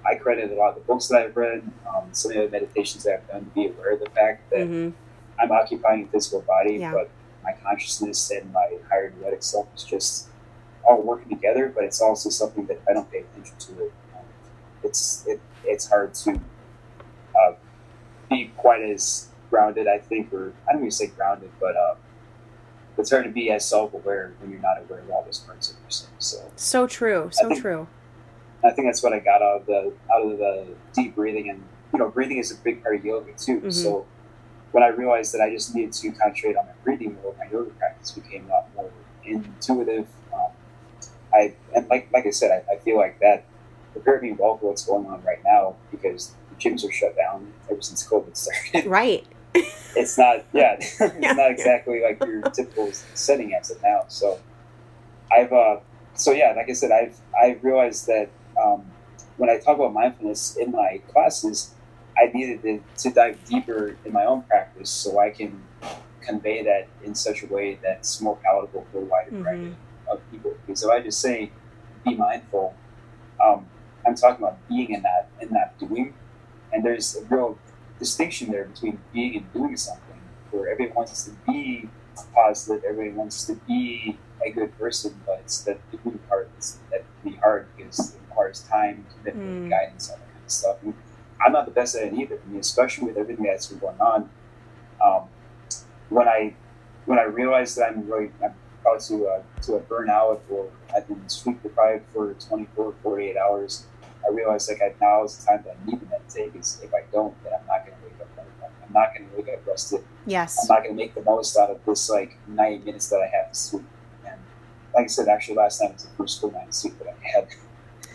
I 0.08 0.14
credit 0.14 0.52
a 0.52 0.54
lot 0.54 0.68
of 0.68 0.74
the 0.76 0.80
books 0.82 1.08
that 1.08 1.20
I've 1.20 1.36
read, 1.36 1.68
um, 1.88 2.04
some 2.12 2.30
of 2.30 2.36
the 2.36 2.48
meditations 2.48 3.02
that 3.02 3.14
I've 3.14 3.28
done 3.28 3.44
to 3.46 3.50
be 3.50 3.66
aware 3.66 3.94
of 3.94 3.98
the 3.98 4.10
fact 4.10 4.48
that 4.50 4.60
mm-hmm. 4.60 4.90
I'm 5.36 5.50
occupying 5.50 6.04
a 6.04 6.06
physical 6.06 6.42
body, 6.42 6.74
yeah. 6.74 6.92
but 6.92 7.10
my 7.42 7.50
consciousness 7.64 8.30
and 8.30 8.52
my 8.52 8.78
higher 8.88 9.12
energetic 9.12 9.42
self 9.42 9.66
is 9.74 9.82
just 9.82 10.28
all 10.88 11.02
working 11.02 11.30
together. 11.30 11.72
But 11.74 11.82
it's 11.82 12.00
also 12.00 12.30
something 12.30 12.64
that 12.66 12.80
I 12.88 12.92
don't 12.92 13.10
pay 13.10 13.24
attention 13.26 13.56
to 13.58 13.86
it. 13.86 13.92
Um, 14.14 14.24
it's 14.84 15.26
it, 15.26 15.40
it's 15.64 15.88
hard 15.88 16.14
to 16.14 16.40
uh, 17.40 17.54
be 18.30 18.52
quite 18.56 18.82
as 18.82 19.30
grounded. 19.50 19.88
I 19.88 19.98
think, 19.98 20.32
or 20.32 20.52
I 20.68 20.74
don't 20.74 20.82
even 20.82 20.92
say 20.92 21.08
grounded, 21.08 21.50
but 21.58 21.74
uh, 21.74 21.96
it's 22.98 23.10
hard 23.10 23.24
to 23.24 23.30
be 23.30 23.50
as 23.50 23.64
self-aware 23.64 24.32
when 24.40 24.50
you're 24.50 24.60
not 24.60 24.78
aware 24.78 25.00
of 25.00 25.10
all 25.10 25.22
those 25.24 25.38
parts 25.38 25.70
of 25.70 25.82
yourself. 25.84 26.12
So 26.18 26.50
so 26.56 26.86
true, 26.86 27.30
so 27.32 27.46
I 27.46 27.48
think, 27.48 27.60
true. 27.60 27.86
I 28.64 28.70
think 28.70 28.88
that's 28.88 29.02
what 29.02 29.12
I 29.12 29.18
got 29.18 29.42
out 29.42 29.60
of 29.60 29.66
the 29.66 29.92
out 30.12 30.22
of 30.22 30.38
the 30.38 30.68
deep 30.94 31.14
breathing, 31.14 31.50
and 31.50 31.62
you 31.92 31.98
know, 31.98 32.08
breathing 32.08 32.38
is 32.38 32.50
a 32.50 32.56
big 32.56 32.82
part 32.82 32.96
of 32.96 33.04
yoga 33.04 33.32
too. 33.32 33.58
Mm-hmm. 33.58 33.70
So 33.70 34.06
when 34.72 34.82
I 34.82 34.88
realized 34.88 35.32
that 35.34 35.40
I 35.40 35.50
just 35.50 35.74
needed 35.74 35.92
to 35.94 36.10
concentrate 36.12 36.56
on 36.56 36.66
my 36.66 36.72
breathing 36.84 37.16
more, 37.22 37.34
my 37.38 37.50
yoga 37.50 37.70
practice 37.70 38.12
became 38.12 38.46
a 38.46 38.48
lot 38.48 38.74
more 38.74 38.90
intuitive. 39.24 40.06
Um, 40.32 40.50
I 41.32 41.54
and 41.74 41.88
like 41.88 42.08
like 42.12 42.26
I 42.26 42.30
said, 42.30 42.50
I, 42.50 42.74
I, 42.74 42.78
feel 42.78 42.96
like 42.96 43.18
that 43.20 43.44
prepared 43.92 44.22
me 44.22 44.32
well 44.32 44.58
for 44.58 44.68
what's 44.68 44.84
going 44.84 45.06
on 45.06 45.22
right 45.22 45.42
now 45.44 45.76
because 45.90 46.34
the 46.50 46.56
gyms 46.56 46.86
are 46.86 46.92
shut 46.92 47.16
down 47.16 47.52
ever 47.70 47.80
since 47.80 48.06
COVID 48.06 48.36
started. 48.36 48.86
Right. 48.86 49.26
It's 49.96 50.18
not 50.18 50.44
yeah, 50.52 50.74
it's 50.74 51.00
yeah. 51.20 51.32
not 51.32 51.50
exactly 51.50 52.02
like 52.02 52.22
your 52.24 52.42
typical 52.54 52.90
setting 53.14 53.54
as 53.54 53.70
of 53.70 53.82
now. 53.82 54.04
So 54.08 54.38
I've 55.32 55.52
uh, 55.52 55.78
so 56.14 56.32
yeah, 56.32 56.52
like 56.56 56.68
I 56.68 56.72
said, 56.72 56.90
I've 56.90 57.18
I've 57.40 57.62
realized 57.62 58.06
that 58.06 58.30
um, 58.62 58.84
when 59.36 59.50
I 59.50 59.58
talk 59.58 59.76
about 59.76 59.92
mindfulness 59.92 60.56
in 60.56 60.72
my 60.72 61.00
classes 61.08 61.74
I 62.18 62.30
needed 62.32 62.62
to, 62.62 62.82
to 63.02 63.14
dive 63.14 63.44
deeper 63.44 63.96
in 64.04 64.12
my 64.12 64.24
own 64.24 64.42
practice 64.42 64.90
so 64.90 65.18
I 65.18 65.30
can 65.30 65.62
convey 66.20 66.62
that 66.64 66.88
in 67.04 67.14
such 67.14 67.42
a 67.42 67.46
way 67.46 67.78
that's 67.82 68.20
more 68.20 68.36
palatable 68.36 68.86
for 68.90 68.98
a 68.98 69.04
wider 69.04 69.30
mm-hmm. 69.30 69.42
variety 69.42 69.76
of 70.10 70.20
people. 70.30 70.54
Because 70.66 70.82
if 70.82 70.90
I 70.90 71.00
just 71.00 71.20
say, 71.20 71.50
be 72.04 72.14
mindful, 72.14 72.74
um, 73.44 73.66
I'm 74.06 74.14
talking 74.14 74.44
about 74.44 74.66
being 74.68 74.90
in 74.92 75.02
that 75.02 75.28
in 75.40 75.50
that 75.50 75.78
doing, 75.78 76.14
and 76.72 76.84
there's 76.84 77.16
a 77.16 77.24
real 77.24 77.58
distinction 77.98 78.50
there 78.50 78.64
between 78.64 78.98
being 79.12 79.36
and 79.36 79.52
doing 79.52 79.76
something. 79.76 80.02
Where 80.50 80.70
everyone 80.70 80.96
wants 80.96 81.24
to 81.24 81.32
be 81.46 81.88
positive, 82.34 82.84
everyone 82.84 83.16
wants 83.16 83.44
to 83.46 83.54
be 83.66 84.18
a 84.44 84.50
good 84.50 84.76
person, 84.78 85.20
but 85.26 85.40
it's 85.40 85.62
the 85.62 85.78
doing 85.90 86.18
part 86.28 86.50
that's, 86.54 86.78
that 86.90 87.04
can 87.22 87.32
be 87.32 87.36
hard 87.38 87.66
because 87.76 88.14
it 88.14 88.20
requires 88.28 88.60
time, 88.62 89.06
commitment, 89.18 89.66
mm. 89.66 89.70
guidance, 89.70 90.10
all 90.10 90.16
that 90.16 90.32
kind 90.32 90.44
of 90.44 90.50
stuff. 90.50 90.76
And 90.82 90.94
I'm 91.44 91.52
not 91.52 91.66
the 91.66 91.72
best 91.72 91.96
at 91.96 92.04
it 92.04 92.14
either. 92.14 92.38
I 92.44 92.50
mean, 92.50 92.60
especially 92.60 93.08
with 93.08 93.16
everything 93.16 93.44
that's 93.44 93.66
been 93.66 93.78
going 93.78 94.00
on. 94.00 94.30
Um, 95.04 95.28
when 96.08 96.28
I 96.28 96.54
when 97.04 97.18
I 97.18 97.24
realized 97.24 97.76
that 97.76 97.90
I'm 97.90 98.08
really 98.08 98.30
I'm 98.42 98.54
about 98.80 99.00
to 99.02 99.26
uh, 99.26 99.42
to 99.62 99.74
a 99.74 99.80
burnout 99.80 100.40
or 100.50 100.70
I've 100.94 101.06
been 101.08 101.28
sleep 101.28 101.62
deprived 101.62 102.04
for 102.12 102.34
24, 102.34 102.94
48 103.02 103.36
hours, 103.36 103.86
I 104.26 104.32
realized 104.32 104.70
like 104.70 104.82
I, 104.82 104.94
now 105.00 105.24
is 105.24 105.36
the 105.38 105.46
time 105.46 105.64
that 105.64 105.76
I 105.80 105.90
need 105.90 106.00
to 106.00 106.06
meditate. 106.06 106.52
Because 106.52 106.80
if 106.82 106.92
I 106.92 107.02
don't, 107.12 107.34
then 107.44 107.52
I'm 107.58 107.66
not 107.66 107.86
going 107.86 107.96
to 107.98 108.04
wake 108.04 108.20
up. 108.20 108.28
I'm 108.86 108.92
not 108.92 109.14
going 109.14 109.28
to 109.28 109.36
wake 109.36 109.48
up 109.48 109.66
rested. 109.66 110.04
Yes. 110.26 110.58
I'm 110.62 110.74
not 110.74 110.82
going 110.82 110.96
to 110.96 111.02
make 111.02 111.14
the 111.14 111.22
most 111.22 111.56
out 111.56 111.70
of 111.70 111.84
this 111.84 112.08
like 112.10 112.36
90 112.48 112.84
minutes 112.84 113.08
that 113.10 113.20
I 113.20 113.36
have 113.36 113.52
to 113.52 113.58
sleep. 113.58 113.84
And 114.26 114.40
like 114.94 115.04
I 115.04 115.08
said, 115.08 115.28
actually 115.28 115.56
last 115.56 115.80
night 115.82 115.92
was 115.92 116.04
the 116.04 116.10
first 116.16 116.40
full 116.40 116.50
night 116.52 116.68
of 116.68 116.74
sleep 116.74 116.98
that 116.98 117.08
I 117.08 117.28
had. 117.28 117.48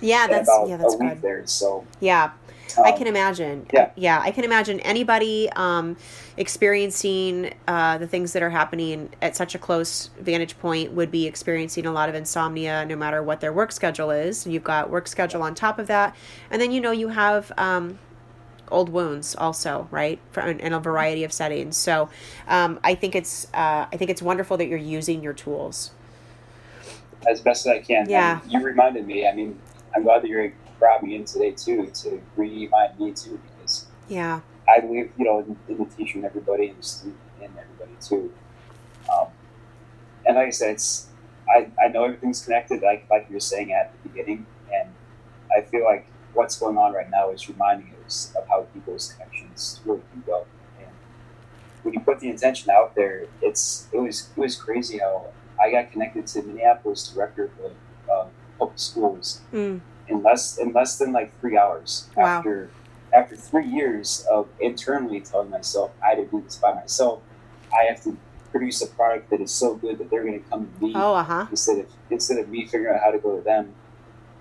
Yeah, 0.02 0.28
that's 0.30 0.50
yeah, 0.68 0.78
that's 0.78 0.96
good. 0.96 1.22
There, 1.22 1.46
so 1.46 1.86
yeah, 2.00 2.32
um, 2.78 2.86
I 2.86 2.92
can 2.92 3.08
imagine. 3.08 3.66
Yeah. 3.74 3.92
yeah, 3.96 4.20
I 4.22 4.32
can 4.32 4.44
imagine 4.44 4.80
anybody 4.82 5.50
um, 5.56 5.98
experiencing 6.38 7.54
uh, 7.68 7.98
the 7.98 8.08
things 8.08 8.34
that 8.34 8.44
are 8.44 8.50
happening 8.50 9.10
at 9.22 9.36
such 9.36 9.56
a 9.56 9.60
close 9.60 10.10
vantage 10.20 10.58
point 10.60 10.92
would 10.94 11.12
be 11.12 11.26
experiencing 11.28 11.86
a 11.86 11.92
lot 11.92 12.10
of 12.10 12.16
insomnia, 12.16 12.86
no 12.86 12.96
matter 12.96 13.22
what 13.24 13.42
their 13.42 13.54
work 13.54 13.72
schedule 13.72 14.12
is. 14.12 14.46
You've 14.46 14.64
got 14.64 14.90
work 14.90 15.08
schedule 15.08 15.42
on 15.44 15.56
top 15.56 15.80
of 15.80 15.88
that, 15.88 16.16
and 16.50 16.62
then 16.62 16.72
you 16.72 16.82
know 16.82 16.92
you 16.92 17.10
have. 17.10 17.52
Um, 17.58 18.00
old 18.70 18.88
wounds 18.88 19.36
also 19.36 19.86
right 19.92 20.18
in 20.38 20.72
a 20.72 20.80
variety 20.80 21.26
of 21.26 21.34
settings 21.34 21.76
so 21.76 22.10
um, 22.48 22.80
i 22.86 22.96
think 22.96 23.16
it's 23.16 23.48
uh, 23.54 23.86
i 23.92 23.98
think 23.98 24.10
it's 24.10 24.22
wonderful 24.22 24.56
that 24.56 24.68
you're 24.68 24.78
using 24.78 25.22
your 25.22 25.34
tools 25.34 25.92
as 27.30 27.42
best 27.42 27.66
as 27.66 27.74
i 27.74 27.80
can 27.80 28.10
yeah 28.10 28.40
and 28.42 28.52
you 28.54 28.62
reminded 28.62 29.06
me 29.06 29.28
i 29.28 29.34
mean 29.34 29.60
i'm 29.94 30.04
glad 30.04 30.22
that 30.22 30.30
you're 30.30 30.54
brought 30.82 31.04
me 31.04 31.16
in 31.16 31.24
today 31.24 31.52
too 31.52 31.86
to 31.94 32.20
remind 32.36 33.00
me 33.00 33.12
too 33.14 33.40
because 33.46 33.86
yeah 34.10 34.42
I 34.68 34.80
believe 34.80 35.12
you 35.18 35.26
know 35.26 35.40
in, 35.40 35.56
in 35.70 35.78
the 35.78 35.86
teacher 35.86 36.18
and 36.18 36.26
everybody 36.26 36.70
and 36.70 36.80
the 36.80 36.84
student 36.84 37.20
and 37.42 37.54
everybody 37.58 37.96
too. 38.02 38.34
Um, 39.12 39.28
and 40.26 40.36
like 40.36 40.48
I 40.48 40.50
said, 40.50 40.72
it's 40.72 41.08
I, 41.50 41.70
I 41.84 41.88
know 41.90 42.04
everything's 42.06 42.44
connected 42.44 42.82
like 42.82 43.06
like 43.10 43.28
you 43.30 43.36
were 43.36 43.40
saying 43.40 43.72
at 43.72 43.94
the 43.94 44.10
beginning, 44.10 44.46
and 44.74 44.90
I 45.56 45.62
feel 45.62 45.86
like 45.86 46.08
what's 46.34 46.58
going 46.58 46.78
on 46.78 46.94
right 46.94 47.10
now 47.10 47.30
is 47.32 47.48
reminding 47.48 47.94
us 48.06 48.34
of 48.36 48.48
how 48.48 48.66
deep 48.74 48.86
those 48.86 49.14
connections 49.14 49.82
really 49.86 50.02
can 50.12 50.24
go. 50.26 50.46
And 50.80 50.90
when 51.84 51.94
you 51.94 52.00
put 52.00 52.20
the 52.20 52.30
intention 52.30 52.72
out 52.72 52.96
there, 52.96 53.26
it's 53.42 53.88
it 53.92 54.00
was 54.00 54.30
it 54.36 54.40
was 54.40 54.56
crazy 54.56 54.98
how 54.98 55.28
I 55.62 55.70
got 55.70 55.92
connected 55.92 56.26
to 56.28 56.44
Minneapolis 56.44 57.08
director 57.08 57.52
of 57.64 57.72
uh, 58.10 58.30
public 58.58 58.80
schools. 58.80 59.42
Mm 59.54 59.82
in 60.12 60.24
less 60.24 60.58
in 60.58 60.74
less 60.74 60.98
than 60.98 61.12
like 61.12 61.38
three 61.40 61.58
hours 61.58 62.10
wow. 62.16 62.26
after 62.26 62.70
after 63.14 63.36
three 63.36 63.68
years 63.68 64.26
of 64.32 64.48
internally 64.60 65.20
telling 65.22 65.50
myself 65.50 65.92
I 66.04 66.10
had 66.10 66.16
to 66.18 66.26
do 66.26 66.42
this 66.42 66.58
by 66.58 66.74
myself. 66.74 67.22
I 67.74 67.86
have 67.86 68.04
to 68.04 68.18
produce 68.52 68.82
a 68.82 68.88
product 68.88 69.30
that 69.30 69.40
is 69.40 69.52
so 69.52 69.76
good 69.76 69.98
that 69.98 70.10
they're 70.10 70.24
going 70.24 70.42
to 70.42 70.50
come 70.50 70.70
to 70.78 70.84
me 70.84 70.94
oh, 70.96 71.16
uh-huh. 71.16 71.48
instead 71.50 71.80
of 71.80 71.88
instead 72.10 72.38
of 72.38 72.50
me 72.50 72.66
figuring 72.66 72.96
out 72.96 73.02
how 73.02 73.12
to 73.12 73.20
go 73.20 73.38
to 73.38 73.42
them. 73.42 73.74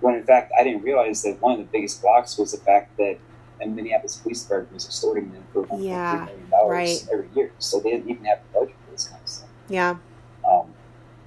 When 0.01 0.15
in 0.15 0.23
fact 0.23 0.51
I 0.57 0.63
didn't 0.63 0.81
realize 0.81 1.21
that 1.23 1.39
one 1.41 1.53
of 1.53 1.59
the 1.59 1.71
biggest 1.71 2.01
blocks 2.01 2.37
was 2.37 2.51
the 2.51 2.57
fact 2.57 2.97
that 2.97 3.17
the 3.59 3.67
Minneapolis 3.67 4.17
Police 4.17 4.41
Department 4.43 4.73
was 4.73 4.85
extorting 4.85 5.31
them 5.31 5.43
for 5.53 5.63
$1.3 5.65 5.85
yeah, 5.85 6.25
million 6.25 6.49
dollars 6.49 6.71
right. 6.71 7.07
every 7.13 7.29
year, 7.35 7.51
so 7.59 7.79
they 7.79 7.91
didn't 7.91 8.09
even 8.09 8.25
have 8.25 8.39
the 8.51 8.59
budget 8.59 8.75
for 8.85 8.91
this 8.91 9.07
kind 9.07 9.21
of 9.21 9.29
stuff. 9.29 9.49
Yeah. 9.69 9.97
Um, 10.49 10.73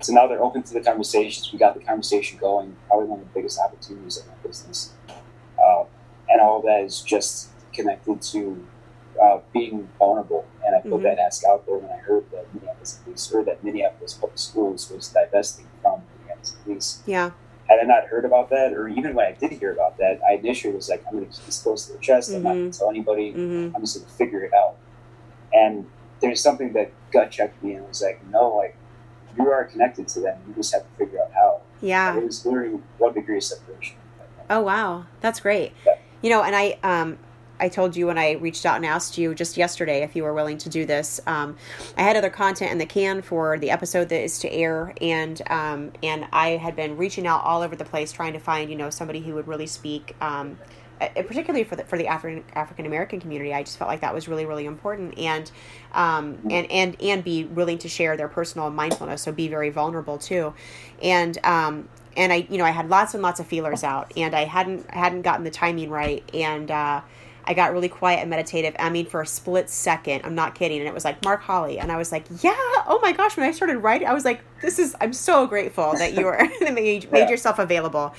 so 0.05 0.13
now 0.13 0.27
they're 0.27 0.43
open 0.43 0.63
to 0.63 0.75
the 0.75 0.81
conversations. 0.81 1.51
We 1.51 1.59
got 1.59 1.75
the 1.75 1.81
conversation 1.81 2.39
going. 2.39 2.77
Probably 2.89 3.07
one 3.07 3.21
of 3.21 3.27
the 3.27 3.33
biggest 3.35 3.59
opportunities 3.59 4.19
in 4.19 4.27
my 4.29 4.35
business, 4.47 4.93
uh, 5.59 5.85
and 6.29 6.41
all 6.43 6.61
that 6.63 6.83
is 6.83 7.01
just 7.01 7.49
connected 7.73 8.21
to 8.21 8.67
uh, 9.23 9.39
being 9.53 9.89
vulnerable. 9.99 10.47
And 10.67 10.77
I 10.77 10.81
put 10.81 10.91
mm-hmm. 10.91 11.03
that 11.05 11.19
ask 11.19 11.43
out 11.45 11.65
there 11.67 11.79
when 11.79 11.91
I 11.91 11.97
heard 11.97 12.31
that 12.33 12.53
Minneapolis 12.55 13.01
police 13.03 13.33
or 13.33 13.45
that 13.45 13.65
Minneapolis 13.65 14.13
public 14.13 14.39
schools 14.39 14.91
was 14.91 15.09
divesting 15.09 15.67
from 15.81 16.03
Minneapolis 16.19 16.57
police. 16.63 17.03
Yeah. 17.07 17.31
Had 17.69 17.79
I 17.81 17.85
not 17.85 18.05
heard 18.09 18.27
about 18.27 18.51
that, 18.51 18.75
or 18.75 18.89
even 18.89 19.15
when 19.15 19.27
I 19.27 19.33
did 19.33 19.53
hear 19.53 19.73
about 19.73 19.97
that, 19.97 20.21
I 20.29 20.35
initially 20.35 20.75
was 20.75 20.91
like, 20.91 21.03
I'm 21.07 21.15
going 21.15 21.27
to 21.27 21.35
keep 21.35 21.47
this 21.47 21.63
close 21.63 21.87
to 21.87 21.95
the 21.95 21.99
chest. 21.99 22.29
Mm-hmm. 22.29 22.37
I'm 22.37 22.43
not 22.43 22.51
going 22.51 22.71
to 22.71 22.77
mm-hmm. 22.77 22.79
tell 22.79 22.91
anybody. 22.91 23.33
Mm-hmm. 23.33 23.75
I'm 23.75 23.83
just 23.83 23.97
going 23.97 24.07
to 24.07 24.13
figure 24.13 24.45
it 24.45 24.53
out. 24.53 24.77
And 25.55 25.87
there's 26.21 26.43
something 26.43 26.75
that 26.75 26.93
gut 27.11 27.31
checked 27.31 27.63
me 27.63 27.75
and 27.75 27.89
was 27.89 28.03
like, 28.03 28.21
no, 28.27 28.55
like 28.55 28.77
you 29.39 29.51
are 29.51 29.64
connected 29.64 30.09
to 30.09 30.20
them. 30.20 30.39
You 30.49 30.55
just 30.55 30.72
have 30.72 30.82
to 30.82 30.89
figure 30.99 31.20
out 31.22 31.32
how. 31.32 31.61
Yeah. 31.80 32.16
it 32.16 32.24
was 32.24 32.47
literally 32.47 32.80
one 32.99 33.12
degree 33.12 33.37
of 33.37 33.45
separation. 33.45 33.97
Oh 34.49 34.61
wow, 34.61 35.07
that's 35.20 35.41
great. 35.41 35.72
Yeah. 35.87 35.95
You 36.22 36.30
know, 36.30 36.43
and 36.43 36.55
I 36.55 36.78
um 36.82 37.18
I 37.61 37.68
told 37.68 37.97
you 37.97 38.09
when 38.09 38.18
I 38.18 38.32
reached 38.32 38.66
out 38.66 38.76
and 38.76 38.85
asked 38.85 39.16
you 39.16 39.35
just 39.35 39.57
yesterday 39.57 40.03
if 40.03 40.16
you 40.16 40.22
were 40.24 40.35
willing 40.35 40.59
to 40.59 40.68
do 40.68 40.85
this. 40.85 41.20
Um, 41.26 41.57
I 41.97 42.03
had 42.03 42.16
other 42.16 42.30
content 42.30 42.72
in 42.72 42.78
the 42.78 42.87
can 42.87 43.22
for 43.22 43.59
the 43.59 43.70
episode 43.70 44.09
that 44.09 44.22
is 44.22 44.39
to 44.41 44.53
air, 44.53 44.93
and 45.01 45.41
um, 45.49 45.93
and 46.03 46.26
I 46.32 46.51
had 46.51 46.74
been 46.76 46.97
reaching 46.97 47.26
out 47.26 47.45
all 47.45 47.62
over 47.62 47.76
the 47.76 47.85
place 47.85 48.12
trying 48.12 48.32
to 48.32 48.41
find 48.41 48.70
you 48.70 48.76
know 48.76 48.91
somebody 48.91 49.20
who 49.20 49.35
would 49.35 49.47
really 49.47 49.66
speak. 49.66 50.16
Um, 50.20 50.59
particularly 50.99 51.65
for 51.65 51.77
the 51.77 51.85
for 51.85 51.99
the 51.99 52.07
African 52.07 52.45
African 52.55 52.87
American 52.87 53.21
community, 53.21 53.53
I 53.53 53.63
just 53.63 53.79
felt 53.79 53.89
like 53.89 54.01
that 54.01 54.15
was 54.15 54.29
really 54.29 54.47
really 54.47 54.67
important, 54.67 55.19
and 55.19 55.51
um, 55.93 56.39
and 56.51 56.71
and 56.71 56.97
and 57.01 57.25
be 57.25 57.45
willing 57.45 57.79
to 57.79 57.89
share 57.89 58.17
their 58.17 58.29
personal 58.29 58.71
mindfulness, 58.71 59.23
so 59.23 59.33
be 59.33 59.49
very 59.49 59.71
vulnerable 59.71 60.19
too, 60.19 60.55
and 61.03 61.39
um, 61.45 61.89
and 62.17 62.33
I 62.33 62.47
you 62.49 62.59
know 62.59 62.65
I 62.65 62.71
had 62.71 62.89
lots 62.89 63.15
and 63.15 63.23
lots 63.23 63.41
of 63.41 63.47
feelers 63.47 63.85
out, 63.85 64.13
and 64.17 64.35
I 64.35 64.45
hadn't 64.45 64.91
hadn't 64.91 65.23
gotten 65.23 65.45
the 65.45 65.51
timing 65.51 65.91
right, 65.91 66.23
and 66.33 66.71
uh, 66.71 67.01
I 67.47 67.55
got 67.55 67.73
really 67.73 67.89
quiet 67.89 68.21
and 68.21 68.31
meditative. 68.31 68.75
I 68.79 68.91
mean, 68.91 69.07
for 69.07 69.21
a 69.21 69.27
split 69.27 69.69
second, 69.71 70.23
I'm 70.25 70.35
not 70.35 70.55
kidding. 70.55 70.79
And 70.79 70.89
it 70.89 70.95
was 70.95 71.05
like 71.05 71.23
Marc 71.25 71.43
Holley, 71.43 71.79
and 71.79 71.93
I 71.93 71.97
was 71.97 72.13
like, 72.13 72.25
yeah, 72.43 72.53
oh 72.87 72.99
my 73.03 73.13
gosh. 73.13 73.37
When 73.37 73.47
I 73.47 73.53
started 73.53 73.79
writing, 73.79 74.09
I 74.09 74.13
was 74.13 74.25
like, 74.25 74.41
this 74.61 74.79
is. 74.79 74.97
I'm 75.01 75.13
so 75.13 75.47
grateful 75.47 75.93
that 75.93 76.15
you 76.15 76.25
were 76.25 76.39
made, 76.61 77.11
made 77.13 77.29
yourself 77.29 77.59
available. 77.59 78.15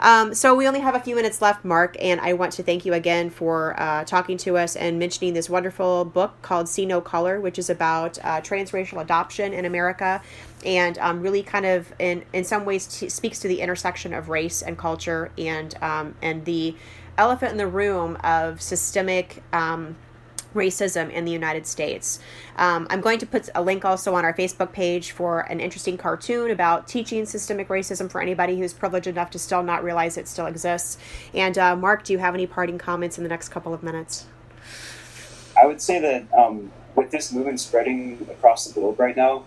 Um, 0.00 0.34
so 0.34 0.54
we 0.54 0.66
only 0.66 0.80
have 0.80 0.94
a 0.94 1.00
few 1.00 1.14
minutes 1.14 1.40
left, 1.40 1.64
Marc, 1.64 1.96
and 2.00 2.20
I 2.20 2.32
want 2.32 2.52
to 2.54 2.62
thank 2.62 2.84
you 2.84 2.94
again 2.94 3.30
for 3.30 3.80
uh, 3.80 4.04
talking 4.04 4.36
to 4.38 4.56
us 4.56 4.76
and 4.76 4.98
mentioning 4.98 5.34
this 5.34 5.48
wonderful 5.48 6.04
book 6.04 6.40
called 6.42 6.68
See 6.68 6.84
No 6.84 7.00
Color, 7.00 7.40
which 7.40 7.58
is 7.58 7.70
about 7.70 8.18
uh, 8.18 8.40
transracial 8.40 9.00
adoption 9.00 9.52
in 9.52 9.64
America 9.64 10.20
and 10.64 10.98
um, 10.98 11.20
really 11.20 11.42
kind 11.42 11.66
of 11.66 11.92
in 11.98 12.24
in 12.32 12.44
some 12.44 12.64
ways 12.64 12.86
t- 12.86 13.08
speaks 13.08 13.38
to 13.40 13.48
the 13.48 13.60
intersection 13.60 14.14
of 14.14 14.28
race 14.28 14.62
and 14.62 14.78
culture 14.78 15.30
and 15.36 15.74
um, 15.82 16.14
and 16.22 16.44
the 16.44 16.74
elephant 17.18 17.52
in 17.52 17.58
the 17.58 17.66
room 17.66 18.16
of 18.22 18.60
systemic 18.60 19.42
um, 19.52 19.96
racism 20.54 21.10
in 21.10 21.24
the 21.24 21.32
United 21.32 21.66
States. 21.66 22.20
Um, 22.56 22.86
I'm 22.90 23.00
going 23.00 23.18
to 23.18 23.26
put 23.26 23.48
a 23.54 23.62
link 23.62 23.84
also 23.84 24.14
on 24.14 24.24
our 24.24 24.32
Facebook 24.32 24.72
page 24.72 25.10
for 25.10 25.40
an 25.40 25.60
interesting 25.60 25.98
cartoon 25.98 26.50
about 26.50 26.86
teaching 26.88 27.26
systemic 27.26 27.68
racism 27.68 28.10
for 28.10 28.20
anybody 28.20 28.58
who's 28.58 28.72
privileged 28.72 29.06
enough 29.06 29.30
to 29.30 29.38
still 29.38 29.62
not 29.62 29.84
realize 29.84 30.16
it 30.16 30.28
still 30.28 30.46
exists. 30.46 30.96
And 31.34 31.58
uh, 31.58 31.76
Marc, 31.76 32.04
do 32.04 32.12
you 32.12 32.18
have 32.20 32.34
any 32.34 32.46
parting 32.46 32.78
comments 32.78 33.18
in 33.18 33.24
the 33.24 33.30
next 33.30 33.48
couple 33.48 33.74
of 33.74 33.82
minutes? 33.82 34.26
I 35.60 35.66
would 35.66 35.80
say 35.80 36.00
that 36.00 36.32
um, 36.36 36.72
with 36.94 37.10
this 37.10 37.32
movement 37.32 37.60
spreading 37.60 38.26
across 38.30 38.66
the 38.66 38.74
globe 38.74 38.98
right 38.98 39.16
now, 39.16 39.44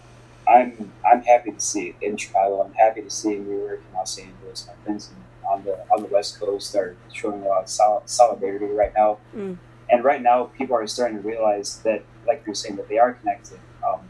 I'm 0.47 0.93
I'm 1.05 1.23
happy 1.23 1.51
to 1.51 1.59
see 1.59 1.89
it 1.89 1.95
in 2.01 2.15
Chicago. 2.15 2.61
I'm 2.61 2.73
happy 2.73 3.01
to 3.01 3.09
see 3.09 3.33
in 3.33 3.47
New 3.47 3.59
York 3.59 3.81
and 3.85 3.93
Los 3.93 4.17
Angeles. 4.17 4.65
My 4.65 4.73
friends 4.85 5.09
in 5.09 5.15
on 5.49 5.63
the 5.63 5.79
on 5.91 6.01
the 6.01 6.09
West 6.09 6.39
Coast 6.39 6.75
are 6.75 6.95
showing 7.13 7.41
a 7.41 7.47
lot 7.47 7.63
of 7.63 7.69
sol- 7.69 8.03
solidarity 8.05 8.65
right 8.65 8.93
now. 8.95 9.17
Mm. 9.35 9.57
And 9.89 10.03
right 10.03 10.21
now, 10.21 10.45
people 10.45 10.75
are 10.75 10.85
starting 10.87 11.21
to 11.21 11.27
realize 11.27 11.79
that, 11.83 12.03
like 12.25 12.43
you're 12.45 12.55
saying, 12.55 12.75
that 12.75 12.89
they 12.89 12.97
are 12.97 13.13
connected. 13.13 13.59
Um, 13.87 14.01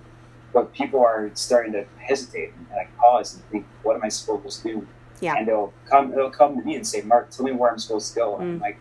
but 0.54 0.74
people 0.74 1.02
are 1.02 1.30
starting 1.36 1.74
to 1.74 1.86
hesitate 2.00 2.54
and 2.56 2.68
like 2.76 2.96
pause 2.98 3.36
and 3.36 3.44
think, 3.46 3.66
"What 3.84 3.96
am 3.96 4.04
I 4.04 4.10
supposed 4.10 4.64
to 4.64 4.68
do?" 4.68 4.88
Yeah. 5.20 5.36
And 5.36 5.48
they'll 5.48 5.74
come, 5.90 6.12
they'll 6.12 6.32
come 6.32 6.58
to 6.58 6.64
me 6.64 6.76
and 6.76 6.86
say, 6.86 7.02
"Marc, 7.02 7.30
tell 7.30 7.46
me 7.46 7.52
where 7.52 7.72
I'm 7.72 7.80
supposed 7.80 8.14
to 8.14 8.20
go." 8.20 8.38
Mm. 8.38 8.42
And 8.42 8.62
like, 8.62 8.80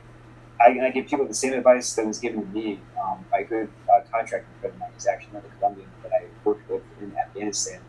I, 0.61 0.87
I, 0.87 0.91
give 0.91 1.07
people 1.07 1.27
the 1.27 1.35
same 1.35 1.53
advice 1.53 1.95
that 1.95 2.07
was 2.07 2.19
given 2.19 2.41
to 2.41 2.47
me 2.49 2.81
um, 3.03 3.25
by 3.31 3.41
a 3.41 3.45
good 3.45 3.69
uh, 3.93 4.01
contractor 4.11 4.47
friend 4.61 4.75
of 4.75 4.81
mine. 4.81 4.91
He's 4.95 5.07
actually 5.07 5.33
another 5.33 5.51
Colombian 5.59 5.89
that 6.03 6.13
I 6.13 6.25
worked 6.45 6.69
with 6.71 6.83
in 7.01 7.15
Afghanistan, 7.17 7.81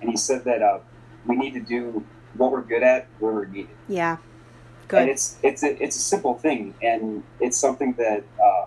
and 0.00 0.10
he 0.10 0.16
said 0.16 0.44
that 0.44 0.62
uh, 0.62 0.78
we 1.26 1.36
need 1.36 1.52
to 1.52 1.60
do 1.60 2.04
what 2.38 2.52
we're 2.52 2.62
good 2.62 2.82
at 2.82 3.06
where 3.18 3.32
we're 3.32 3.46
needed. 3.46 3.76
Yeah. 3.88 4.16
Good. 4.86 5.02
And 5.02 5.10
it's 5.10 5.36
it's 5.42 5.62
a, 5.62 5.82
it's 5.82 5.96
a 5.96 6.00
simple 6.00 6.34
thing, 6.34 6.74
and 6.82 7.22
it's 7.40 7.58
something 7.58 7.92
that 7.94 8.24
uh, 8.42 8.66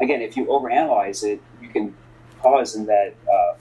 again, 0.00 0.20
if 0.20 0.36
you 0.36 0.46
overanalyze 0.46 1.22
it, 1.22 1.40
you 1.62 1.68
can 1.68 1.94
pause 2.40 2.74
in 2.74 2.86
that 2.86 3.14
uh, 3.32 3.54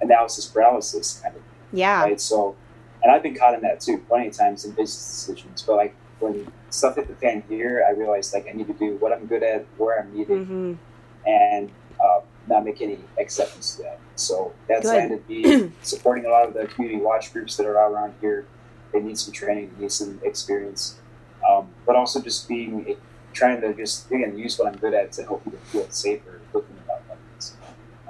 analysis 0.00 0.46
paralysis 0.46 1.20
kind 1.20 1.34
of 1.34 1.42
thing. 1.42 1.80
Yeah. 1.80 2.02
Right. 2.02 2.20
So, 2.20 2.56
and 3.02 3.10
I've 3.10 3.22
been 3.22 3.34
caught 3.34 3.54
in 3.54 3.62
that 3.62 3.80
too, 3.80 3.98
plenty 4.08 4.28
of 4.28 4.36
times 4.36 4.64
in 4.64 4.70
business 4.70 5.26
decisions. 5.26 5.62
But 5.62 5.76
like 5.76 5.94
when 6.20 6.50
stuff 6.70 6.96
hit 6.96 7.08
the 7.08 7.14
fan 7.14 7.42
here, 7.48 7.84
I 7.86 7.92
realized 7.92 8.32
like 8.32 8.46
I 8.48 8.52
need 8.52 8.68
to 8.68 8.72
do 8.74 8.96
what 8.96 9.12
I'm 9.12 9.26
good 9.26 9.42
at, 9.42 9.66
where 9.76 10.00
I'm 10.00 10.16
needed, 10.16 10.38
mm-hmm. 10.38 10.74
and 11.26 11.70
uh, 12.00 12.20
not 12.46 12.64
make 12.64 12.80
any 12.80 12.98
exceptions 13.16 13.76
to 13.76 13.82
that. 13.82 13.98
So 14.14 14.52
that's 14.68 14.82
Good. 14.82 14.96
landed 14.96 15.28
me 15.28 15.72
supporting 15.82 16.26
a 16.26 16.28
lot 16.28 16.46
of 16.46 16.54
the 16.54 16.66
community 16.66 17.00
watch 17.00 17.32
groups 17.32 17.56
that 17.56 17.66
are 17.66 17.74
around 17.74 18.14
here. 18.20 18.46
They 18.92 19.00
need 19.00 19.18
some 19.18 19.32
training, 19.32 19.72
they 19.76 19.82
need 19.82 19.92
some 19.92 20.20
experience. 20.22 20.98
but 21.86 21.96
also 21.96 22.20
just 22.20 22.48
being 22.48 22.96
trying 23.32 23.60
to 23.60 23.74
just 23.74 24.10
again 24.10 24.36
use 24.36 24.58
what 24.58 24.68
I'm 24.68 24.78
good 24.78 24.94
at 24.94 25.12
to 25.12 25.22
help 25.22 25.44
people 25.44 25.60
feel 25.66 25.88
safer 25.90 26.40
looking 26.52 26.76
about 26.84 27.02
weapons. 27.08 27.56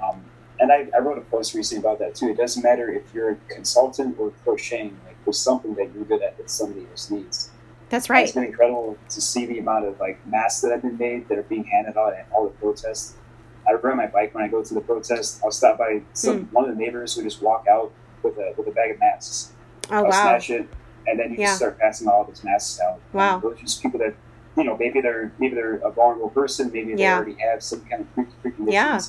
Um, 0.03 0.23
and 0.59 0.71
I, 0.71 0.87
I, 0.95 0.99
wrote 0.99 1.17
a 1.17 1.21
post 1.21 1.53
recently 1.53 1.79
about 1.79 1.99
that 1.99 2.15
too. 2.15 2.29
It 2.29 2.37
doesn't 2.37 2.63
matter 2.63 2.89
if 2.89 3.13
you're 3.13 3.31
a 3.31 3.35
consultant 3.47 4.17
or 4.19 4.31
crocheting; 4.43 4.97
like 5.05 5.17
there's 5.25 5.39
something 5.39 5.75
that 5.75 5.93
you're 5.93 6.05
good 6.05 6.21
at 6.21 6.37
that 6.37 6.49
somebody 6.49 6.87
else 6.89 7.09
needs. 7.11 7.51
That's 7.89 8.09
right. 8.09 8.19
And 8.19 8.27
it's 8.27 8.35
been 8.35 8.45
incredible 8.45 8.97
to 9.09 9.21
see 9.21 9.45
the 9.45 9.59
amount 9.59 9.85
of 9.85 9.99
like 9.99 10.25
masks 10.27 10.61
that 10.61 10.71
have 10.71 10.81
been 10.81 10.97
made 10.97 11.27
that 11.29 11.37
are 11.37 11.43
being 11.43 11.65
handed 11.65 11.97
out 11.97 12.13
at 12.13 12.27
all 12.31 12.45
the 12.45 12.51
protests. 12.51 13.15
I 13.67 13.73
ride 13.73 13.97
my 13.97 14.07
bike 14.07 14.33
when 14.33 14.43
I 14.43 14.47
go 14.47 14.63
to 14.63 14.73
the 14.73 14.81
protest. 14.81 15.41
I'll 15.43 15.51
stop 15.51 15.77
by 15.77 16.01
some 16.13 16.45
mm. 16.45 16.51
one 16.51 16.67
of 16.67 16.75
the 16.75 16.81
neighbors 16.81 17.15
who 17.15 17.23
just 17.23 17.41
walk 17.41 17.65
out 17.69 17.91
with 18.23 18.37
a 18.37 18.53
with 18.57 18.67
a 18.67 18.71
bag 18.71 18.91
of 18.91 18.99
masks. 18.99 19.53
Oh 19.91 20.03
wow! 20.03 20.11
Smash 20.11 20.49
it, 20.51 20.67
and 21.07 21.19
then 21.19 21.31
you 21.31 21.37
yeah. 21.39 21.47
just 21.47 21.57
start 21.57 21.79
passing 21.79 22.07
all 22.07 22.23
these 22.25 22.43
masks 22.43 22.79
out. 22.79 22.99
Wow! 23.13 23.35
And 23.35 23.43
those 23.43 23.53
are 23.53 23.61
just 23.61 23.81
people 23.81 23.99
that 23.99 24.15
you 24.57 24.63
know 24.63 24.77
maybe 24.77 25.01
they're 25.01 25.31
maybe 25.39 25.55
they're 25.55 25.75
a 25.75 25.91
vulnerable 25.91 26.29
person, 26.29 26.71
maybe 26.71 26.95
they 26.95 27.01
yeah. 27.01 27.17
already 27.17 27.35
have 27.39 27.63
some 27.63 27.81
kind 27.85 28.01
of 28.01 28.13
pre-conditions. 28.41 28.73
Yeah 28.73 28.99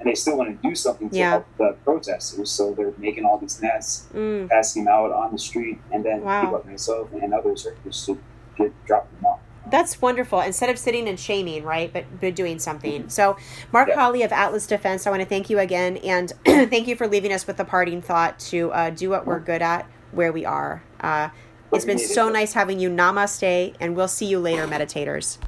and 0.00 0.08
they 0.08 0.14
still 0.14 0.36
want 0.36 0.50
to 0.50 0.68
do 0.68 0.74
something 0.74 1.10
to 1.10 1.16
yeah. 1.16 1.30
help 1.30 1.46
the 1.58 1.76
protesters. 1.84 2.50
So 2.50 2.72
they're 2.72 2.94
making 2.96 3.26
all 3.26 3.38
these 3.38 3.60
masks, 3.60 4.08
mm. 4.12 4.48
passing 4.48 4.84
them 4.84 4.92
out 4.92 5.12
on 5.12 5.32
the 5.32 5.38
street, 5.38 5.78
and 5.92 6.04
then 6.04 6.22
wow. 6.22 6.40
people 6.40 6.56
like 6.56 6.66
myself 6.66 7.12
and 7.12 7.34
others 7.34 7.66
are 7.66 7.76
just 7.84 8.06
to 8.06 8.18
get 8.56 8.72
dropping 8.86 9.16
them 9.16 9.26
off. 9.26 9.40
That's 9.70 10.00
wonderful. 10.00 10.40
Instead 10.40 10.70
of 10.70 10.78
sitting 10.78 11.06
and 11.06 11.20
shaming, 11.20 11.64
right, 11.64 11.92
but, 11.92 12.06
but 12.18 12.34
doing 12.34 12.58
something. 12.58 13.02
Mm-hmm. 13.02 13.08
So, 13.08 13.36
Marc 13.72 13.90
yeah. 13.90 13.96
Holley 13.96 14.22
of 14.22 14.32
Atlas 14.32 14.66
Defense, 14.66 15.06
I 15.06 15.10
want 15.10 15.20
to 15.20 15.28
thank 15.28 15.50
you 15.50 15.58
again, 15.58 15.98
and 15.98 16.32
thank 16.44 16.88
you 16.88 16.96
for 16.96 17.06
leaving 17.06 17.32
us 17.32 17.46
with 17.46 17.58
the 17.58 17.64
parting 17.64 18.00
thought 18.00 18.38
to 18.38 18.72
uh, 18.72 18.90
do 18.90 19.10
what 19.10 19.26
we're 19.26 19.38
good 19.38 19.62
at 19.62 19.86
where 20.12 20.32
we 20.32 20.44
are. 20.44 20.82
Uh, 21.00 21.30
it's 21.72 21.84
been 21.84 21.98
so 21.98 22.28
nice 22.28 22.52
having 22.54 22.80
you. 22.80 22.90
Namaste, 22.90 23.74
and 23.78 23.94
we'll 23.94 24.08
see 24.08 24.26
you 24.26 24.40
later, 24.40 24.66
meditators. 24.66 25.38